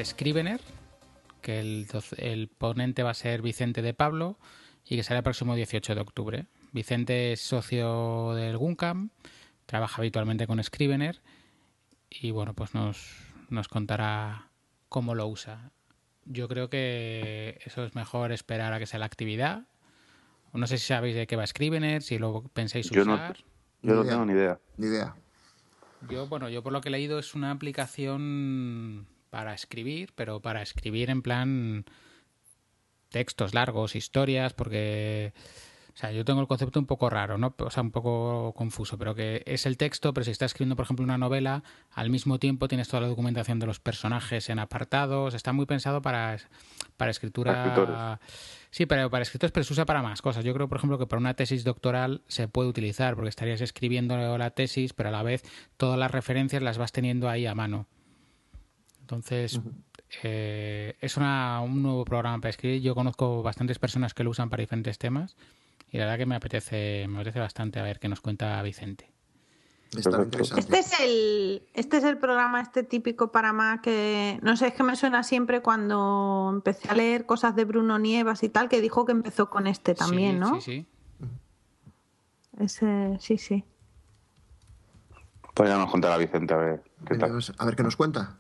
Scrivener, 0.03 0.61
que 1.41 1.59
el, 1.59 2.49
ponente 2.57 3.03
va 3.03 3.11
a 3.11 3.13
ser 3.13 3.41
Vicente 3.41 3.81
de 3.81 3.93
Pablo 3.93 4.37
y 4.85 4.95
que 4.95 5.03
será 5.03 5.19
el 5.19 5.23
próximo 5.23 5.55
18 5.55 5.95
de 5.95 6.01
octubre. 6.01 6.45
Vicente 6.71 7.33
es 7.33 7.41
socio 7.41 8.33
del 8.33 8.57
Guncam, 8.57 9.09
trabaja 9.65 10.01
habitualmente 10.01 10.47
con 10.47 10.63
Scrivener 10.63 11.21
y 12.09 12.31
bueno, 12.31 12.53
pues 12.53 12.73
nos, 12.73 13.15
nos 13.49 13.67
contará 13.67 14.49
cómo 14.89 15.15
lo 15.15 15.27
usa. 15.27 15.71
Yo 16.25 16.47
creo 16.47 16.69
que 16.69 17.59
eso 17.65 17.85
es 17.85 17.95
mejor 17.95 18.31
esperar 18.31 18.73
a 18.73 18.79
que 18.79 18.85
sea 18.85 18.99
la 18.99 19.05
actividad. 19.05 19.67
No 20.53 20.67
sé 20.67 20.77
si 20.77 20.87
sabéis 20.87 21.15
de 21.15 21.27
qué 21.27 21.35
va 21.35 21.45
Scrivener, 21.45 22.01
si 22.01 22.17
lo 22.17 22.43
pensáis 22.53 22.89
usar. 22.89 23.37
yo 23.81 23.93
no 23.93 24.05
tengo 24.05 24.25
ni 24.25 24.33
idea. 24.33 24.59
Ni 24.77 24.87
idea. 24.87 25.15
Yo, 26.09 26.27
bueno, 26.27 26.49
yo 26.49 26.63
por 26.63 26.73
lo 26.73 26.81
que 26.81 26.89
he 26.89 26.91
leído 26.91 27.19
es 27.19 27.35
una 27.35 27.51
aplicación 27.51 29.07
para 29.37 29.53
escribir, 29.53 30.13
pero 30.15 30.39
para 30.39 30.63
escribir 30.63 31.11
en 31.11 31.21
plan 31.21 31.85
textos 33.09 33.53
largos, 33.53 33.95
historias, 33.95 34.55
porque... 34.55 35.31
O 35.93 35.97
sea, 35.99 36.11
yo 36.11 36.25
tengo 36.25 36.41
el 36.41 36.47
concepto 36.47 36.79
un 36.79 36.87
poco 36.87 37.07
raro, 37.07 37.37
¿no? 37.37 37.53
O 37.59 37.69
sea, 37.69 37.83
un 37.83 37.91
poco 37.91 38.53
confuso, 38.55 38.97
pero 38.97 39.13
que 39.13 39.43
es 39.45 39.67
el 39.67 39.77
texto, 39.77 40.11
pero 40.11 40.23
si 40.23 40.31
estás 40.31 40.49
escribiendo, 40.49 40.75
por 40.75 40.85
ejemplo, 40.85 41.03
una 41.03 41.19
novela, 41.19 41.63
al 41.91 42.09
mismo 42.09 42.39
tiempo 42.39 42.67
tienes 42.67 42.87
toda 42.87 43.01
la 43.01 43.09
documentación 43.09 43.59
de 43.59 43.67
los 43.67 43.79
personajes 43.79 44.49
en 44.49 44.57
apartados. 44.57 45.35
Está 45.35 45.53
muy 45.53 45.67
pensado 45.67 46.01
para, 46.01 46.37
para 46.97 47.11
escritura. 47.11 48.19
sí, 48.71 48.87
pero 48.87 49.11
para 49.11 49.21
escritores, 49.21 49.51
pero 49.51 49.63
se 49.65 49.73
usa 49.73 49.85
para 49.85 50.01
más 50.01 50.23
cosas. 50.23 50.43
Yo 50.43 50.53
creo, 50.55 50.67
por 50.67 50.79
ejemplo, 50.79 50.97
que 50.97 51.05
para 51.05 51.19
una 51.19 51.35
tesis 51.35 51.63
doctoral 51.63 52.23
se 52.27 52.47
puede 52.47 52.69
utilizar, 52.69 53.13
porque 53.13 53.29
estarías 53.29 53.61
escribiendo 53.61 54.35
la 54.39 54.49
tesis, 54.49 54.93
pero 54.93 55.09
a 55.09 55.11
la 55.11 55.21
vez 55.21 55.43
todas 55.77 55.99
las 55.99 56.09
referencias 56.09 56.63
las 56.63 56.79
vas 56.79 56.91
teniendo 56.91 57.29
ahí 57.29 57.45
a 57.45 57.53
mano. 57.53 57.85
Entonces, 59.07 59.61
eh, 60.21 60.97
es 60.99 61.15
un 61.15 61.81
nuevo 61.81 62.03
programa 62.03 62.41
para 62.41 62.49
escribir. 62.49 62.81
Yo 62.81 62.93
conozco 62.93 63.41
bastantes 63.41 63.79
personas 63.79 64.13
que 64.13 64.25
lo 64.25 64.31
usan 64.31 64.49
para 64.49 64.59
diferentes 64.59 64.97
temas 64.97 65.37
y 65.89 65.97
la 65.97 66.03
verdad 66.03 66.17
que 66.17 66.25
me 66.25 66.35
apetece, 66.35 67.07
me 67.07 67.15
apetece 67.15 67.39
bastante 67.39 67.79
a 67.79 67.83
ver 67.83 68.01
qué 68.01 68.09
nos 68.09 68.19
cuenta 68.19 68.61
Vicente. 68.63 69.09
Este 69.97 70.79
es 70.79 70.99
el, 70.99 71.63
este 71.73 71.97
es 71.97 72.03
el 72.03 72.17
programa 72.17 72.59
este 72.59 72.83
típico 72.83 73.31
para 73.31 73.53
más 73.53 73.79
que 73.79 74.37
no 74.41 74.57
sé, 74.57 74.67
es 74.67 74.73
que 74.73 74.83
me 74.83 74.97
suena 74.97 75.23
siempre 75.23 75.61
cuando 75.61 76.49
empecé 76.53 76.89
a 76.89 76.93
leer 76.93 77.25
cosas 77.25 77.55
de 77.55 77.63
Bruno 77.63 77.97
Nievas 77.97 78.43
y 78.43 78.49
tal, 78.49 78.67
que 78.67 78.81
dijo 78.81 79.05
que 79.05 79.13
empezó 79.13 79.49
con 79.49 79.67
este 79.67 79.95
también, 79.95 80.37
¿no? 80.37 80.59
Sí, 80.59 80.61
sí. 80.61 80.85
Ese, 82.59 83.17
sí, 83.21 83.37
sí. 83.37 83.63
Pues 85.53 85.69
ya 85.69 85.77
nos 85.77 85.89
contará 85.89 86.17
Vicente 86.17 86.53
a 86.53 86.57
ver 86.57 86.83
qué 87.07 87.15
tal. 87.15 87.39
A 87.57 87.65
ver 87.65 87.75
qué 87.77 87.83
nos 87.83 87.95
cuenta. 87.95 88.35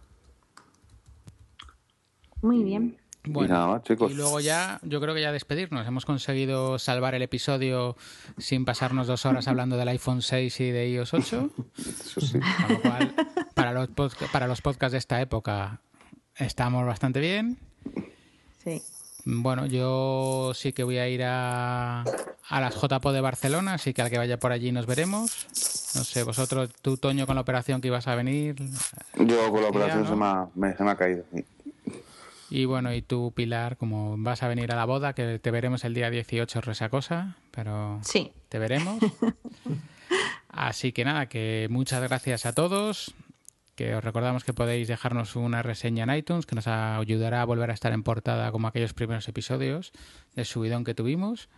Muy 2.41 2.63
bien. 2.63 2.97
Bueno, 3.29 3.81
y, 4.09 4.13
luego 4.13 4.39
ya, 4.39 4.79
yo 4.83 5.01
creo 5.01 5.13
que 5.13 5.21
ya 5.21 5.31
despedirnos. 5.31 5.85
Hemos 5.85 6.05
conseguido 6.05 6.79
salvar 6.79 7.15
el 7.15 7.21
episodio 7.21 7.95
sin 8.37 8.65
pasarnos 8.65 9.07
dos 9.07 9.25
horas 9.25 9.47
hablando 9.47 9.77
del 9.77 9.87
iPhone 9.89 10.21
6 10.21 10.59
y 10.61 10.71
de 10.71 10.89
iOS 10.89 11.13
8. 11.13 11.49
Eso 11.77 12.21
sí. 12.21 12.39
Con 12.39 12.73
lo 12.73 12.81
cual, 12.81 13.15
para 13.53 13.73
los, 13.73 13.89
para 14.31 14.47
los 14.47 14.61
podcasts 14.61 14.93
de 14.93 14.97
esta 14.99 15.21
época 15.21 15.81
estamos 16.35 16.85
bastante 16.85 17.19
bien. 17.19 17.57
Sí. 18.63 18.81
Bueno, 19.25 19.65
yo 19.65 20.53
sí 20.55 20.71
que 20.71 20.83
voy 20.83 20.99
a 20.99 21.09
ir 21.09 21.23
a, 21.23 22.03
a 22.03 22.61
las 22.61 22.75
JPO 22.75 23.11
de 23.11 23.19
Barcelona, 23.19 23.73
así 23.73 23.93
que 23.93 24.01
al 24.01 24.09
que 24.09 24.17
vaya 24.17 24.39
por 24.39 24.53
allí 24.53 24.71
nos 24.71 24.85
veremos. 24.85 25.47
No 25.95 26.03
sé, 26.03 26.23
vosotros, 26.23 26.69
tú, 26.81 26.95
Toño, 26.95 27.25
con 27.27 27.35
la 27.35 27.41
operación 27.41 27.81
que 27.81 27.89
ibas 27.89 28.07
a 28.07 28.15
venir. 28.15 28.55
Yo 29.17 29.51
con 29.51 29.63
la 29.63 29.69
operación 29.69 30.07
se, 30.07 30.15
me 30.15 30.25
ha, 30.25 30.47
se 30.77 30.83
me 30.83 30.91
ha 30.91 30.95
caído. 30.95 31.25
Sí. 31.33 31.43
Y 32.49 32.65
bueno, 32.65 32.93
y 32.93 33.01
tú, 33.01 33.33
Pilar, 33.35 33.77
como 33.77 34.15
vas 34.17 34.41
a 34.43 34.47
venir 34.47 34.71
a 34.71 34.75
la 34.75 34.85
boda, 34.85 35.13
que 35.13 35.39
te 35.39 35.51
veremos 35.51 35.83
el 35.83 35.93
día 35.93 36.09
18 36.09 36.61
resacosa, 36.61 37.35
pero 37.51 37.99
sí. 38.03 38.31
te 38.49 38.57
veremos. 38.57 38.99
Así 40.49 40.93
que 40.93 41.03
nada, 41.03 41.27
que 41.27 41.67
muchas 41.69 42.01
gracias 42.01 42.45
a 42.45 42.53
todos. 42.53 43.13
Que 43.75 43.93
os 43.93 44.03
recordamos 44.03 44.43
que 44.43 44.53
podéis 44.53 44.87
dejarnos 44.87 45.35
una 45.35 45.61
reseña 45.61 46.05
en 46.05 46.15
iTunes 46.15 46.47
que 46.47 46.55
nos 46.55 46.67
ayudará 46.67 47.43
a 47.43 47.45
volver 47.45 47.69
a 47.69 47.73
estar 47.73 47.91
en 47.93 48.01
portada 48.01 48.51
como 48.51 48.67
aquellos 48.67 48.93
primeros 48.93 49.27
episodios 49.27 49.91
del 50.35 50.45
subidón 50.45 50.83
que 50.83 50.95
tuvimos. 50.95 51.49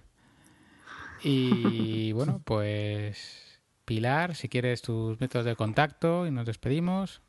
Y 1.23 2.11
bueno, 2.13 2.41
pues 2.43 3.61
Pilar, 3.85 4.35
si 4.35 4.49
quieres 4.49 4.81
tus 4.81 5.19
métodos 5.21 5.45
de 5.45 5.55
contacto 5.55 6.27
y 6.27 6.31
nos 6.31 6.45
despedimos. 6.45 7.21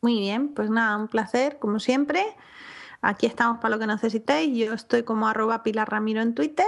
Muy 0.00 0.18
bien, 0.20 0.54
pues 0.54 0.70
nada, 0.70 0.96
un 0.96 1.08
placer, 1.08 1.58
como 1.58 1.78
siempre. 1.78 2.24
Aquí 3.06 3.26
estamos 3.26 3.58
para 3.58 3.74
lo 3.74 3.78
que 3.78 3.86
necesitéis. 3.86 4.56
Yo 4.56 4.72
estoy 4.72 5.02
como 5.02 5.28
arroba 5.28 5.62
Pilar 5.62 5.90
Ramiro 5.90 6.22
en 6.22 6.34
Twitter. 6.34 6.66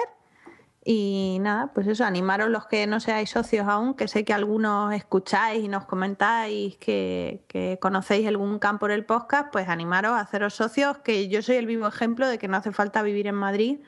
Y 0.84 1.38
nada, 1.40 1.72
pues 1.72 1.86
eso, 1.86 2.04
animaros 2.04 2.50
los 2.50 2.66
que 2.66 2.86
no 2.86 3.00
seáis 3.00 3.30
socios 3.30 3.66
aún, 3.66 3.94
que 3.94 4.06
sé 4.06 4.26
que 4.26 4.34
algunos 4.34 4.92
escucháis 4.94 5.64
y 5.64 5.68
nos 5.68 5.86
comentáis 5.86 6.76
que, 6.76 7.78
conocéis 7.80 8.28
algún 8.28 8.58
campo 8.58 8.80
por 8.80 8.90
el 8.90 9.06
podcast, 9.06 9.50
pues 9.50 9.68
animaros 9.68 10.12
a 10.12 10.20
haceros 10.20 10.52
socios, 10.52 10.98
que 10.98 11.28
yo 11.28 11.40
soy 11.40 11.56
el 11.56 11.64
vivo 11.64 11.88
ejemplo 11.88 12.28
de 12.28 12.36
que 12.36 12.48
no 12.48 12.58
hace 12.58 12.70
falta 12.70 13.00
vivir 13.00 13.26
en 13.26 13.34
Madrid 13.34 13.78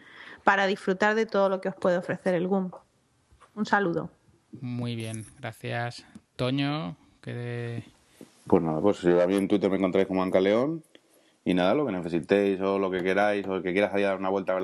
para 0.43 0.67
disfrutar 0.67 1.15
de 1.17 1.27
todo 1.27 1.51
lo 1.51 1.61
que 1.61 1.69
os 1.69 1.77
puede 1.77 1.99
ofrecer 1.99 2.35
el 2.35 2.49
GUM. 2.49 2.71
Un 3.55 3.67
saludo. 3.67 4.11
Muy 4.63 4.97
bien, 4.97 5.27
gracias. 5.39 6.07
Toño, 6.37 6.97
que... 7.21 7.85
Pues 8.47 8.63
nada, 8.63 8.81
pues 8.81 9.05
a 9.05 9.27
mí 9.27 9.37
en 9.37 9.47
Twitter 9.49 9.71
me 9.71 9.77
encontráis 9.77 10.09
como 10.09 10.23
Anca 10.23 10.41
León 10.41 10.83
y 11.45 11.55
nada, 11.55 11.75
lo 11.75 11.87
que 11.87 11.93
necesitéis 11.93 12.61
o 12.61 12.79
lo 12.79 12.91
que 12.91 13.03
queráis 13.03 13.47
o 13.47 13.57
el 13.57 13.63
que 13.63 13.73
quiera 13.73 13.91
salir 13.91 14.07
a 14.07 14.11
dar 14.11 14.19
una 14.19 14.29
vuelta 14.29 14.59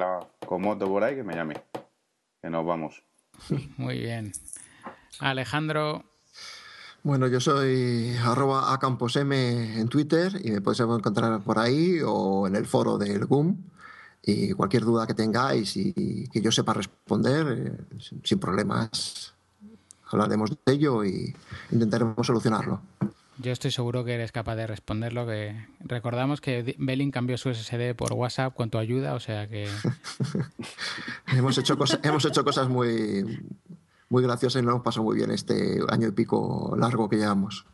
con 0.44 0.62
moto 0.62 0.86
por 0.86 1.02
ahí, 1.02 1.16
que 1.16 1.22
me 1.22 1.34
llame. 1.34 1.54
Que 2.42 2.50
nos 2.50 2.66
vamos. 2.66 3.02
Muy 3.76 3.98
bien. 3.98 4.32
Alejandro. 5.20 6.04
Bueno, 7.02 7.26
yo 7.26 7.38
soy 7.38 8.16
arroba 8.22 8.72
acamposm 8.72 9.32
en 9.32 9.88
Twitter 9.88 10.40
y 10.42 10.50
me 10.50 10.60
podéis 10.60 10.80
encontrar 10.80 11.42
por 11.42 11.58
ahí 11.58 12.00
o 12.04 12.46
en 12.46 12.56
el 12.56 12.66
foro 12.66 12.96
del 12.98 13.26
GUM. 13.26 13.56
Y 14.22 14.52
cualquier 14.52 14.84
duda 14.84 15.06
que 15.06 15.12
tengáis 15.12 15.76
y 15.76 16.28
que 16.28 16.40
yo 16.40 16.50
sepa 16.50 16.72
responder, 16.72 17.46
eh, 17.58 17.98
sin 18.22 18.38
problemas, 18.38 19.34
hablaremos 20.10 20.50
de 20.50 20.72
ello 20.72 21.04
y 21.04 21.36
intentaremos 21.70 22.26
solucionarlo. 22.26 22.80
Yo 23.38 23.52
estoy 23.52 23.70
seguro 23.70 24.04
que 24.04 24.14
eres 24.14 24.32
capaz 24.32 24.56
de 24.56 24.66
responderlo. 24.66 25.26
Que 25.26 25.66
recordamos 25.80 26.40
que 26.40 26.76
Belling 26.78 27.10
cambió 27.10 27.36
su 27.36 27.52
SSD 27.52 27.94
por 27.96 28.12
WhatsApp 28.12 28.54
con 28.54 28.70
tu 28.70 28.78
ayuda, 28.78 29.14
o 29.14 29.20
sea 29.20 29.48
que 29.48 29.68
hemos 31.36 31.58
hecho 31.58 31.76
cosas, 31.76 32.00
hemos 32.02 32.24
hecho 32.24 32.44
cosas 32.44 32.68
muy 32.68 33.24
muy 34.08 34.22
graciosas 34.22 34.62
y 34.62 34.64
nos 34.64 34.74
hemos 34.74 34.84
pasado 34.84 35.04
muy 35.04 35.16
bien 35.16 35.30
este 35.30 35.80
año 35.88 36.08
y 36.08 36.12
pico 36.12 36.76
largo 36.78 37.08
que 37.08 37.16
llevamos. 37.16 37.66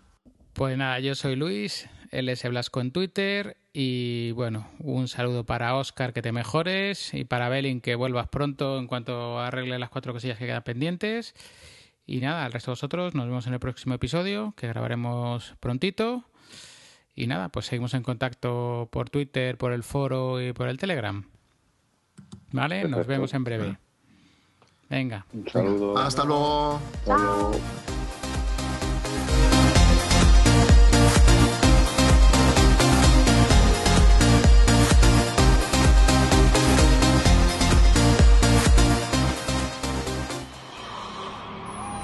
Pues 0.55 0.77
nada, 0.79 0.99
yo 1.01 1.15
soy 1.15 1.37
Luis, 1.37 1.89
LS 2.11 2.49
Blasco 2.49 2.81
en 2.81 2.93
Twitter 2.93 3.57
y 3.73 4.33
bueno, 4.33 4.69
un 4.79 5.07
saludo 5.07 5.45
para 5.45 5.77
Oscar 5.77 6.13
que 6.13 6.23
te 6.23 6.33
mejores 6.33 7.15
y 7.15 7.25
para 7.25 7.49
Belling 7.49 7.81
que 7.81 7.95
vuelvas 7.95 8.29
pronto 8.29 8.79
en 8.79 8.87
cuanto 8.87 9.39
arregle 9.39 9.79
las 9.79 9.91
cuatro 9.91 10.13
cosillas 10.13 10.39
que 10.39 10.47
quedan 10.47 10.65
pendientes. 10.65 11.35
Y 12.07 12.21
nada, 12.21 12.45
al 12.45 12.53
resto 12.53 12.71
de 12.71 12.73
vosotros 12.73 13.15
nos 13.15 13.27
vemos 13.27 13.47
en 13.47 13.55
el 13.55 13.61
próximo 13.61 13.95
episodio 13.95 14.55
que 14.57 14.67
grabaremos 14.67 15.55
prontito. 15.61 16.25
Y 17.15 17.27
nada, 17.27 17.49
pues 17.51 17.67
seguimos 17.67 17.95
en 17.95 18.03
contacto 18.03 18.89
por 18.91 19.11
Twitter, 19.11 19.59
por 19.59 19.73
el 19.73 19.83
foro 19.83 20.41
y 20.41 20.53
por 20.53 20.69
el 20.69 20.79
Telegram. 20.79 21.25
¿Vale? 22.53 22.89
Nos 22.89 23.07
vemos 23.07 23.33
en 23.35 23.45
breve. 23.45 23.79
Venga. 24.89 25.25
Un 25.33 25.49
saludo. 25.49 25.99
Hasta 25.99 26.25
luego. 26.25 26.81
Chao. 27.07 27.53